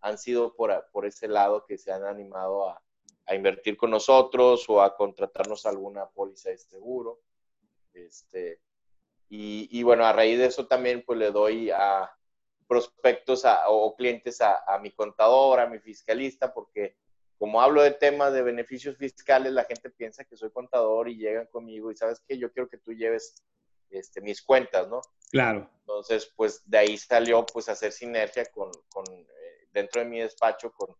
Han 0.00 0.16
sido 0.16 0.54
por, 0.54 0.86
por 0.92 1.04
ese 1.04 1.28
lado 1.28 1.66
que 1.66 1.76
se 1.76 1.92
han 1.92 2.04
animado 2.04 2.68
a, 2.68 2.82
a 3.26 3.34
invertir 3.34 3.76
con 3.76 3.90
nosotros 3.90 4.68
o 4.68 4.82
a 4.82 4.96
contratarnos 4.96 5.66
alguna 5.66 6.08
póliza 6.08 6.50
de 6.50 6.58
seguro. 6.58 7.20
Este, 7.92 8.60
y, 9.28 9.68
y, 9.70 9.82
bueno, 9.82 10.04
a 10.04 10.12
raíz 10.12 10.38
de 10.38 10.46
eso 10.46 10.66
también 10.66 11.04
pues 11.04 11.18
le 11.18 11.30
doy 11.30 11.70
a 11.70 12.10
prospectos 12.66 13.44
a, 13.44 13.68
o 13.68 13.94
clientes 13.94 14.40
a, 14.40 14.64
a, 14.66 14.78
mi 14.78 14.90
contador, 14.90 15.60
a 15.60 15.68
mi 15.68 15.78
fiscalista, 15.78 16.52
porque 16.52 16.96
como 17.40 17.62
hablo 17.62 17.82
de 17.82 17.92
temas 17.92 18.34
de 18.34 18.42
beneficios 18.42 18.98
fiscales, 18.98 19.54
la 19.54 19.64
gente 19.64 19.88
piensa 19.88 20.24
que 20.24 20.36
soy 20.36 20.50
contador 20.50 21.08
y 21.08 21.16
llegan 21.16 21.46
conmigo 21.46 21.90
y 21.90 21.96
sabes 21.96 22.20
que 22.28 22.36
yo 22.36 22.52
quiero 22.52 22.68
que 22.68 22.76
tú 22.76 22.92
lleves 22.92 23.42
este, 23.88 24.20
mis 24.20 24.42
cuentas, 24.42 24.86
¿no? 24.88 25.00
Claro. 25.30 25.66
Entonces, 25.78 26.30
pues 26.36 26.60
de 26.66 26.76
ahí 26.76 26.98
salió 26.98 27.46
pues 27.46 27.70
hacer 27.70 27.92
sinergia 27.92 28.44
con, 28.44 28.70
con 28.90 29.06
eh, 29.10 29.68
dentro 29.72 30.02
de 30.02 30.08
mi 30.08 30.20
despacho 30.20 30.70
con, 30.70 30.94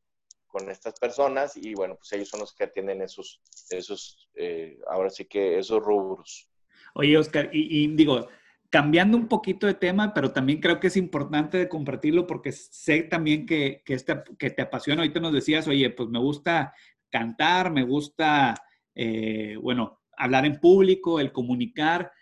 con, 0.47 0.71
estas 0.71 0.99
personas 0.99 1.59
y 1.59 1.75
bueno, 1.75 1.97
pues 1.97 2.11
ellos 2.13 2.31
son 2.31 2.41
los 2.41 2.55
que 2.55 2.65
atienden 2.65 3.03
esos, 3.03 3.43
esos 3.69 4.27
eh, 4.35 4.79
ahora 4.87 5.11
sí 5.11 5.27
que 5.27 5.59
esos 5.59 5.83
rubros. 5.83 6.49
Oye, 6.95 7.19
Oscar, 7.19 7.51
y, 7.53 7.85
y, 7.85 7.95
digo, 7.95 8.29
cambiando 8.71 9.17
un 9.17 9.27
poquito 9.27 9.67
de 9.67 9.75
tema, 9.75 10.15
pero 10.15 10.33
también 10.33 10.61
creo 10.61 10.79
que 10.79 10.87
es 10.87 10.97
importante 10.97 11.59
de 11.59 11.69
compartirlo 11.69 12.27
porque 12.27 12.53
sé 12.53 13.03
también 13.03 13.45
que, 13.45 13.83
que, 13.85 13.95
este, 13.95 14.23
que 14.39 14.51
te 14.51 14.63
apasiona. 14.63 15.03
Ahorita 15.03 15.19
nos 15.19 15.33
decías, 15.33 15.67
oye, 15.67 15.91
pues 15.91 16.09
me 16.09 16.21
gusta 16.21 16.73
cantar, 17.11 17.73
me 17.73 17.83
gusta, 17.83 18.55
eh, 18.95 19.57
bueno, 19.61 20.01
hablar 20.17 20.47
en 20.47 20.61
público, 20.61 21.19
el 21.19 21.33
comunicar 21.33 22.13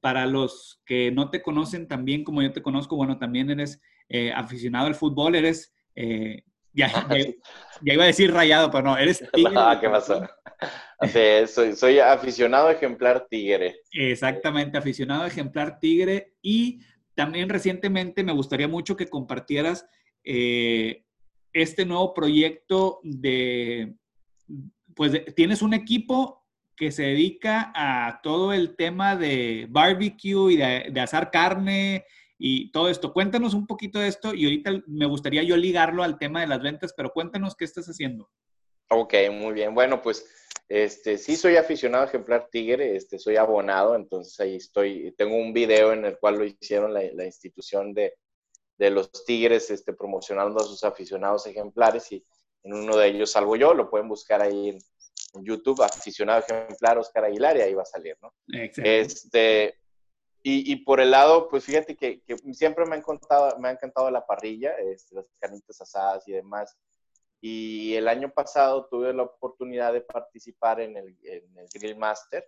para 0.00 0.24
los 0.24 0.80
que 0.86 1.10
no 1.10 1.28
te 1.30 1.42
conocen 1.42 1.86
tan 1.86 2.04
bien 2.06 2.24
como 2.24 2.40
yo 2.40 2.52
te 2.52 2.62
conozco, 2.62 2.96
bueno, 2.96 3.18
también 3.18 3.50
eres 3.50 3.82
eh, 4.08 4.32
aficionado 4.32 4.86
al 4.86 4.94
fútbol, 4.94 5.34
eres, 5.34 5.74
eh, 5.94 6.44
ya, 6.72 6.88
ya, 7.82 7.92
iba 7.92 8.04
a 8.04 8.06
decir 8.06 8.32
rayado, 8.32 8.70
pero 8.70 8.84
no, 8.84 8.96
eres 8.96 9.22
tigre. 9.32 9.52
No, 9.52 9.78
¿qué 9.80 9.88
pasó? 9.90 10.26
Soy, 11.46 11.74
soy 11.74 11.98
aficionado 11.98 12.70
ejemplar 12.70 13.26
tigre. 13.28 13.80
Exactamente, 13.92 14.76
aficionado 14.76 15.24
ejemplar 15.24 15.78
tigre 15.80 16.34
y 16.42 16.80
también 17.14 17.48
recientemente 17.48 18.22
me 18.22 18.32
gustaría 18.32 18.68
mucho 18.68 18.96
que 18.96 19.08
compartieras 19.08 19.86
eh, 20.24 21.04
este 21.52 21.86
nuevo 21.86 22.12
proyecto 22.12 23.00
de, 23.02 23.94
pues 24.94 25.24
tienes 25.34 25.62
un 25.62 25.74
equipo 25.74 26.46
que 26.76 26.92
se 26.92 27.02
dedica 27.02 27.72
a 27.74 28.20
todo 28.22 28.52
el 28.52 28.76
tema 28.76 29.16
de 29.16 29.66
barbecue 29.70 30.52
y 30.52 30.56
de, 30.56 30.90
de 30.92 31.00
asar 31.00 31.30
carne 31.30 32.04
y 32.38 32.70
todo 32.72 32.88
esto. 32.88 33.12
Cuéntanos 33.12 33.54
un 33.54 33.66
poquito 33.66 33.98
de 33.98 34.08
esto 34.08 34.34
y 34.34 34.44
ahorita 34.44 34.82
me 34.86 35.06
gustaría 35.06 35.42
yo 35.42 35.56
ligarlo 35.56 36.02
al 36.02 36.18
tema 36.18 36.40
de 36.40 36.46
las 36.46 36.62
ventas, 36.62 36.94
pero 36.96 37.12
cuéntanos 37.12 37.54
qué 37.54 37.64
estás 37.64 37.86
haciendo. 37.86 38.30
Ok, 38.88 39.14
muy 39.30 39.52
bien. 39.52 39.74
Bueno, 39.74 40.00
pues 40.02 40.24
este, 40.70 41.18
sí 41.18 41.36
soy 41.36 41.56
aficionado 41.56 42.04
a 42.04 42.06
ejemplar 42.06 42.48
tigre, 42.48 42.94
este, 42.94 43.18
soy 43.18 43.34
abonado, 43.34 43.96
entonces 43.96 44.38
ahí 44.38 44.54
estoy. 44.54 45.12
Tengo 45.18 45.36
un 45.36 45.52
video 45.52 45.92
en 45.92 46.04
el 46.04 46.16
cual 46.16 46.36
lo 46.36 46.44
hicieron 46.44 46.94
la, 46.94 47.02
la 47.12 47.24
institución 47.24 47.92
de, 47.92 48.14
de, 48.78 48.90
los 48.90 49.10
tigres 49.24 49.68
este, 49.72 49.92
promocionando 49.92 50.60
a 50.60 50.64
sus 50.64 50.84
aficionados 50.84 51.44
ejemplares 51.48 52.12
y 52.12 52.24
en 52.62 52.74
uno 52.74 52.96
de 52.96 53.08
ellos 53.08 53.32
salgo 53.32 53.56
yo, 53.56 53.74
lo 53.74 53.90
pueden 53.90 54.08
buscar 54.08 54.42
ahí 54.42 54.68
en, 54.68 54.78
YouTube, 55.42 55.82
aficionado 55.82 56.40
ejemplar 56.40 56.98
Oscar 56.98 57.24
Aguilar, 57.24 57.56
y 57.56 57.60
ahí 57.60 57.74
va 57.74 57.82
a 57.82 57.86
salir, 57.86 58.16
¿no? 58.20 58.32
Este, 58.48 59.76
y, 60.42 60.72
y, 60.72 60.76
por 60.84 61.00
el 61.00 61.12
lado, 61.12 61.48
pues 61.48 61.64
fíjate 61.64 61.94
que, 61.94 62.20
que, 62.22 62.36
siempre 62.52 62.84
me 62.84 62.96
ha 62.96 62.98
encantado, 62.98 63.56
me 63.60 63.68
ha 63.68 63.72
encantado 63.72 64.10
la 64.10 64.26
parrilla, 64.26 64.72
este, 64.74 65.14
las 65.14 65.26
carnitas 65.38 65.80
asadas 65.80 66.26
y 66.26 66.32
demás. 66.32 66.76
Y 67.40 67.94
el 67.94 68.08
año 68.08 68.30
pasado 68.30 68.86
tuve 68.90 69.12
la 69.14 69.22
oportunidad 69.22 69.92
de 69.92 70.02
participar 70.02 70.80
en 70.80 70.96
el, 70.96 71.16
en 71.22 71.58
el 71.58 71.68
Grill 71.72 71.96
Master, 71.96 72.46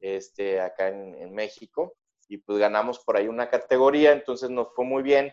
este, 0.00 0.60
acá 0.60 0.88
en, 0.88 1.14
en 1.14 1.32
México, 1.32 1.96
y 2.28 2.38
pues 2.38 2.58
ganamos 2.58 2.98
por 3.00 3.16
ahí 3.16 3.28
una 3.28 3.48
categoría, 3.48 4.12
entonces 4.12 4.50
nos 4.50 4.74
fue 4.74 4.84
muy 4.84 5.02
bien. 5.02 5.32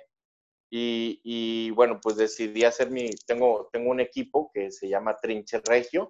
Y, 0.74 1.70
bueno, 1.72 1.99
pues 2.02 2.16
decidí 2.16 2.64
hacer 2.64 2.89
mi, 2.89 3.10
tengo, 3.28 3.70
tengo 3.74 3.91
un 3.91 3.99
equipo 3.99 4.49
que 4.54 4.72
se 4.72 4.88
llama 4.88 5.18
Trinche 5.18 5.60
Regio, 5.66 6.08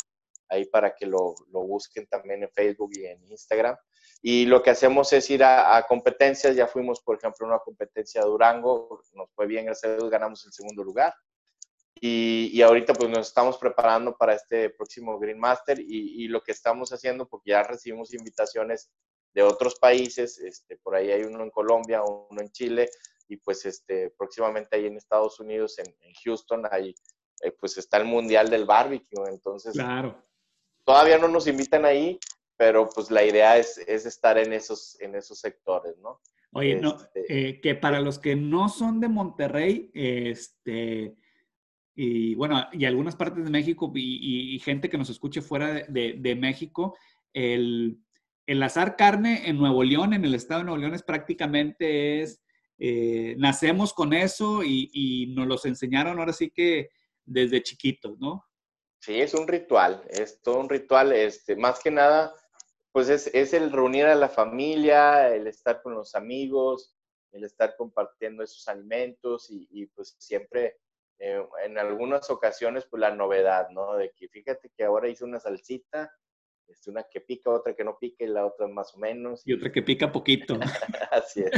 ahí 0.49 0.65
para 0.65 0.95
que 0.95 1.07
lo, 1.07 1.33
lo 1.51 1.61
busquen 1.61 2.05
también 2.05 2.43
en 2.43 2.51
Facebook 2.51 2.91
y 2.93 3.05
en 3.05 3.25
Instagram. 3.27 3.75
Y 4.21 4.45
lo 4.45 4.61
que 4.61 4.69
hacemos 4.69 5.11
es 5.13 5.27
ir 5.31 5.43
a, 5.43 5.83
competencias, 5.87 6.55
ya 6.55 6.67
fuimos, 6.67 7.01
por 7.01 7.17
ejemplo, 7.17 7.47
a 7.47 7.49
una 7.49 7.59
competencia 7.59 8.21
de 8.21 8.27
Durango, 8.27 9.01
nos 9.15 9.31
fue 9.31 9.47
bien, 9.47 9.65
gracias 9.65 9.93
a 9.93 9.95
Dios, 9.95 10.11
ganamos 10.11 10.45
el 10.45 10.53
segundo 10.53 10.83
lugar. 10.83 11.11
Y, 11.99 12.49
y, 12.53 12.61
ahorita 12.61 12.93
pues 12.93 13.09
nos 13.09 13.27
estamos 13.27 13.57
preparando 13.57 14.15
para 14.17 14.33
este 14.33 14.69
próximo 14.71 15.19
Green 15.19 15.39
Master 15.39 15.79
y, 15.79 16.23
y, 16.23 16.27
lo 16.27 16.41
que 16.41 16.51
estamos 16.51 16.91
haciendo, 16.91 17.27
porque 17.27 17.51
ya 17.51 17.63
recibimos 17.63 18.13
invitaciones 18.13 18.89
de 19.33 19.43
otros 19.43 19.75
países, 19.75 20.39
este, 20.39 20.77
por 20.77 20.95
ahí 20.95 21.11
hay 21.11 21.23
uno 21.23 21.43
en 21.43 21.51
Colombia, 21.51 22.01
uno 22.03 22.41
en 22.41 22.51
Chile, 22.51 22.89
y 23.27 23.37
pues 23.37 23.65
este, 23.65 24.09
próximamente 24.17 24.75
ahí 24.75 24.87
en 24.87 24.97
Estados 24.97 25.39
Unidos, 25.39 25.77
en, 25.79 25.93
Houston, 26.23 26.63
ahí 26.71 26.93
eh, 27.43 27.51
pues 27.51 27.77
está 27.77 27.97
el 27.97 28.05
Mundial 28.05 28.49
del 28.49 28.65
Barbecue, 28.65 29.29
entonces 29.29 29.73
claro. 29.73 30.21
todavía 30.83 31.17
no 31.17 31.27
nos 31.27 31.47
invitan 31.47 31.85
ahí, 31.85 32.19
pero 32.57 32.89
pues 32.89 33.09
la 33.09 33.23
idea 33.23 33.57
es, 33.57 33.77
es 33.77 34.05
estar 34.05 34.37
en 34.37 34.53
esos, 34.53 34.99
en 34.99 35.15
esos 35.15 35.39
sectores, 35.39 35.97
¿no? 35.97 36.19
Oye, 36.53 36.75
no, 36.75 36.97
este, 36.97 37.49
eh, 37.49 37.61
que 37.61 37.75
para 37.75 38.01
los 38.01 38.19
que 38.19 38.35
no 38.35 38.67
son 38.67 38.99
de 38.99 39.07
Monterrey, 39.07 39.89
este, 39.93 41.15
y 42.03 42.35
bueno, 42.35 42.65
y 42.71 42.85
algunas 42.85 43.15
partes 43.15 43.43
de 43.43 43.49
México 43.49 43.91
y, 43.95 44.59
gente 44.63 44.89
que 44.89 44.97
nos 44.97 45.09
escuche 45.09 45.41
fuera 45.41 45.73
de, 45.87 46.15
de 46.17 46.35
México, 46.35 46.97
el, 47.33 47.99
el 48.47 48.63
azar 48.63 48.95
carne 48.95 49.47
en 49.47 49.57
Nuevo 49.57 49.83
León, 49.83 50.13
en 50.13 50.25
el 50.25 50.35
estado 50.35 50.61
de 50.61 50.65
Nuevo 50.65 50.79
León, 50.79 50.93
es 50.93 51.03
prácticamente 51.03 52.21
es, 52.21 52.41
eh, 52.79 53.35
nacemos 53.37 53.93
con 53.93 54.11
eso 54.13 54.63
y, 54.63 55.33
nos 55.35 55.47
los 55.47 55.65
enseñaron 55.65 56.17
ahora 56.17 56.33
sí 56.33 56.49
que 56.49 56.89
desde 57.23 57.61
chiquitos, 57.61 58.17
¿no? 58.19 58.43
Sí, 58.99 59.21
es 59.21 59.35
un 59.35 59.47
ritual, 59.47 60.03
es 60.09 60.41
todo 60.41 60.59
un 60.59 60.69
ritual, 60.69 61.11
este, 61.11 61.55
más 61.55 61.79
que 61.79 61.91
nada, 61.91 62.33
pues 62.91 63.09
es, 63.09 63.53
el 63.53 63.71
reunir 63.71 64.05
a 64.05 64.15
la 64.15 64.29
familia, 64.29 65.33
el 65.33 65.45
estar 65.45 65.81
con 65.83 65.93
los 65.93 66.15
amigos, 66.15 66.95
el 67.31 67.43
estar 67.43 67.75
compartiendo 67.77 68.43
esos 68.43 68.67
alimentos 68.67 69.47
y, 69.49 69.85
pues 69.95 70.15
siempre 70.17 70.77
eh, 71.21 71.45
en 71.63 71.77
algunas 71.77 72.29
ocasiones 72.29 72.85
pues 72.89 72.99
la 72.99 73.13
novedad, 73.15 73.69
¿no? 73.69 73.95
De 73.95 74.11
que 74.11 74.27
fíjate 74.27 74.71
que 74.75 74.83
ahora 74.83 75.07
hice 75.07 75.23
una 75.23 75.39
salsita 75.39 76.11
este, 76.71 76.89
una 76.89 77.03
que 77.03 77.21
pica, 77.21 77.51
otra 77.51 77.75
que 77.75 77.83
no 77.83 77.97
pica 77.99 78.23
y 78.23 78.27
la 78.27 78.45
otra 78.45 78.67
más 78.67 78.95
o 78.95 78.97
menos. 78.97 79.41
Y 79.45 79.53
otra 79.53 79.71
que 79.71 79.81
pica 79.81 80.11
poquito. 80.11 80.57
así 81.11 81.43
es. 81.43 81.51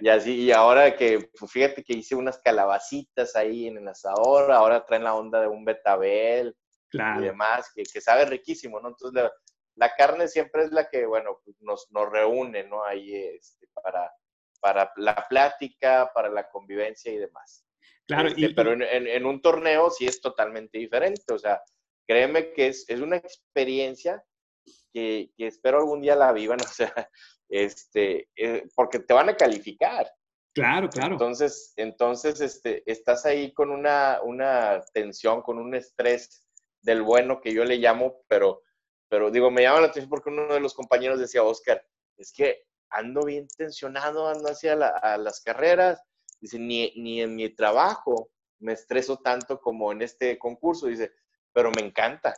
Y 0.00 0.08
así, 0.08 0.42
y 0.42 0.52
ahora 0.52 0.96
que, 0.96 1.28
pues, 1.38 1.50
fíjate 1.50 1.82
que 1.82 1.94
hice 1.94 2.14
unas 2.14 2.38
calabacitas 2.38 3.34
ahí 3.34 3.66
en 3.66 3.78
el 3.78 3.88
asador, 3.88 4.52
ahora 4.52 4.84
traen 4.84 5.04
la 5.04 5.14
onda 5.14 5.40
de 5.40 5.48
un 5.48 5.64
betabel 5.64 6.56
y 6.92 7.20
demás, 7.20 7.70
que, 7.74 7.82
que, 7.82 8.00
sabe 8.00 8.24
riquísimo, 8.26 8.80
¿no? 8.80 8.88
Entonces, 8.90 9.28
la, 9.74 9.94
carne 9.96 10.28
siempre 10.28 10.62
es 10.62 10.70
la 10.70 10.88
que, 10.88 11.04
bueno, 11.04 11.40
pues, 11.44 11.56
nos, 11.60 11.90
nos 11.90 12.08
reúne, 12.10 12.64
¿no? 12.64 12.84
Ahí 12.84 13.12
este, 13.12 13.66
para, 13.82 14.12
para 14.60 14.92
la 14.96 15.26
plática, 15.28 16.10
para 16.14 16.28
la 16.28 16.48
convivencia 16.48 17.12
y 17.12 17.16
demás. 17.16 17.64
Claro, 18.08 18.28
este, 18.28 18.50
pero 18.54 18.72
en, 18.72 18.82
en, 18.82 19.26
un 19.26 19.42
torneo 19.42 19.90
sí 19.90 20.06
es 20.06 20.20
totalmente 20.22 20.78
diferente, 20.78 21.30
o 21.30 21.38
sea, 21.38 21.60
créeme 22.08 22.54
que 22.54 22.68
es, 22.68 22.88
es 22.88 23.00
una 23.00 23.16
experiencia 23.16 24.24
que, 24.94 25.30
que, 25.36 25.46
espero 25.46 25.78
algún 25.78 26.00
día 26.00 26.16
la 26.16 26.32
vivan, 26.32 26.58
o 26.64 26.66
sea, 26.66 27.10
este, 27.50 28.30
eh, 28.34 28.66
porque 28.74 29.00
te 29.00 29.12
van 29.12 29.28
a 29.28 29.36
calificar. 29.36 30.10
Claro, 30.54 30.88
claro. 30.88 31.12
Entonces, 31.12 31.74
entonces 31.76 32.40
este, 32.40 32.82
estás 32.90 33.26
ahí 33.26 33.52
con 33.52 33.70
una, 33.70 34.20
una 34.24 34.82
tensión, 34.94 35.42
con 35.42 35.58
un 35.58 35.74
estrés 35.74 36.46
del 36.80 37.02
bueno 37.02 37.40
que 37.42 37.52
yo 37.52 37.64
le 37.64 37.76
llamo, 37.76 38.22
pero, 38.26 38.62
pero 39.08 39.30
digo, 39.30 39.50
me 39.50 39.62
llama 39.62 39.82
la 39.82 39.86
atención 39.88 40.08
porque 40.08 40.30
uno 40.30 40.54
de 40.54 40.60
los 40.60 40.74
compañeros 40.74 41.20
decía, 41.20 41.42
Oscar, 41.42 41.84
es 42.16 42.32
que 42.32 42.64
ando 42.90 43.22
bien 43.24 43.46
tensionado, 43.56 44.28
ando 44.28 44.50
hacia 44.50 44.72
a 44.72 45.18
las 45.18 45.42
carreras, 45.42 46.02
dice, 46.40 46.58
ni, 46.58 46.92
ni 46.96 47.20
en 47.20 47.34
mi 47.34 47.48
trabajo 47.50 48.30
me 48.60 48.72
estreso 48.72 49.18
tanto 49.18 49.60
como 49.60 49.92
en 49.92 50.02
este 50.02 50.38
concurso, 50.38 50.86
dice, 50.86 51.12
pero 51.52 51.70
me 51.70 51.82
encanta. 51.82 52.34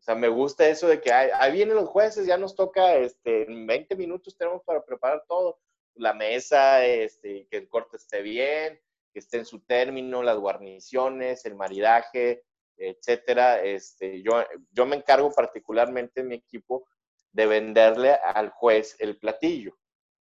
O 0.00 0.02
sea, 0.02 0.14
me 0.14 0.28
gusta 0.28 0.68
eso 0.68 0.88
de 0.88 1.00
que 1.00 1.12
ahí, 1.12 1.52
vienen 1.52 1.76
los 1.76 1.88
jueces, 1.88 2.26
ya 2.26 2.38
nos 2.38 2.54
toca, 2.54 2.94
este, 2.96 3.50
en 3.50 3.66
20 3.66 3.96
minutos 3.96 4.36
tenemos 4.36 4.62
para 4.64 4.84
preparar 4.84 5.24
todo, 5.28 5.58
la 5.94 6.14
mesa, 6.14 6.84
este, 6.84 7.48
que 7.50 7.56
el 7.56 7.68
corte 7.68 7.96
esté 7.96 8.22
bien, 8.22 8.80
que 9.12 9.18
esté 9.18 9.38
en 9.38 9.44
su 9.44 9.60
término, 9.60 10.22
las 10.22 10.38
guarniciones, 10.38 11.44
el 11.44 11.56
maridaje, 11.56 12.44
etcétera. 12.76 13.62
Este, 13.62 14.22
yo, 14.22 14.44
yo 14.70 14.86
me 14.86 14.96
encargo 14.96 15.32
particularmente 15.32 16.20
en 16.20 16.28
mi 16.28 16.36
equipo 16.36 16.86
de 17.32 17.46
venderle 17.46 18.12
al 18.12 18.50
juez 18.50 18.96
el 19.00 19.18
platillo. 19.18 19.76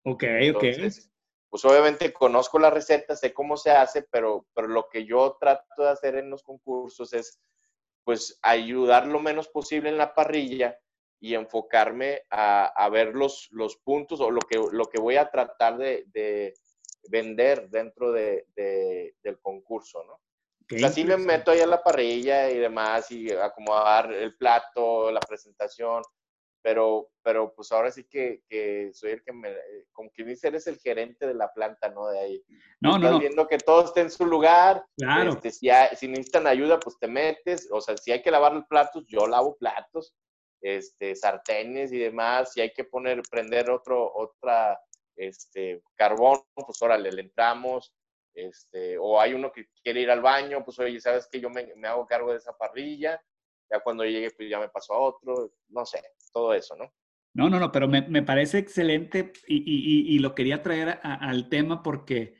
Ok, 0.04 0.24
ok. 0.54 0.64
Pues 1.56 1.72
obviamente 1.72 2.12
conozco 2.12 2.58
la 2.58 2.68
receta, 2.68 3.16
sé 3.16 3.32
cómo 3.32 3.56
se 3.56 3.70
hace, 3.70 4.02
pero, 4.02 4.46
pero 4.52 4.68
lo 4.68 4.90
que 4.90 5.06
yo 5.06 5.38
trato 5.40 5.84
de 5.84 5.88
hacer 5.88 6.16
en 6.16 6.28
los 6.28 6.42
concursos 6.42 7.14
es 7.14 7.40
pues 8.04 8.38
ayudar 8.42 9.06
lo 9.06 9.20
menos 9.20 9.48
posible 9.48 9.88
en 9.88 9.96
la 9.96 10.14
parrilla 10.14 10.78
y 11.18 11.32
enfocarme 11.32 12.20
a, 12.28 12.86
ver 12.92 13.14
los, 13.14 13.48
los, 13.52 13.78
puntos 13.78 14.20
o 14.20 14.30
lo 14.30 14.40
que, 14.40 14.62
lo 14.70 14.84
que 14.84 15.00
voy 15.00 15.16
a 15.16 15.30
tratar 15.30 15.78
de, 15.78 16.52
vender 17.08 17.70
dentro 17.70 18.12
de, 18.12 18.44
del 18.54 19.40
concurso, 19.40 20.04
¿no? 20.04 20.20
así 20.86 21.04
me 21.04 21.16
meto 21.16 21.52
ahí 21.52 21.60
a 21.60 21.66
la 21.66 21.82
parrilla 21.82 22.50
y 22.50 22.58
demás 22.58 23.10
y 23.10 23.32
acomodar 23.32 24.12
el 24.12 24.36
plato, 24.36 25.10
la 25.10 25.20
presentación, 25.20 26.02
pero, 26.66 27.10
pero 27.22 27.54
pues 27.54 27.70
ahora 27.70 27.92
sí 27.92 28.02
que, 28.10 28.42
que 28.48 28.90
soy 28.92 29.12
el 29.12 29.22
que 29.22 29.32
me, 29.32 29.52
eh, 29.52 29.84
como 29.92 30.10
que 30.12 30.24
dice, 30.24 30.48
eres 30.48 30.66
el 30.66 30.80
gerente 30.80 31.24
de 31.24 31.34
la 31.34 31.52
planta, 31.52 31.90
¿no? 31.90 32.08
De 32.08 32.18
ahí. 32.18 32.44
No, 32.80 32.98
no, 32.98 33.12
no. 33.12 33.18
viendo 33.20 33.46
que 33.46 33.56
todo 33.58 33.84
esté 33.84 34.00
en 34.00 34.10
su 34.10 34.26
lugar. 34.26 34.84
Claro. 34.96 35.34
Este, 35.34 35.52
si, 35.52 35.68
si 35.94 36.08
necesitan 36.08 36.48
ayuda, 36.48 36.80
pues 36.80 36.98
te 36.98 37.06
metes. 37.06 37.68
O 37.70 37.80
sea, 37.80 37.96
si 37.96 38.10
hay 38.10 38.20
que 38.20 38.32
lavar 38.32 38.52
los 38.52 38.66
platos, 38.66 39.04
yo 39.06 39.28
lavo 39.28 39.56
platos, 39.56 40.16
este, 40.60 41.14
sartenes 41.14 41.92
y 41.92 41.98
demás. 41.98 42.52
Si 42.52 42.60
hay 42.60 42.72
que 42.72 42.82
poner, 42.82 43.22
prender 43.30 43.70
otro, 43.70 44.12
otra, 44.12 44.76
este, 45.14 45.80
carbón, 45.94 46.40
pues 46.52 46.82
órale, 46.82 47.12
le 47.12 47.22
entramos. 47.22 47.94
Este, 48.34 48.98
o 48.98 49.20
hay 49.20 49.34
uno 49.34 49.52
que 49.52 49.68
quiere 49.84 50.00
ir 50.00 50.10
al 50.10 50.20
baño, 50.20 50.64
pues 50.64 50.80
oye, 50.80 51.00
¿sabes 51.00 51.28
que 51.30 51.38
Yo 51.40 51.48
me, 51.48 51.72
me 51.76 51.86
hago 51.86 52.08
cargo 52.08 52.32
de 52.32 52.38
esa 52.38 52.58
parrilla 52.58 53.22
ya 53.70 53.80
cuando 53.80 54.04
llegue, 54.04 54.30
pues 54.36 54.48
ya 54.48 54.58
me 54.58 54.68
paso 54.68 54.94
a 54.94 55.00
otro, 55.00 55.52
no 55.68 55.84
sé, 55.84 56.02
todo 56.32 56.54
eso, 56.54 56.76
¿no? 56.76 56.92
No, 57.34 57.50
no, 57.50 57.60
no, 57.60 57.70
pero 57.70 57.86
me, 57.86 58.00
me 58.02 58.22
parece 58.22 58.58
excelente 58.58 59.32
y, 59.46 59.56
y, 59.56 60.14
y, 60.14 60.18
lo 60.20 60.34
quería 60.34 60.62
traer 60.62 61.00
al 61.02 61.50
tema 61.50 61.82
porque 61.82 62.34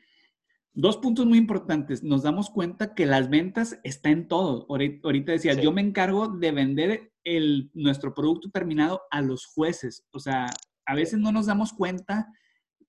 dos 0.73 0.97
puntos 0.97 1.27
muy 1.27 1.37
importantes. 1.37 2.03
Nos 2.03 2.23
damos 2.23 2.49
cuenta 2.49 2.95
que 2.95 3.05
las 3.05 3.29
ventas 3.29 3.79
están 3.83 4.11
en 4.11 4.27
todo. 4.27 4.65
Ahorita 4.69 5.31
decía, 5.31 5.53
yo 5.53 5.71
me 5.71 5.81
encargo 5.81 6.27
de 6.29 6.51
vender 6.51 7.11
el, 7.23 7.69
nuestro 7.73 8.13
producto 8.13 8.49
terminado 8.49 9.01
a 9.11 9.21
los 9.21 9.45
jueces. 9.45 10.07
O 10.11 10.19
sea, 10.19 10.47
a 10.85 10.95
veces 10.95 11.19
no 11.19 11.31
nos 11.31 11.47
damos 11.47 11.73
cuenta 11.73 12.31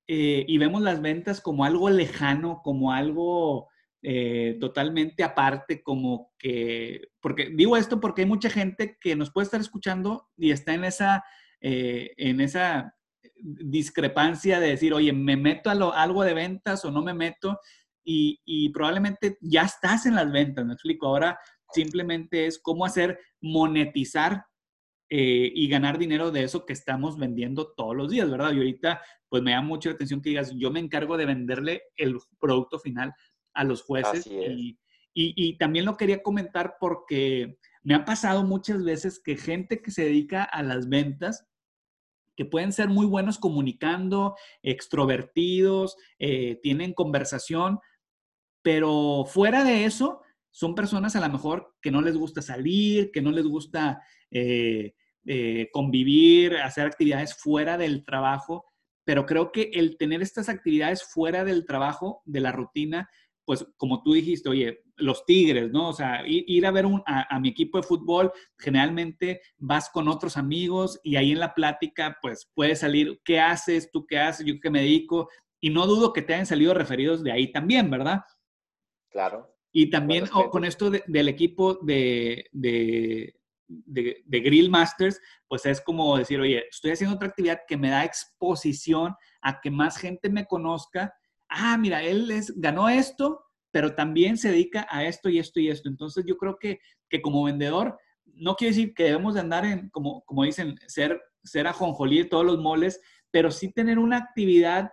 eh, 0.07 0.45
y 0.47 0.59
vemos 0.59 0.81
las 0.81 1.03
ventas 1.03 1.41
como 1.41 1.65
algo 1.65 1.91
lejano, 1.91 2.61
como 2.63 2.93
algo 2.93 3.69
eh, 4.03 4.57
totalmente 4.61 5.25
aparte, 5.25 5.83
como 5.83 6.33
que, 6.39 7.09
porque 7.21 7.51
digo 7.51 7.77
esto 7.77 7.99
porque 7.99 8.23
hay 8.23 8.29
mucha 8.29 8.49
gente 8.49 8.97
que 9.01 9.17
nos 9.17 9.33
puede 9.33 9.47
estar 9.47 9.61
escuchando 9.61 10.29
y 10.37 10.53
está 10.53 10.73
en 10.75 10.85
esa, 10.85 11.25
eh, 11.61 12.13
en 12.17 12.41
esa 12.41 12.95
discrepancia 13.41 14.61
de 14.61 14.69
decir, 14.69 14.95
oye, 14.95 15.13
¿me 15.13 15.37
meto 15.37 15.69
a 15.69 16.03
algo 16.03 16.23
de 16.23 16.35
ventas 16.35 16.85
o 16.85 16.93
no 16.93 17.03
me 17.03 17.15
meto? 17.15 17.59
Y, 18.11 18.71
probablemente 18.71 19.37
ya 19.43 19.63
estás 19.63 20.07
en 20.07 20.15
las 20.15 20.33
ventas, 20.33 20.65
me 20.65 20.73
explico. 20.73 21.07
Ahora 21.07 21.39
simplemente 21.73 22.47
es 22.47 22.59
cómo 22.59 22.87
hacer 22.87 23.19
monetizar 23.43 24.45
eh, 25.11 25.53
y 25.55 25.69
ganar 25.69 25.99
dinero 25.99 26.31
de 26.31 26.45
eso 26.45 26.65
que 26.65 26.73
estamos 26.73 27.19
vendiendo 27.19 27.75
todos 27.77 27.95
los 27.95 28.11
días, 28.11 28.31
¿verdad? 28.31 28.53
Y 28.53 28.59
ahorita, 28.59 29.03
pues 29.29 29.43
me 29.43 29.51
da 29.51 29.61
mucha 29.61 29.91
atención 29.91 30.23
que 30.23 30.31
digas, 30.31 30.55
yo 30.57 30.71
me 30.71 30.81
encargo 30.81 31.19
de 31.19 31.27
venderle 31.27 31.83
el 31.97 32.17
producto 32.41 32.79
final 32.79 33.13
a 33.59 33.65
los 33.65 33.83
jueces. 33.83 34.27
Y, 34.27 34.79
y, 35.15 35.59
también 35.59 35.85
lo 35.85 35.97
quería 35.97 36.23
comentar 36.23 36.77
porque 36.79 37.59
me 37.83 37.95
ha 37.95 38.05
pasado 38.05 38.45
muchas 38.45 38.85
veces 38.85 39.21
que 39.21 39.37
gente 39.37 39.83
que 39.83 39.91
se 39.91 40.05
dedica 40.05 40.45
a 40.45 40.63
las 40.63 40.89
ventas, 40.89 41.45
que 42.37 42.45
pueden 42.45 42.73
ser 42.73 42.89
muy 42.89 43.05
buenos 43.05 43.37
comunicando, 43.39 44.37
extrovertidos, 44.63 45.97
eh, 46.21 46.61
tienen 46.63 46.95
conversación, 46.95 47.81
pero 48.63 49.25
fuera 49.27 49.65
de 49.65 49.87
eso, 49.87 50.23
son 50.51 50.77
personas 50.77 51.17
a 51.17 51.21
lo 51.21 51.33
mejor 51.33 51.75
que 51.83 51.91
no 51.91 52.01
les 52.01 52.17
gusta 52.17 52.41
salir, 52.41 53.11
que 53.11 53.23
no 53.23 53.33
les 53.33 53.45
gusta 53.45 54.01
eh, 54.31 54.95
eh, 55.27 55.69
convivir, 55.73 56.59
hacer 56.59 56.87
actividades 56.87 57.35
fuera 57.35 57.77
del 57.77 58.05
trabajo, 58.05 58.67
pero 59.03 59.27
creo 59.27 59.51
que 59.51 59.71
el 59.73 59.97
tener 59.97 60.23
estas 60.23 60.49
actividades 60.49 61.03
fuera 61.03 61.43
del 61.43 61.67
trabajo, 61.67 62.23
de 62.25 62.41
la 62.41 62.53
rutina, 62.53 63.09
pues 63.49 63.67
como 63.79 64.03
tú 64.03 64.13
dijiste, 64.13 64.51
oye, 64.51 64.83
los 64.97 65.25
Tigres, 65.25 65.71
¿no? 65.73 65.89
O 65.89 65.93
sea, 65.95 66.23
ir, 66.27 66.67
a 66.67 66.71
ver 66.71 66.85
a, 67.07 67.41
mi 67.41 67.49
equipo 67.49 67.79
de 67.79 67.87
fútbol, 67.87 68.31
generalmente 68.59 69.41
vas 69.57 69.89
con 69.89 70.07
otros 70.07 70.37
amigos 70.37 71.01
y 71.03 71.17
ahí 71.17 71.33
en 71.33 71.41
la 71.41 71.55
plática, 71.55 72.19
pues 72.21 72.51
puede 72.53 72.77
salir, 72.77 73.19
¿qué 73.25 73.41
haces? 73.41 73.91
¿Tú 73.91 74.05
qué 74.07 74.19
haces? 74.19 74.45
¿Yo 74.45 74.61
qué 74.61 74.69
me 74.69 74.83
dedico? 74.83 75.31
Y 75.61 75.71
no 75.71 75.87
dudo 75.87 76.13
que 76.13 76.21
te 76.21 76.35
hayan 76.35 76.45
salido 76.45 76.75
referidos 76.75 77.25
de 77.25 77.33
ahí 77.33 77.51
también, 77.51 77.91
¿verdad? 77.91 78.21
Claro. 79.09 79.57
Y 79.73 79.89
también 79.89 80.27
con 80.27 80.67
esto 80.67 80.91
del 80.91 81.29
equipo 81.29 81.77
de, 81.77 82.51
de, 82.53 83.35
de, 83.67 84.41
Grill 84.41 84.69
Masters, 84.69 85.23
pues 85.49 85.65
es 85.65 85.81
como 85.81 86.19
decir, 86.19 86.39
oye, 86.39 86.67
estoy 86.71 86.91
haciendo 86.91 87.17
otra 87.17 87.29
actividad 87.29 87.61
que 87.67 87.79
me 87.79 87.89
da 87.89 88.05
exposición 88.05 89.15
a 89.41 89.59
que 89.59 89.71
más 89.71 89.97
gente 89.97 90.29
me 90.29 90.45
conozca. 90.45 91.15
Ah, 91.49 91.77
mira, 91.79 92.03
él 92.03 92.31
ganó 92.57 92.89
esto, 92.89 93.45
pero 93.71 93.95
también 93.95 94.37
se 94.37 94.51
dedica 94.51 94.87
a 94.91 95.05
esto 95.05 95.29
y 95.29 95.39
esto 95.39 95.61
y 95.61 95.69
esto. 95.69 95.89
Entonces 95.89 96.25
yo 96.27 96.37
creo 96.37 96.59
que, 96.59 96.81
que 97.09 97.21
como 97.23 97.45
vendedor, 97.45 97.99
no 98.25 98.55
quiere 98.55 98.75
decir 98.75 98.95
que 98.95 99.05
debemos 99.05 99.35
de 99.35 99.41
andar 99.41 99.65
en, 99.65 99.89
como, 99.91 100.23
como 100.25 100.45
dicen, 100.45 100.79
ser, 100.87 101.21
ser 101.43 101.67
ajonjolí 101.67 102.19
de 102.19 102.25
todos 102.27 102.45
los 102.45 102.59
moles, 102.59 103.01
pero 103.31 103.51
sí 103.51 103.73
tener 103.73 103.99
una 103.99 104.19
actividad 104.19 104.91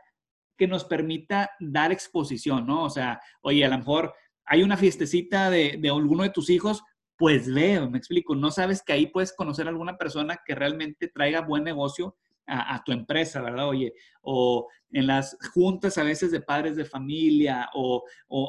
que 0.58 0.68
nos 0.68 0.86
permita 0.86 1.52
dar 1.60 1.92
exposición, 1.92 2.66
¿no? 2.66 2.84
O 2.84 2.90
sea, 2.90 3.22
oye, 3.42 3.66
a 3.66 3.70
lo 3.70 3.78
mejor 3.78 4.14
hay 4.46 4.64
una 4.64 4.78
fiestecita 4.78 5.50
de, 5.50 5.78
de 5.80 5.90
alguno 5.90 6.24
de 6.24 6.30
tus 6.30 6.50
hijos, 6.50 6.84
pues 7.18 7.54
veo, 7.54 7.90
me 7.90 7.98
explico, 7.98 8.36
no 8.36 8.52
sabes 8.52 8.82
que 8.84 8.94
ahí 8.94 9.08
puedes 9.08 9.34
conocer 9.34 9.68
a 9.68 9.70
alguna 9.70 9.98
persona 9.98 10.40
que 10.46 10.56
realmente 10.56 11.08
traiga 11.08 11.42
buen 11.42 11.64
negocio 11.64 12.16
a, 12.48 12.84
tu 12.84 12.92
empresa, 12.92 13.42
¿verdad? 13.42 13.68
Oye, 13.68 13.94
o 14.22 14.68
en 14.92 15.08
las 15.08 15.38
juntas 15.54 15.98
a 15.98 16.04
veces 16.04 16.32
de 16.32 16.42
padres 16.42 16.76
de 16.76 16.86
familia, 16.86 17.70
o, 17.74 18.04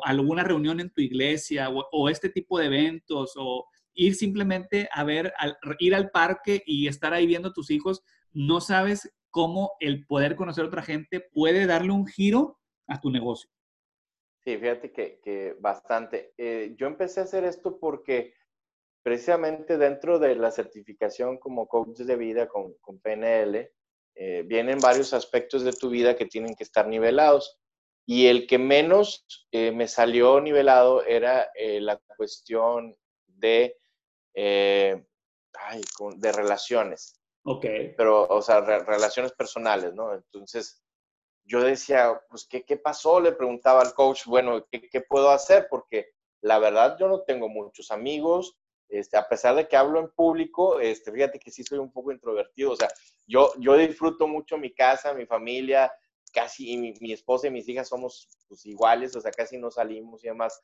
alguna 0.05 0.45
reunión 0.45 0.81
en 0.81 0.91
tu 0.91 1.01
iglesia, 1.01 1.69
o, 1.71 2.09
este 2.09 2.29
tipo 2.29 2.59
de 2.59 2.67
eventos, 2.67 3.35
o 3.37 3.67
ir 3.95 4.15
simplemente 4.15 4.89
a 4.93 5.05
ver, 5.05 5.33
ir 5.79 5.95
al 5.95 6.11
parque 6.11 6.63
y 6.67 6.89
estar 6.89 7.15
ahí 7.15 7.27
viendo 7.27 7.49
a 7.49 7.55
tus 7.55 7.71
hijos, 7.71 8.03
no 8.33 8.61
sabes 8.61 9.13
cómo 9.31 9.73
el 9.81 10.07
poder 10.07 10.37
conocer 10.37 10.65
a 10.65 10.69
otra 10.69 10.83
gente 10.83 11.21
puede 11.21 11.67
darle 11.67 11.93
un 11.93 12.07
giro 12.07 12.59
a 12.87 13.01
tu 13.01 13.11
negocio. 13.11 13.51
Sí, 14.45 14.57
fíjate 14.59 14.93
que, 14.93 15.57
bastante. 15.59 16.33
Eh, 16.39 16.75
yo 16.79 16.87
empecé 16.87 17.21
a 17.21 17.25
hacer 17.25 17.45
esto 17.45 17.81
porque 17.81 18.35
precisamente 19.03 19.77
dentro 19.77 20.19
de 20.19 20.35
la 20.37 20.51
certificación 20.51 21.39
como 21.39 21.67
coach 21.67 21.99
de 21.99 22.17
vida 22.17 22.49
con, 22.49 22.75
PNL, 23.03 23.71
eh, 24.19 24.43
vienen 24.47 24.79
varios 24.79 25.13
aspectos 25.13 25.63
de 25.63 25.73
tu 25.73 25.91
vida 25.91 26.17
que 26.17 26.25
tienen 26.25 26.55
que 26.55 26.65
estar 26.65 26.87
nivelados. 26.89 27.59
Y 28.07 28.29
el 28.29 28.47
que 28.47 28.59
menos 28.59 29.27
eh, 29.53 29.73
me 29.73 29.89
salió 29.89 30.41
nivelado 30.41 31.05
era 31.05 31.51
eh, 31.55 31.81
la 31.81 32.01
cuestión 32.17 32.97
de, 33.27 33.77
ay, 34.35 35.83
de 36.17 36.33
relaciones. 36.33 37.21
Ok. 37.45 37.67
Pero, 37.97 38.27
o 38.29 38.43
sea, 38.43 38.61
relaciones 38.61 39.33
personales, 39.33 39.93
¿no? 39.93 40.15
Entonces, 40.15 40.83
yo 41.45 41.63
decía, 41.63 42.21
pues, 42.31 42.47
¿qué, 42.49 42.65
¿qué, 42.65 42.77
pasó? 42.77 43.21
Le 43.21 43.33
preguntaba 43.33 43.83
al 43.83 43.95
coach, 43.95 44.25
bueno, 44.27 44.67
¿qué, 44.71 44.89
¿qué, 44.89 45.01
puedo 45.01 45.31
hacer? 45.31 45.69
Porque 45.69 46.11
la 46.41 46.59
verdad 46.59 46.97
yo 46.99 47.09
no 47.09 47.23
tengo 47.23 47.49
muchos 47.49 47.91
amigos, 47.91 48.57
este, 48.89 49.17
a 49.17 49.29
pesar 49.29 49.55
de 49.57 49.67
que 49.67 49.77
hablo 49.77 50.01
en 50.01 50.09
público, 50.11 50.81
este, 50.81 51.13
fíjate 51.13 51.39
que 51.39 51.51
sí 51.51 51.63
soy 51.65 51.79
un 51.79 51.93
poco 51.93 52.13
introvertido, 52.13 52.73
o 52.73 52.77
sea, 52.77 52.89
yo, 53.27 53.53
yo 53.59 53.77
disfruto 53.77 54.27
mucho 54.27 54.59
mi 54.59 54.73
casa, 54.73 55.15
mi 55.15 55.27
familia, 55.27 55.93
casi 56.33 56.77
mi, 56.77 57.13
esposa 57.13 57.47
y 57.47 57.51
mis 57.51 57.69
hijas 57.69 57.89
somos 57.89 58.29
pues, 58.49 58.67
iguales, 58.67 59.17
o 59.17 59.21
sea, 59.21 59.31
casi 59.31 59.59
no 59.59 59.71
salimos 59.71 60.23
y 60.25 60.29
demás, 60.29 60.61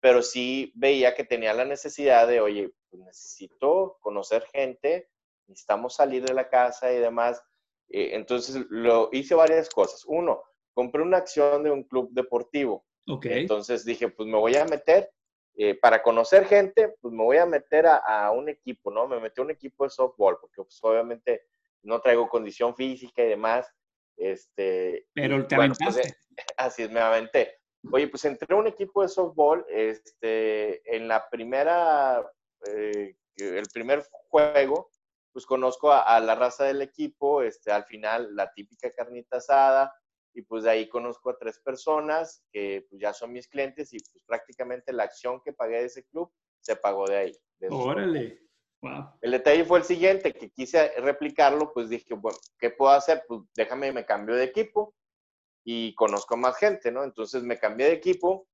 pero 0.00 0.22
sí 0.22 0.70
veía 0.74 1.14
que 1.14 1.24
tenía 1.24 1.54
la 1.54 1.64
necesidad 1.64 2.28
de, 2.28 2.40
oye, 2.40 2.74
pues 2.90 3.02
necesito 3.02 3.96
conocer 4.00 4.44
gente, 4.52 5.08
necesitamos 5.46 5.94
salir 5.94 6.24
de 6.24 6.34
la 6.34 6.48
casa 6.48 6.92
y 6.92 6.98
demás. 6.98 7.42
Eh, 7.88 8.10
entonces, 8.12 8.66
lo 8.68 9.08
hice 9.12 9.34
varias 9.34 9.70
cosas. 9.70 10.04
Uno, 10.06 10.42
compré 10.74 11.00
una 11.00 11.18
acción 11.18 11.62
de 11.62 11.70
un 11.70 11.84
club 11.84 12.10
deportivo. 12.12 12.84
Okay. 13.06 13.40
Entonces 13.40 13.84
dije, 13.84 14.08
pues 14.08 14.28
me 14.28 14.38
voy 14.38 14.56
a 14.56 14.64
meter 14.66 15.10
eh, 15.56 15.78
para 15.78 16.02
conocer 16.02 16.46
gente, 16.46 16.96
pues 17.00 17.14
me 17.14 17.22
voy 17.22 17.36
a 17.36 17.46
meter 17.46 17.86
a, 17.86 18.30
un 18.32 18.48
equipo, 18.48 18.90
¿no? 18.90 19.06
Me 19.06 19.20
metí 19.20 19.40
a 19.40 19.44
un 19.44 19.52
equipo 19.52 19.84
de 19.84 19.90
softball, 19.90 20.38
porque 20.40 20.62
pues, 20.62 20.78
obviamente 20.82 21.46
no 21.82 22.00
traigo 22.00 22.28
condición 22.28 22.74
física 22.74 23.22
y 23.22 23.28
demás. 23.28 23.72
Este, 24.16 25.06
Pero 25.14 25.46
te 25.46 25.54
bueno, 25.54 25.74
pues, 25.78 25.96
eh, 25.98 26.16
así 26.56 26.82
es, 26.82 26.90
me 26.90 27.00
aventé. 27.00 27.58
Oye, 27.92 28.08
pues 28.08 28.24
entré 28.24 28.52
a 28.54 28.58
un 28.58 28.66
equipo 28.66 29.02
de 29.02 29.08
softball, 29.08 29.64
este, 29.68 30.96
en 30.96 31.06
la 31.06 31.28
primera, 31.28 32.28
eh, 32.66 33.14
el 33.36 33.66
primer 33.72 34.04
juego, 34.30 34.90
pues 35.32 35.46
conozco 35.46 35.92
a, 35.92 36.00
a, 36.00 36.18
la 36.20 36.34
raza 36.34 36.64
del 36.64 36.80
equipo, 36.82 37.42
este, 37.42 37.70
al 37.70 37.84
final 37.84 38.34
la 38.34 38.52
típica 38.52 38.90
carnita 38.90 39.36
asada, 39.36 39.94
y 40.34 40.42
pues 40.42 40.64
de 40.64 40.70
ahí 40.70 40.88
conozco 40.88 41.30
a 41.30 41.38
tres 41.38 41.60
personas 41.60 42.44
que 42.52 42.86
pues 42.90 43.00
ya 43.00 43.14
son 43.14 43.32
mis 43.32 43.48
clientes 43.48 43.92
y 43.92 43.98
pues 43.98 44.22
prácticamente 44.26 44.92
la 44.92 45.04
acción 45.04 45.40
que 45.42 45.52
pagué 45.52 45.78
de 45.78 45.86
ese 45.86 46.04
club 46.04 46.30
se 46.60 46.76
pagó 46.76 47.06
de 47.06 47.16
ahí. 47.16 47.32
Órale. 47.70 48.40
Wow. 48.82 49.12
El 49.22 49.30
detalle 49.30 49.64
fue 49.64 49.78
el 49.78 49.84
siguiente, 49.84 50.32
que 50.34 50.50
quise 50.50 50.88
replicarlo, 51.00 51.72
pues 51.72 51.88
dije, 51.88 52.14
bueno, 52.14 52.36
¿qué 52.58 52.70
puedo 52.70 52.92
hacer? 52.92 53.24
Pues 53.26 53.40
déjame, 53.54 53.92
me 53.92 54.04
cambio 54.04 54.34
de 54.34 54.44
equipo 54.44 54.94
y 55.64 55.94
conozco 55.94 56.36
más 56.36 56.58
gente, 56.58 56.92
¿no? 56.92 57.04
Entonces 57.04 57.42
me 57.42 57.58
cambié 57.58 57.86
de 57.86 57.94
equipo, 57.94 58.46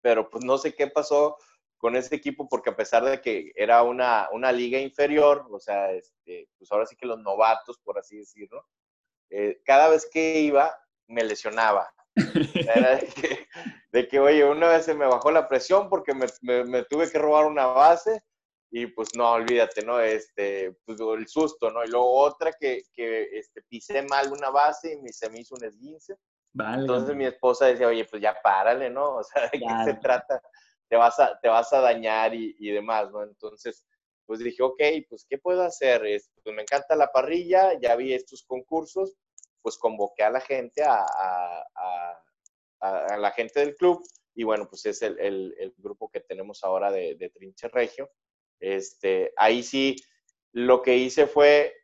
pero 0.00 0.28
pues 0.28 0.44
no 0.44 0.58
sé 0.58 0.74
qué 0.74 0.88
pasó 0.88 1.36
con 1.76 1.96
ese 1.96 2.16
equipo, 2.16 2.48
porque 2.48 2.70
a 2.70 2.76
pesar 2.76 3.04
de 3.04 3.20
que 3.20 3.52
era 3.54 3.82
una, 3.82 4.28
una 4.32 4.50
liga 4.50 4.78
inferior, 4.78 5.46
o 5.50 5.60
sea, 5.60 5.92
este, 5.92 6.48
pues 6.56 6.72
ahora 6.72 6.86
sí 6.86 6.96
que 6.96 7.06
los 7.06 7.20
novatos, 7.20 7.78
por 7.78 7.98
así 7.98 8.16
decirlo, 8.16 8.66
eh, 9.30 9.60
cada 9.64 9.88
vez 9.88 10.08
que 10.10 10.40
iba, 10.40 10.74
me 11.08 11.24
lesionaba. 11.24 11.92
Era 12.54 13.00
de 13.92 14.08
que, 14.08 14.20
oye, 14.20 14.44
una 14.44 14.68
vez 14.68 14.84
se 14.84 14.94
me 14.94 15.06
bajó 15.06 15.30
la 15.30 15.48
presión 15.48 15.88
porque 15.88 16.14
me, 16.14 16.26
me, 16.64 16.84
tuve 16.84 17.10
que 17.10 17.18
robar 17.18 17.46
una 17.46 17.66
base 17.66 18.22
y 18.70 18.86
pues 18.86 19.10
no, 19.16 19.32
olvídate, 19.32 19.84
¿no? 19.84 20.00
Este, 20.00 20.76
pues 20.84 20.98
el 21.00 21.28
susto, 21.28 21.70
¿no? 21.70 21.84
Y 21.84 21.88
luego 21.88 22.12
otra 22.12 22.52
que, 22.52 22.82
que 22.92 23.28
este, 23.32 23.62
pisé 23.62 24.02
mal 24.02 24.32
una 24.32 24.50
base 24.50 24.98
y 25.00 25.12
se 25.12 25.30
me 25.30 25.40
hizo 25.40 25.54
un 25.54 25.64
esguince. 25.64 26.16
Vale. 26.52 26.82
Entonces 26.82 27.16
mi 27.16 27.24
esposa 27.24 27.66
decía, 27.66 27.88
oye, 27.88 28.04
pues 28.04 28.22
ya 28.22 28.36
párale, 28.42 28.90
¿no? 28.90 29.16
O 29.16 29.24
sea, 29.24 29.42
¿de 29.44 29.58
qué 29.58 29.84
se 29.84 29.94
trata? 29.94 30.40
Te 30.88 30.96
vas 30.96 31.18
a, 31.18 31.38
te 31.40 31.48
vas 31.48 31.72
a 31.72 31.80
dañar 31.80 32.34
y, 32.34 32.54
y 32.58 32.70
demás, 32.70 33.10
¿no? 33.10 33.22
Entonces, 33.22 33.86
pues 34.26 34.40
dije, 34.40 34.62
ok, 34.62 34.80
pues 35.08 35.26
¿qué 35.28 35.38
puedo 35.38 35.62
hacer? 35.62 36.04
Este, 36.06 36.40
pues 36.42 36.54
me 36.54 36.62
encanta 36.62 36.96
la 36.96 37.12
parrilla, 37.12 37.78
ya 37.80 37.94
vi 37.96 38.12
estos 38.14 38.44
concursos, 38.44 39.14
pues 39.64 39.78
convoqué 39.78 40.22
a 40.22 40.30
la 40.30 40.42
gente, 40.42 40.84
a, 40.84 41.64
la 43.16 43.30
gente 43.30 43.60
del 43.60 43.74
club, 43.74 44.06
y 44.34 44.44
bueno, 44.44 44.68
pues 44.68 44.84
es 44.84 45.00
el, 45.00 45.18
el, 45.18 45.74
grupo 45.78 46.10
que 46.10 46.20
tenemos 46.20 46.62
ahora 46.62 46.92
de, 46.92 47.14
de, 47.14 47.30
Trinche 47.30 47.68
Regio. 47.68 48.10
Este, 48.60 49.32
ahí 49.38 49.62
sí, 49.62 49.96
lo 50.52 50.82
que 50.82 50.98
hice 50.98 51.26
fue, 51.26 51.74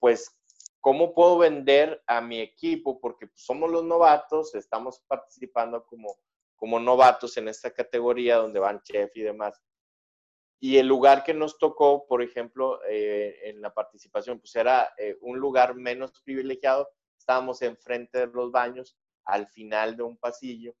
pues, 0.00 0.36
¿cómo 0.80 1.14
puedo 1.14 1.38
vender 1.38 2.02
a 2.08 2.20
mi 2.20 2.40
equipo? 2.40 3.00
Porque 3.00 3.28
pues, 3.28 3.44
somos 3.44 3.70
los 3.70 3.84
novatos, 3.84 4.56
estamos 4.56 5.00
participando 5.06 5.86
como, 5.86 6.18
como 6.56 6.80
novatos 6.80 7.36
en 7.36 7.46
esta 7.46 7.70
categoría 7.70 8.38
donde 8.38 8.58
van 8.58 8.82
chef 8.82 9.16
y 9.16 9.22
demás. 9.22 9.62
Y 10.58 10.78
el 10.78 10.88
lugar 10.88 11.22
que 11.22 11.34
nos 11.34 11.56
tocó, 11.56 12.04
por 12.08 12.20
ejemplo, 12.20 12.80
eh, 12.88 13.38
en 13.44 13.60
la 13.60 13.72
participación, 13.72 14.40
pues 14.40 14.56
era 14.56 14.92
eh, 14.98 15.16
un 15.20 15.38
lugar 15.38 15.76
menos 15.76 16.20
privilegiado 16.24 16.90
estábamos 17.22 17.62
enfrente 17.62 18.18
de 18.18 18.26
los 18.26 18.50
baños, 18.50 18.96
al 19.24 19.46
final 19.48 19.96
de 19.96 20.02
un 20.02 20.16
pasillo, 20.16 20.74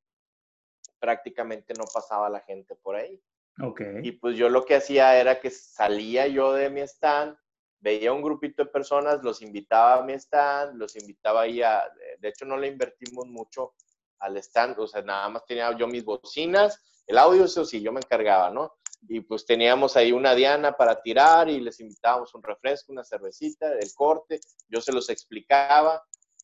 prácticamente 0.98 1.72
no 1.74 1.84
pasaba 1.92 2.28
la 2.28 2.40
gente 2.40 2.74
por 2.76 2.96
ahí. 2.96 3.20
Okay. 3.60 4.00
Y 4.02 4.12
pues 4.12 4.36
yo 4.36 4.48
lo 4.48 4.64
que 4.64 4.76
hacía 4.76 5.18
era 5.18 5.40
que 5.40 5.50
salía 5.50 6.26
yo 6.26 6.52
de 6.52 6.70
mi 6.70 6.80
stand, 6.80 7.36
veía 7.80 8.12
un 8.12 8.22
grupito 8.22 8.64
de 8.64 8.70
personas, 8.70 9.22
los 9.22 9.42
invitaba 9.42 9.94
a 9.94 10.02
mi 10.02 10.14
stand, 10.14 10.76
los 10.76 10.96
invitaba 10.96 11.42
ahí 11.42 11.62
a, 11.62 11.84
de 12.18 12.28
hecho 12.28 12.44
no 12.44 12.56
le 12.56 12.68
invertimos 12.68 13.26
mucho 13.26 13.74
al 14.20 14.36
stand, 14.38 14.78
o 14.78 14.86
sea, 14.86 15.02
nada 15.02 15.28
más 15.28 15.44
tenía 15.44 15.76
yo 15.76 15.86
mis 15.86 16.04
bocinas, 16.04 16.80
el 17.06 17.18
audio, 17.18 17.44
eso 17.44 17.64
sí, 17.64 17.82
yo 17.82 17.92
me 17.92 18.00
encargaba, 18.00 18.50
¿no? 18.50 18.74
Y 19.08 19.20
pues 19.20 19.44
teníamos 19.44 19.96
ahí 19.96 20.12
una 20.12 20.34
diana 20.34 20.76
para 20.76 21.02
tirar 21.02 21.48
y 21.48 21.60
les 21.60 21.80
invitábamos 21.80 22.32
un 22.34 22.42
refresco, 22.42 22.92
una 22.92 23.02
cervecita, 23.02 23.72
el 23.72 23.92
corte, 23.94 24.40
yo 24.68 24.80
se 24.80 24.92
los 24.92 25.10
explicaba, 25.10 26.02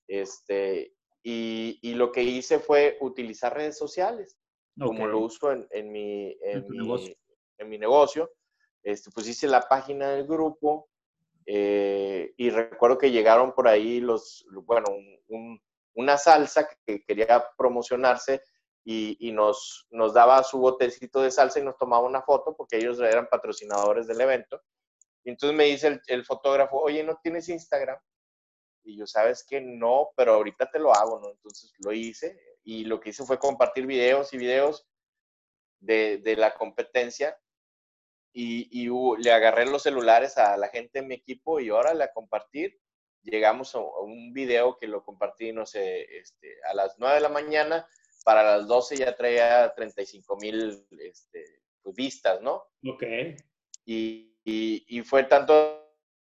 este, 0.08 0.94
y, 1.22 1.78
y, 1.82 1.94
lo 1.94 2.10
que 2.10 2.22
hice 2.22 2.58
fue 2.58 2.96
utilizar 3.00 3.54
redes 3.54 3.76
sociales, 3.78 4.38
como 4.78 5.06
lo 5.06 5.20
uso 5.20 5.52
en, 5.52 5.66
en 5.70 5.92
mi, 5.92 6.36
en, 6.42 6.66
mi, 6.68 6.78
negocio. 6.78 7.14
en 7.58 7.68
mi 7.68 7.78
negocio. 7.78 8.30
Este, 8.82 9.10
pues 9.10 9.28
hice 9.28 9.46
la 9.46 9.60
página 9.60 10.10
del 10.10 10.26
grupo 10.26 10.88
eh, 11.44 12.32
y 12.36 12.50
recuerdo 12.50 12.98
que 12.98 13.10
llegaron 13.10 13.52
por 13.52 13.68
ahí 13.68 14.00
los, 14.00 14.46
bueno, 14.64 14.86
un, 15.28 15.60
una 15.94 16.16
salsa 16.16 16.68
que 16.86 17.02
quería 17.02 17.44
promocionarse 17.56 18.42
y, 18.84 19.32
nos, 19.32 19.86
nos 19.90 20.14
daba 20.14 20.42
su 20.42 20.58
botecito 20.58 21.20
de 21.20 21.30
salsa 21.30 21.60
y 21.60 21.62
nos 21.62 21.76
tomaba 21.76 22.06
una 22.06 22.22
foto 22.22 22.54
porque 22.56 22.78
ellos 22.78 22.98
eran 23.00 23.28
patrocinadores 23.30 24.06
del 24.06 24.20
evento. 24.20 24.62
Y 25.24 25.30
entonces 25.30 25.56
me 25.56 25.64
dice 25.64 25.88
el, 25.88 26.00
el 26.06 26.24
fotógrafo, 26.24 26.80
oye, 26.80 27.02
¿no 27.02 27.18
tienes 27.22 27.48
Instagram? 27.50 27.98
Y 28.88 28.96
yo, 28.96 29.06
¿sabes 29.06 29.44
que 29.44 29.60
No, 29.60 30.10
pero 30.16 30.34
ahorita 30.34 30.70
te 30.70 30.78
lo 30.78 30.94
hago, 30.94 31.20
¿no? 31.20 31.30
Entonces 31.30 31.72
lo 31.78 31.92
hice 31.92 32.38
y 32.64 32.84
lo 32.84 33.00
que 33.00 33.10
hice 33.10 33.24
fue 33.24 33.38
compartir 33.38 33.86
videos 33.86 34.32
y 34.32 34.38
videos 34.38 34.86
de, 35.80 36.18
de 36.18 36.36
la 36.36 36.54
competencia 36.54 37.38
y, 38.32 38.68
y 38.70 38.88
le 39.22 39.32
agarré 39.32 39.66
los 39.66 39.82
celulares 39.82 40.38
a 40.38 40.56
la 40.56 40.68
gente 40.68 41.00
en 41.00 41.08
mi 41.08 41.14
equipo 41.14 41.60
y 41.60 41.70
órale 41.70 42.04
a 42.04 42.12
compartir. 42.12 42.80
Llegamos 43.22 43.74
a 43.74 43.80
un 43.80 44.32
video 44.32 44.76
que 44.78 44.86
lo 44.86 45.04
compartí, 45.04 45.52
no 45.52 45.66
sé, 45.66 46.02
este, 46.18 46.56
a 46.70 46.74
las 46.74 46.98
9 46.98 47.16
de 47.16 47.20
la 47.20 47.28
mañana 47.28 47.86
para 48.24 48.58
las 48.58 48.68
12 48.68 48.96
ya 48.96 49.16
traía 49.16 49.72
35 49.74 50.36
mil 50.36 50.86
este, 51.00 51.62
pues, 51.82 51.96
vistas, 51.96 52.40
¿no? 52.42 52.62
Ok. 52.86 53.02
Y, 53.84 54.34
y, 54.44 55.02
fue 55.02 55.24
tanto 55.24 55.77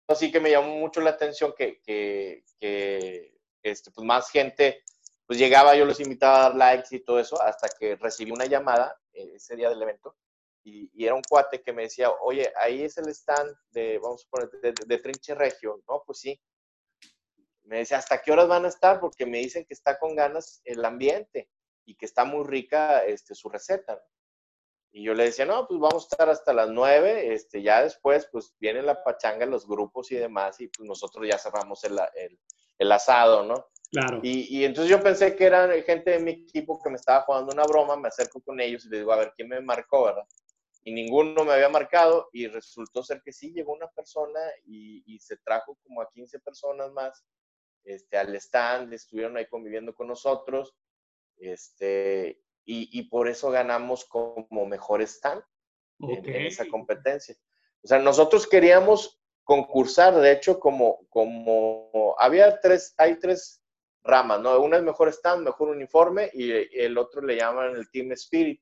así 0.08 0.32
que 0.32 0.40
me 0.40 0.52
llamó 0.52 0.76
mucho 0.76 1.02
la 1.02 1.12
atención 1.12 1.54
que, 1.58 1.82
que, 1.82 2.44
este, 3.64 3.92
pues 3.92 4.06
más 4.06 4.30
gente 4.30 4.84
pues 5.26 5.38
llegaba, 5.40 5.76
yo 5.76 5.84
los 5.84 6.00
invitaba 6.00 6.38
a 6.38 6.42
dar 6.44 6.56
likes 6.56 6.96
y 6.96 7.02
todo 7.02 7.20
eso, 7.20 7.42
hasta 7.42 7.68
que 7.68 7.98
recibí 7.98 8.32
una 8.32 8.46
llamada 8.46 8.98
eh, 9.12 9.34
ese 9.36 9.58
día 9.58 9.70
del 9.70 9.82
evento 9.82 10.16
y, 10.68 11.06
era 11.06 11.16
un 11.16 11.22
cuate 11.22 11.62
que 11.62 11.74
me 11.74 11.84
decía, 11.84 12.12
oye, 12.22 12.52
ahí 12.60 12.84
es 12.84 12.98
el 12.98 13.08
stand 13.10 13.56
de, 13.70 14.00
vamos 14.00 14.26
a 14.26 14.30
poner, 14.30 14.50
de, 14.62 14.74
de, 14.86 14.98
Trinche 14.98 15.34
Regio. 15.34 15.82
No, 15.88 16.04
pues 16.06 16.20
sí. 16.20 16.40
Me 17.64 17.80
decía, 17.80 17.98
¿hasta 17.98 18.22
qué 18.22 18.32
horas 18.32 18.48
van 18.48 18.66
a 18.66 18.70
estar? 18.70 19.00
Porque 19.00 19.26
me 19.26 19.40
dicen 19.40 19.66
que 19.66 19.74
está 19.74 19.98
con 19.98 20.16
ganas 20.16 20.62
el 20.66 20.84
ambiente 20.84 21.50
y 21.86 21.96
que 21.96 22.06
está 22.06 22.26
muy 22.26 22.46
rica 22.46 23.06
este, 23.06 23.36
su 23.36 23.50
receta. 23.50 24.02
Y 24.92 25.04
yo 25.04 25.14
le 25.14 25.26
decía, 25.26 25.46
no, 25.46 25.68
pues 25.68 25.80
vamos 25.80 26.04
a 26.04 26.08
estar 26.12 26.30
hasta 26.30 26.54
las 26.54 26.70
nueve, 26.70 27.34
este, 27.34 27.62
ya 27.62 27.84
después 27.84 28.28
pues 28.32 28.56
viene 28.60 28.82
la 28.82 29.04
pachanga, 29.04 29.46
los 29.46 29.68
grupos 29.68 30.12
y 30.12 30.16
demás, 30.16 30.60
y 30.60 30.68
pues 30.70 30.88
nosotros 30.88 31.28
ya 31.30 31.38
cerramos 31.38 31.84
el, 31.84 32.00
el, 32.16 32.40
el 32.78 32.92
asado, 32.92 33.44
¿no? 33.44 33.68
Claro. 33.92 34.20
Y, 34.22 34.58
y, 34.58 34.66
entonces 34.66 34.90
yo 34.90 35.02
pensé 35.02 35.36
que 35.36 35.46
eran 35.46 35.72
gente 35.84 36.12
de 36.12 36.20
mi 36.20 36.32
equipo 36.32 36.82
que 36.82 36.90
me 36.90 36.98
estaba 36.98 37.22
jugando 37.22 37.54
una 37.54 37.64
broma, 37.64 37.96
me 37.96 38.08
acerco 38.10 38.42
con 38.42 38.60
ellos 38.60 38.86
y 38.86 38.90
les 38.90 39.00
digo, 39.02 39.14
a 39.14 39.18
ver, 39.18 39.34
¿quién 39.36 39.50
me 39.50 39.62
marcó, 39.62 40.06
verdad? 40.06 40.24
Y 40.84 40.94
ninguno 40.94 41.44
me 41.44 41.54
había 41.54 41.70
marcado 41.70 42.30
y 42.34 42.48
resultó 42.48 43.04
ser 43.04 43.22
que 43.24 43.32
sí, 43.32 43.52
llegó 43.54 43.74
una 43.74 43.88
persona 43.88 44.40
y, 44.66 45.04
y 45.06 45.20
se 45.20 45.38
trajo 45.38 45.78
como 45.84 46.02
a 46.02 46.10
15 46.10 46.40
personas 46.40 46.92
más 46.92 47.24
este, 47.84 48.18
al 48.18 48.36
stand, 48.36 48.94
estuvieron 48.94 49.38
ahí 49.38 49.48
conviviendo 49.48 49.96
con 49.96 50.08
nosotros 50.08 50.76
este, 51.38 52.42
y, 52.68 53.00
y, 53.00 53.04
por 53.04 53.30
eso 53.30 53.50
ganamos 53.50 54.04
como 54.04 54.66
mejor 54.66 55.02
stand 55.02 55.42
en, 56.00 56.46
esa 56.46 56.68
competencia. 56.68 57.34
O 57.82 57.88
sea, 57.88 57.98
nosotros 57.98 58.46
queríamos 58.46 59.22
concursar, 59.46 60.14
de 60.16 60.34
hecho, 60.34 60.60
como, 60.60 61.08
como 61.08 62.14
había 62.20 62.60
tres, 62.60 62.94
hay 62.98 63.18
tres 63.20 63.64
ramas, 64.04 64.42
¿no? 64.42 64.60
Una 64.60 64.78
es 64.78 64.84
mejor 64.84 65.08
stand, 65.08 65.46
mejor 65.46 65.70
uniforme 65.70 66.30
y 66.34 66.52
el 66.78 66.98
otro 66.98 67.22
le 67.22 67.38
llaman 67.38 67.74
el 67.74 67.90
Team 67.90 68.12
Spirit. 68.12 68.62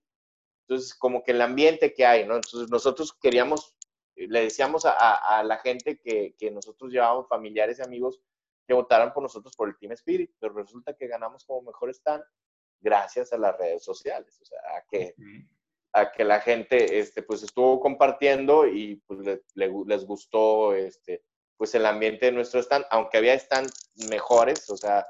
Entonces, 0.67 0.93
como 0.93 1.23
que 1.23 1.31
el 1.31 1.41
ambiente 1.41 1.91
que 1.91 2.05
hay, 2.05 2.27
¿no? 2.27 2.35
Entonces, 2.35 2.69
nosotros 2.69 3.11
queríamos, 3.19 3.75
le 4.15 4.41
decíamos 4.41 4.85
a, 4.85 4.91
a, 4.91 5.39
a 5.39 5.43
la 5.43 5.57
gente 5.57 5.99
que, 5.99 6.35
que, 6.37 6.51
nosotros 6.51 6.91
llevábamos 6.91 7.27
familiares 7.27 7.79
y 7.79 7.81
amigos 7.81 8.21
que 8.67 8.75
votaran 8.75 9.13
por 9.13 9.23
nosotros 9.23 9.55
por 9.55 9.67
el 9.67 9.77
Team 9.79 9.93
Spirit, 9.93 10.31
pero 10.39 10.53
resulta 10.53 10.95
que 10.95 11.07
ganamos 11.07 11.43
como 11.43 11.63
mejor 11.63 11.89
stand 11.89 12.23
gracias 12.85 13.33
a 13.33 13.37
las 13.39 13.57
redes 13.57 13.83
sociales, 13.83 14.39
o 14.39 14.45
sea, 14.45 14.59
a 14.77 14.85
que, 14.87 15.15
a 15.91 16.11
que 16.11 16.23
la 16.23 16.39
gente 16.39 16.99
este, 16.99 17.23
pues 17.23 17.41
estuvo 17.41 17.79
compartiendo 17.79 18.67
y 18.67 18.97
pues 19.07 19.19
le, 19.21 19.41
le, 19.55 19.71
les 19.87 20.05
gustó 20.05 20.75
este, 20.75 21.23
pues 21.57 21.73
el 21.73 21.87
ambiente 21.87 22.27
de 22.27 22.31
nuestro 22.31 22.59
stand, 22.59 22.85
aunque 22.91 23.17
había 23.17 23.37
stands 23.39 23.91
mejores, 24.11 24.69
o 24.69 24.77
sea, 24.77 25.03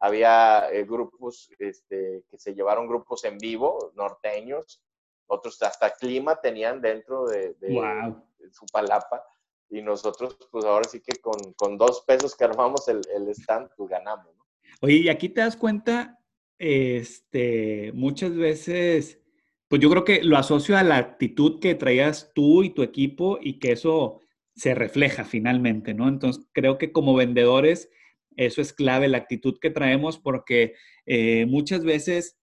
había 0.00 0.68
eh, 0.72 0.84
grupos 0.84 1.50
este, 1.58 2.24
que 2.28 2.36
se 2.38 2.52
llevaron 2.52 2.88
grupos 2.88 3.24
en 3.24 3.38
vivo, 3.38 3.92
norteños, 3.94 4.82
otros 5.28 5.62
hasta 5.62 5.90
clima 5.90 6.40
tenían 6.40 6.80
dentro 6.80 7.26
de, 7.26 7.54
de, 7.60 7.72
wow. 7.72 8.20
de 8.38 8.52
su 8.52 8.66
palapa. 8.66 9.24
Y 9.68 9.82
nosotros, 9.82 10.36
pues 10.50 10.64
ahora 10.64 10.88
sí 10.88 11.00
que 11.00 11.20
con, 11.20 11.52
con 11.52 11.78
dos 11.78 12.02
pesos 12.04 12.34
que 12.34 12.42
armamos 12.42 12.88
el, 12.88 13.02
el 13.14 13.28
stand, 13.28 13.70
pues 13.76 13.88
ganamos. 13.88 14.34
¿no? 14.36 14.44
Oye, 14.80 14.96
y 14.96 15.08
aquí 15.08 15.28
te 15.28 15.42
das 15.42 15.56
cuenta 15.56 16.19
este, 16.60 17.90
muchas 17.94 18.36
veces, 18.36 19.18
pues 19.66 19.80
yo 19.80 19.88
creo 19.90 20.04
que 20.04 20.22
lo 20.22 20.36
asocio 20.36 20.76
a 20.76 20.82
la 20.82 20.98
actitud 20.98 21.58
que 21.58 21.74
traías 21.74 22.32
tú 22.34 22.62
y 22.62 22.70
tu 22.70 22.82
equipo 22.82 23.38
y 23.40 23.58
que 23.58 23.72
eso 23.72 24.20
se 24.54 24.74
refleja 24.74 25.24
finalmente, 25.24 25.94
¿no? 25.94 26.06
Entonces, 26.06 26.46
creo 26.52 26.76
que 26.76 26.92
como 26.92 27.14
vendedores, 27.14 27.88
eso 28.36 28.60
es 28.60 28.74
clave, 28.74 29.08
la 29.08 29.16
actitud 29.16 29.58
que 29.58 29.70
traemos, 29.70 30.18
porque 30.18 30.74
eh, 31.06 31.46
muchas 31.46 31.82
veces 31.82 32.38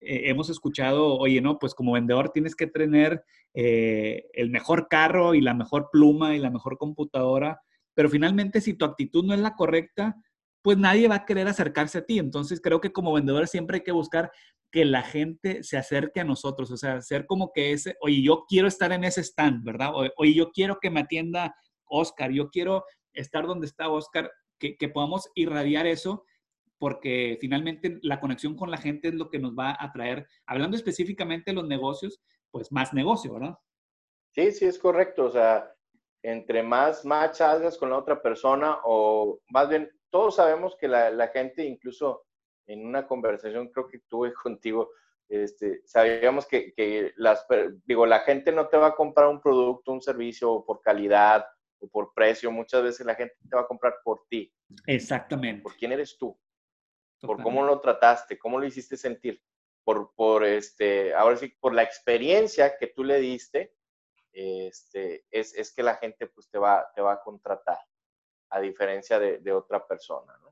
eh, 0.00 0.30
hemos 0.30 0.48
escuchado, 0.48 1.18
oye, 1.18 1.42
no, 1.42 1.58
pues 1.58 1.74
como 1.74 1.92
vendedor 1.92 2.30
tienes 2.30 2.56
que 2.56 2.66
tener 2.66 3.24
eh, 3.52 4.24
el 4.32 4.48
mejor 4.48 4.88
carro 4.88 5.34
y 5.34 5.42
la 5.42 5.52
mejor 5.52 5.90
pluma 5.92 6.34
y 6.34 6.38
la 6.38 6.50
mejor 6.50 6.78
computadora, 6.78 7.60
pero 7.92 8.08
finalmente 8.08 8.62
si 8.62 8.72
tu 8.72 8.86
actitud 8.86 9.22
no 9.22 9.34
es 9.34 9.40
la 9.40 9.54
correcta, 9.54 10.16
pues 10.62 10.78
nadie 10.78 11.08
va 11.08 11.16
a 11.16 11.24
querer 11.26 11.48
acercarse 11.48 11.98
a 11.98 12.04
ti. 12.04 12.18
Entonces 12.18 12.60
creo 12.60 12.80
que 12.80 12.92
como 12.92 13.12
vendedor 13.12 13.48
siempre 13.48 13.78
hay 13.78 13.82
que 13.82 13.92
buscar 13.92 14.30
que 14.70 14.84
la 14.84 15.02
gente 15.02 15.62
se 15.62 15.76
acerque 15.76 16.20
a 16.20 16.24
nosotros, 16.24 16.70
o 16.70 16.76
sea, 16.76 17.00
ser 17.00 17.26
como 17.26 17.50
que 17.52 17.72
ese, 17.72 17.96
oye, 18.00 18.22
yo 18.22 18.44
quiero 18.48 18.68
estar 18.68 18.92
en 18.92 19.02
ese 19.04 19.22
stand, 19.22 19.64
¿verdad? 19.64 19.90
oye, 20.16 20.34
yo 20.34 20.52
quiero 20.52 20.78
que 20.80 20.90
me 20.90 21.00
atienda 21.00 21.54
Oscar, 21.86 22.30
yo 22.30 22.50
quiero 22.50 22.84
estar 23.12 23.46
donde 23.46 23.66
está 23.66 23.88
Oscar, 23.88 24.30
que, 24.60 24.76
que 24.76 24.88
podamos 24.88 25.28
irradiar 25.34 25.86
eso, 25.86 26.24
porque 26.78 27.36
finalmente 27.40 27.98
la 28.02 28.20
conexión 28.20 28.54
con 28.54 28.70
la 28.70 28.78
gente 28.78 29.08
es 29.08 29.14
lo 29.14 29.28
que 29.28 29.40
nos 29.40 29.54
va 29.54 29.76
a 29.78 29.90
traer, 29.92 30.26
hablando 30.46 30.76
específicamente 30.76 31.50
de 31.50 31.56
los 31.56 31.66
negocios, 31.66 32.20
pues 32.52 32.70
más 32.70 32.94
negocio, 32.94 33.34
¿verdad? 33.34 33.56
Sí, 34.32 34.52
sí, 34.52 34.66
es 34.66 34.78
correcto, 34.78 35.24
o 35.24 35.30
sea, 35.30 35.74
entre 36.22 36.62
más 36.62 37.04
match 37.04 37.40
hagas 37.40 37.76
con 37.76 37.90
la 37.90 37.98
otra 37.98 38.22
persona 38.22 38.78
o 38.84 39.40
más 39.50 39.68
bien 39.68 39.90
todos 40.10 40.36
sabemos 40.36 40.76
que 40.76 40.88
la, 40.88 41.10
la, 41.10 41.28
gente, 41.28 41.64
incluso 41.64 42.26
en 42.66 42.86
una 42.86 43.06
conversación 43.06 43.68
creo 43.68 43.88
que 43.88 44.00
tuve 44.08 44.32
contigo, 44.42 44.90
este, 45.28 45.82
sabíamos 45.86 46.46
que, 46.46 46.74
que, 46.74 47.12
las, 47.16 47.46
digo, 47.84 48.04
la 48.04 48.20
gente 48.20 48.50
no 48.50 48.68
te 48.68 48.76
va 48.76 48.88
a 48.88 48.94
comprar 48.96 49.28
un 49.28 49.40
producto, 49.40 49.92
un 49.92 50.02
servicio 50.02 50.64
por 50.66 50.80
calidad 50.80 51.46
o 51.78 51.88
por 51.88 52.12
precio, 52.12 52.50
muchas 52.50 52.82
veces 52.82 53.06
la 53.06 53.14
gente 53.14 53.36
te 53.48 53.56
va 53.56 53.62
a 53.62 53.66
comprar 53.66 53.94
por 54.02 54.24
ti. 54.28 54.52
Exactamente. 54.86 55.62
Por 55.62 55.76
quién 55.76 55.92
eres 55.92 56.18
tú, 56.18 56.36
Totalmente. 57.20 57.26
por 57.26 57.42
cómo 57.42 57.64
lo 57.64 57.80
trataste, 57.80 58.38
cómo 58.38 58.58
lo 58.58 58.66
hiciste 58.66 58.96
sentir, 58.96 59.40
por, 59.84 60.12
por 60.14 60.44
este, 60.44 61.14
ahora 61.14 61.36
sí, 61.36 61.48
por 61.60 61.74
la 61.74 61.84
experiencia 61.84 62.76
que 62.76 62.88
tú 62.88 63.04
le 63.04 63.20
diste, 63.20 63.72
este, 64.32 65.24
es, 65.30 65.54
es 65.54 65.72
que 65.72 65.82
la 65.82 65.96
gente 65.96 66.26
pues 66.26 66.50
te 66.50 66.58
va, 66.58 66.90
te 66.94 67.00
va 67.00 67.14
a 67.14 67.22
contratar 67.22 67.78
a 68.50 68.60
diferencia 68.60 69.18
de, 69.18 69.52
otra 69.52 69.86
persona, 69.86 70.32
¿no? 70.42 70.50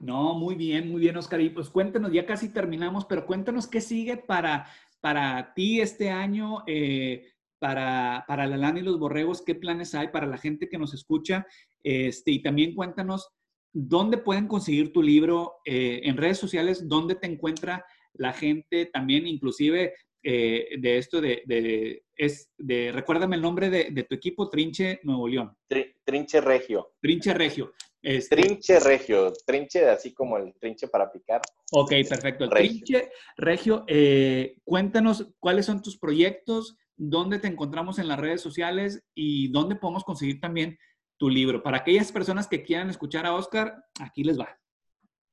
No, 0.00 0.34
muy 0.34 0.54
bien, 0.54 0.90
muy 0.90 1.00
bien, 1.00 1.16
Oscar. 1.16 1.40
Y 1.40 1.50
pues 1.50 1.70
cuéntanos, 1.70 2.12
ya 2.12 2.26
casi 2.26 2.52
terminamos, 2.52 3.06
pero 3.06 3.24
cuéntanos 3.24 3.66
qué 3.66 3.80
sigue 3.80 4.16
para, 4.18 4.66
para 5.00 5.54
ti 5.54 5.80
este 5.80 6.10
año, 6.10 6.62
eh, 6.66 7.32
para, 7.58 8.24
para 8.28 8.46
la 8.46 8.56
lana 8.56 8.80
y 8.80 8.82
los 8.82 8.98
borregos, 8.98 9.42
qué 9.42 9.54
planes 9.54 9.94
hay 9.94 10.08
para 10.08 10.26
la 10.26 10.36
gente 10.36 10.68
que 10.68 10.78
nos 10.78 10.92
escucha. 10.92 11.46
Este, 11.82 12.32
y 12.32 12.42
también 12.42 12.74
cuéntanos 12.74 13.30
dónde 13.72 14.18
pueden 14.18 14.46
conseguir 14.46 14.92
tu 14.92 15.02
libro 15.02 15.56
eh, 15.64 16.00
en 16.04 16.16
redes 16.16 16.38
sociales, 16.38 16.88
dónde 16.88 17.14
te 17.14 17.26
encuentra 17.26 17.84
la 18.14 18.32
gente, 18.32 18.86
también 18.86 19.26
inclusive 19.26 19.94
eh, 20.26 20.78
de 20.78 20.96
esto 20.96 21.20
de, 21.20 21.42
de, 21.44 22.04
es 22.16 22.50
de, 22.56 22.90
recuérdame 22.92 23.36
el 23.36 23.42
nombre 23.42 23.68
de, 23.68 23.90
de, 23.90 24.04
tu 24.04 24.14
equipo, 24.14 24.48
Trinche 24.48 25.00
Nuevo 25.02 25.28
León. 25.28 25.54
Tri, 25.68 25.96
trinche 26.02 26.40
Regio. 26.40 26.94
Trinche 26.98 27.34
Regio. 27.34 27.74
Este, 28.00 28.36
trinche 28.36 28.80
Regio, 28.80 29.32
trinche 29.46 29.88
así 29.88 30.14
como 30.14 30.38
el 30.38 30.54
trinche 30.58 30.88
para 30.88 31.12
picar. 31.12 31.42
Ok, 31.72 31.90
perfecto. 32.08 32.44
El 32.44 32.50
Regio. 32.50 32.70
Trinche 32.70 33.10
Regio, 33.36 33.84
eh, 33.86 34.56
cuéntanos 34.64 35.28
cuáles 35.38 35.66
son 35.66 35.82
tus 35.82 35.98
proyectos, 35.98 36.78
dónde 36.96 37.38
te 37.38 37.48
encontramos 37.48 37.98
en 37.98 38.08
las 38.08 38.18
redes 38.18 38.40
sociales 38.40 39.04
y 39.14 39.52
dónde 39.52 39.76
podemos 39.76 40.04
conseguir 40.04 40.40
también 40.40 40.78
tu 41.18 41.28
libro. 41.28 41.62
Para 41.62 41.78
aquellas 41.78 42.10
personas 42.12 42.48
que 42.48 42.62
quieran 42.62 42.88
escuchar 42.88 43.26
a 43.26 43.34
Oscar, 43.34 43.84
aquí 44.00 44.24
les 44.24 44.38
va. 44.38 44.58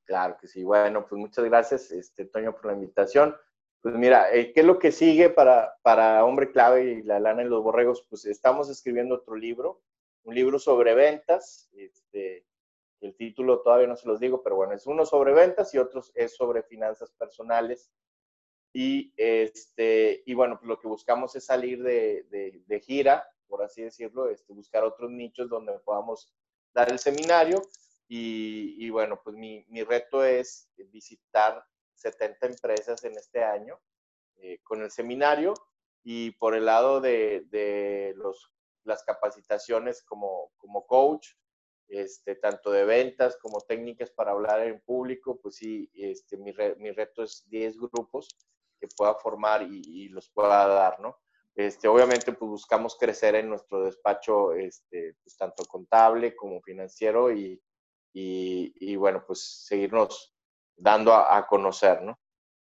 Claro 0.03 0.37
que 0.39 0.47
sí. 0.47 0.63
Bueno, 0.63 1.05
pues 1.07 1.17
muchas 1.17 1.45
gracias, 1.45 1.91
este, 1.91 2.25
Toño, 2.25 2.53
por 2.53 2.65
la 2.65 2.73
invitación. 2.73 3.33
Pues 3.81 3.95
mira, 3.95 4.31
eh, 4.31 4.53
¿qué 4.53 4.59
es 4.59 4.65
lo 4.65 4.77
que 4.77 4.91
sigue 4.91 5.29
para, 5.29 5.75
para 5.81 6.23
Hombre 6.23 6.51
Clave 6.51 6.83
y 6.83 7.01
la 7.01 7.19
lana 7.19 7.41
y 7.41 7.47
los 7.47 7.63
borregos? 7.63 8.05
Pues 8.09 8.25
estamos 8.25 8.69
escribiendo 8.69 9.15
otro 9.15 9.35
libro, 9.35 9.81
un 10.23 10.35
libro 10.35 10.59
sobre 10.59 10.93
ventas, 10.93 11.67
este, 11.73 12.45
el 13.01 13.15
título 13.15 13.61
todavía 13.61 13.87
no 13.87 13.95
se 13.95 14.07
los 14.07 14.19
digo, 14.19 14.43
pero 14.43 14.55
bueno, 14.55 14.73
es 14.73 14.85
uno 14.85 15.05
sobre 15.05 15.33
ventas 15.33 15.73
y 15.73 15.79
otro 15.79 16.03
es 16.13 16.35
sobre 16.35 16.61
finanzas 16.61 17.11
personales. 17.11 17.91
Y, 18.73 19.11
este, 19.17 20.21
y 20.25 20.33
bueno, 20.35 20.57
pues 20.59 20.69
lo 20.69 20.79
que 20.79 20.87
buscamos 20.87 21.35
es 21.35 21.45
salir 21.45 21.81
de, 21.81 22.23
de, 22.67 22.79
gira, 22.79 23.27
por 23.47 23.63
así 23.63 23.81
decirlo, 23.81 24.29
este, 24.29 24.53
buscar 24.53 24.83
otros 24.83 25.09
nichos 25.09 25.49
donde 25.49 25.73
podamos 25.79 26.31
dar 26.73 26.91
el 26.91 26.99
seminario. 26.99 27.63
Y, 28.07 28.75
y 28.77 28.89
bueno, 28.91 29.19
pues 29.23 29.35
mi, 29.35 29.65
mi, 29.69 29.83
reto 29.83 30.23
es 30.23 30.69
visitar 30.91 31.65
70 32.01 32.47
empresas 32.47 33.03
en 33.03 33.13
este 33.17 33.43
año 33.43 33.79
eh, 34.37 34.59
con 34.63 34.81
el 34.81 34.91
seminario. 34.91 35.53
Y 36.03 36.31
por 36.31 36.55
el 36.55 36.65
lado 36.65 36.99
de, 36.99 37.45
de 37.49 38.13
los, 38.15 38.51
las 38.83 39.03
capacitaciones 39.03 40.03
como, 40.03 40.51
como 40.57 40.85
coach, 40.87 41.27
este, 41.91 42.35
tanto 42.35 42.71
de 42.71 42.85
ventas 42.85 43.37
como 43.37 43.59
técnicas 43.61 44.09
para 44.11 44.31
hablar 44.31 44.61
en 44.61 44.79
público, 44.81 45.39
pues 45.41 45.57
sí, 45.57 45.91
este, 45.93 46.37
mi, 46.37 46.53
mi 46.77 46.91
reto 46.91 47.21
es 47.21 47.43
10 47.49 47.77
grupos 47.77 48.29
que 48.79 48.87
pueda 48.95 49.13
formar 49.15 49.63
y, 49.69 50.07
los 50.09 50.29
pueda 50.29 50.67
dar, 50.67 50.99
¿no? 51.01 51.19
Este, 51.53 51.87
obviamente, 51.87 52.31
pues 52.31 52.49
buscamos 52.49 52.95
crecer 52.97 53.35
en 53.35 53.49
nuestro 53.49 53.83
despacho, 53.83 54.53
este, 54.53 55.17
pues 55.21 55.35
tanto 55.35 55.65
contable 55.65 56.33
como 56.35 56.61
financiero 56.61 57.31
y, 57.31 57.61
y, 58.13 58.95
bueno, 58.95 59.23
pues 59.27 59.65
seguirnos 59.67 60.30
dando 60.81 61.13
a, 61.13 61.45
conocer, 61.47 62.01
¿no? 62.01 62.19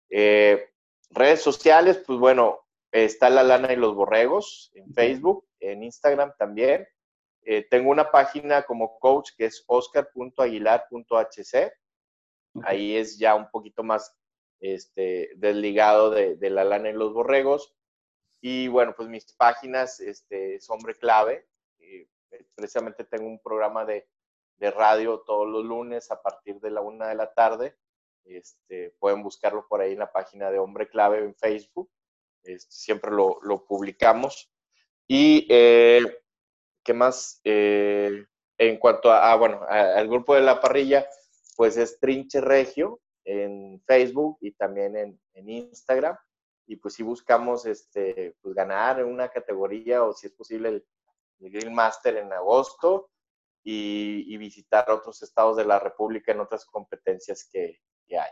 Eh, 0.10 0.70
redes 1.12 1.42
sociales, 1.42 2.04
pues 2.06 2.20
bueno, 2.20 2.60
está 2.92 3.30
La 3.30 3.44
Lana 3.44 3.72
y 3.74 3.76
los 3.76 3.94
Borregos 3.96 4.72
en 4.74 4.92
Facebook, 4.94 5.46
en 5.60 5.84
Instagram 5.84 6.34
también. 6.38 6.88
Eh, 7.44 7.68
tengo 7.70 7.92
una 7.92 8.10
página 8.12 8.64
como 8.64 8.98
coach 9.00 9.32
que 9.38 9.46
es 9.46 9.64
oscar.aguilar.hc. 9.68 11.74
Ahí 12.64 12.98
es 12.98 13.20
ya 13.20 13.36
un 13.36 13.50
poquito 13.52 13.84
más 13.84 14.18
este, 14.60 15.30
desligado 15.36 16.10
de, 16.10 16.50
la 16.50 16.64
lana 16.64 16.90
y 16.90 16.94
los 16.94 17.14
borregos. 17.14 17.76
Y 18.42 18.68
bueno, 18.68 18.96
pues 18.98 19.08
mis 19.08 19.32
páginas 19.34 20.00
este, 20.00 20.56
es 20.56 20.68
Hombre 20.70 20.96
Clave. 20.96 21.48
Eh, 21.80 22.10
precisamente 22.56 23.04
tengo 23.06 23.28
un 23.28 23.40
programa 23.40 23.86
de, 23.86 24.10
de, 24.58 24.72
radio 24.72 25.20
todos 25.20 25.48
los 25.48 25.64
lunes 25.64 26.10
a 26.12 26.22
partir 26.22 26.60
de 26.60 26.72
la 26.72 26.82
una 26.82 27.08
de 27.08 27.16
la 27.16 27.34
tarde. 27.34 27.78
Este, 28.28 28.96
pueden 29.00 29.24
buscarlo 29.24 29.68
por 29.68 29.82
ahí 29.82 29.94
en 29.94 30.00
la 30.00 30.12
página 30.12 30.52
de 30.52 30.60
Hombre 30.60 30.88
Clave 30.90 31.20
en 31.20 31.36
Facebook. 31.36 31.90
Este, 32.44 32.72
siempre 32.72 33.12
lo, 33.12 33.40
lo, 33.42 33.66
publicamos. 33.66 34.52
Y 35.08 35.48
eh, 35.50 36.02
¿Qué 36.88 36.94
más? 36.94 37.42
Eh, 37.44 38.26
en 38.58 38.78
cuanto 38.78 39.12
a, 39.12 39.30
ah, 39.30 39.36
bueno, 39.36 39.60
al 39.68 40.08
grupo 40.08 40.36
de 40.36 40.42
la 40.42 40.62
parrilla, 40.62 41.06
pues 41.58 41.76
es 41.76 42.00
Trinche 42.00 42.40
Regio 42.40 43.02
en 43.26 43.84
Facebook 43.86 44.38
y 44.40 44.54
también 44.54 44.96
en, 44.96 45.50
Instagram. 45.50 46.16
Y 46.66 46.78
pues 46.78 46.94
si 46.94 47.04
buscamos 47.04 47.66
este, 47.66 48.38
pues 48.42 48.56
ganar 48.56 49.02
en 49.02 49.08
una 49.08 49.28
categoría 49.28 50.02
o 50.02 50.14
si 50.14 50.28
es 50.28 50.34
posible 50.34 50.70
el, 50.70 50.86
Grill 51.40 51.72
Master 51.72 52.16
en 52.16 52.32
agosto 52.32 53.12
y, 53.64 54.38
visitar 54.38 54.90
otros 54.90 55.22
estados 55.22 55.58
de 55.58 55.66
la 55.66 55.80
República 55.80 56.32
en 56.32 56.40
otras 56.40 56.66
competencias 56.66 57.50
que, 57.52 57.82
que 58.08 58.18
hay. 58.18 58.30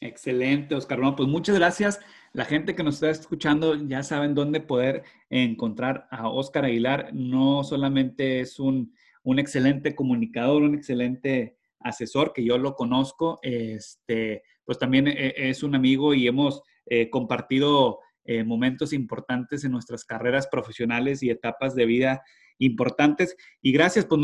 Excelente, 0.00 0.74
Oscar. 0.74 0.98
Bueno, 0.98 1.16
pues 1.16 1.28
muchas 1.28 1.56
gracias. 1.56 2.00
La 2.32 2.44
gente 2.44 2.74
que 2.74 2.82
nos 2.82 2.96
está 2.96 3.10
escuchando 3.10 3.74
ya 3.74 4.02
saben 4.02 4.34
dónde 4.34 4.60
poder 4.60 5.04
encontrar 5.30 6.08
a 6.10 6.28
Oscar 6.28 6.64
Aguilar. 6.64 7.10
No 7.14 7.64
solamente 7.64 8.40
es 8.40 8.58
un, 8.58 8.94
excelente 9.24 9.94
comunicador, 9.94 10.62
un 10.62 10.74
excelente 10.74 11.56
asesor, 11.80 12.32
que 12.32 12.44
yo 12.44 12.58
lo 12.58 12.74
conozco, 12.74 13.38
este, 13.42 14.42
pues 14.64 14.78
también 14.78 15.08
e, 15.08 15.32
es 15.36 15.62
un 15.62 15.74
amigo 15.74 16.12
y 16.12 16.26
hemos 16.26 16.62
eh, 16.86 17.08
compartido 17.08 18.00
eh, 18.24 18.42
momentos 18.42 18.92
importantes 18.92 19.64
en 19.64 19.72
nuestras 19.72 20.04
carreras 20.04 20.46
profesionales 20.48 21.22
y 21.22 21.30
etapas 21.30 21.74
de 21.74 21.86
vida 21.86 22.22
importantes. 22.58 23.36
Y 23.62 23.72
gracias, 23.72 24.06
pues 24.06 24.20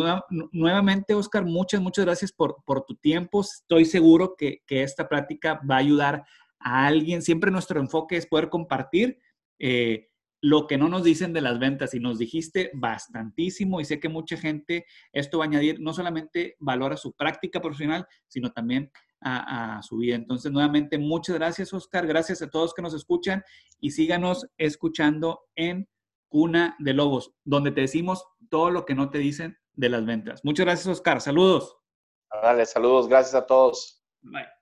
nuevamente, 0.53 1.15
Oscar, 1.15 1.45
muchas, 1.45 1.81
muchas 1.81 2.05
gracias 2.05 2.33
por, 2.33 2.63
tu 2.87 2.95
tiempo. 2.97 3.41
Estoy 3.41 3.85
seguro 3.85 4.35
que, 4.37 4.63
esta 4.69 5.09
práctica 5.09 5.61
va 5.69 5.77
a 5.77 5.79
ayudar 5.79 6.25
a 6.59 6.87
alguien. 6.87 7.23
Siempre 7.23 7.51
nuestro 7.51 7.81
enfoque 7.81 8.17
es 8.17 8.27
poder 8.27 8.49
compartir 8.49 9.19
eh, 9.59 10.09
lo 10.43 10.67
que 10.67 10.79
no 10.79 10.89
nos 10.89 11.05
dicen 11.05 11.33
de 11.33 11.43
las 11.43 11.59
ventas 11.59 11.93
y 11.93 12.01
nos 12.01 12.19
dijiste 12.19 12.71
bastantísimo 12.73 13.79
y 13.79 13.85
sé 13.85 14.01
que 14.01 14.09
mucha 14.09 14.39
gente 14.39 14.87
esto 15.13 15.39
va 15.39 15.45
a 15.45 15.49
añadir 15.49 15.81
no 15.81 15.93
solamente 15.93 16.57
valor 16.61 16.95
a 16.95 16.97
su 16.97 17.13
práctica 17.13 17.61
profesional, 17.61 18.07
sino 18.27 18.51
también 18.51 18.91
a, 19.21 19.77
a, 19.77 19.83
su 19.83 19.99
vida. 19.99 20.17
Entonces, 20.17 20.51
nuevamente, 20.51 20.97
muchas 20.97 21.37
gracias, 21.37 21.75
Oscar. 21.75 22.07
Gracias 22.07 22.41
a 22.41 22.49
todos 22.49 22.73
que 22.73 22.81
nos 22.81 22.95
escuchan 22.95 23.43
y 23.81 23.91
síganos 23.91 24.47
escuchando 24.57 25.41
en 25.57 25.87
Cuna 26.31 26.77
de 26.79 26.95
Lobos, 26.95 27.35
donde 27.45 27.73
te 27.73 27.83
decimos 27.83 28.25
todo 28.49 28.71
lo 28.71 28.87
que 28.87 28.95
no 28.95 29.11
te 29.11 29.19
dicen 29.19 29.59
de 29.75 29.91
las 29.91 30.07
ventas. 30.07 30.41
Muchas 30.45 30.65
gracias, 30.65 30.87
Oscar. 30.87 31.21
Saludos. 31.21 31.77
Dale, 32.43 32.65
saludos. 32.65 33.09
Gracias 33.09 33.35
a 33.35 33.45
todos. 33.45 34.03
Bye. 34.23 34.60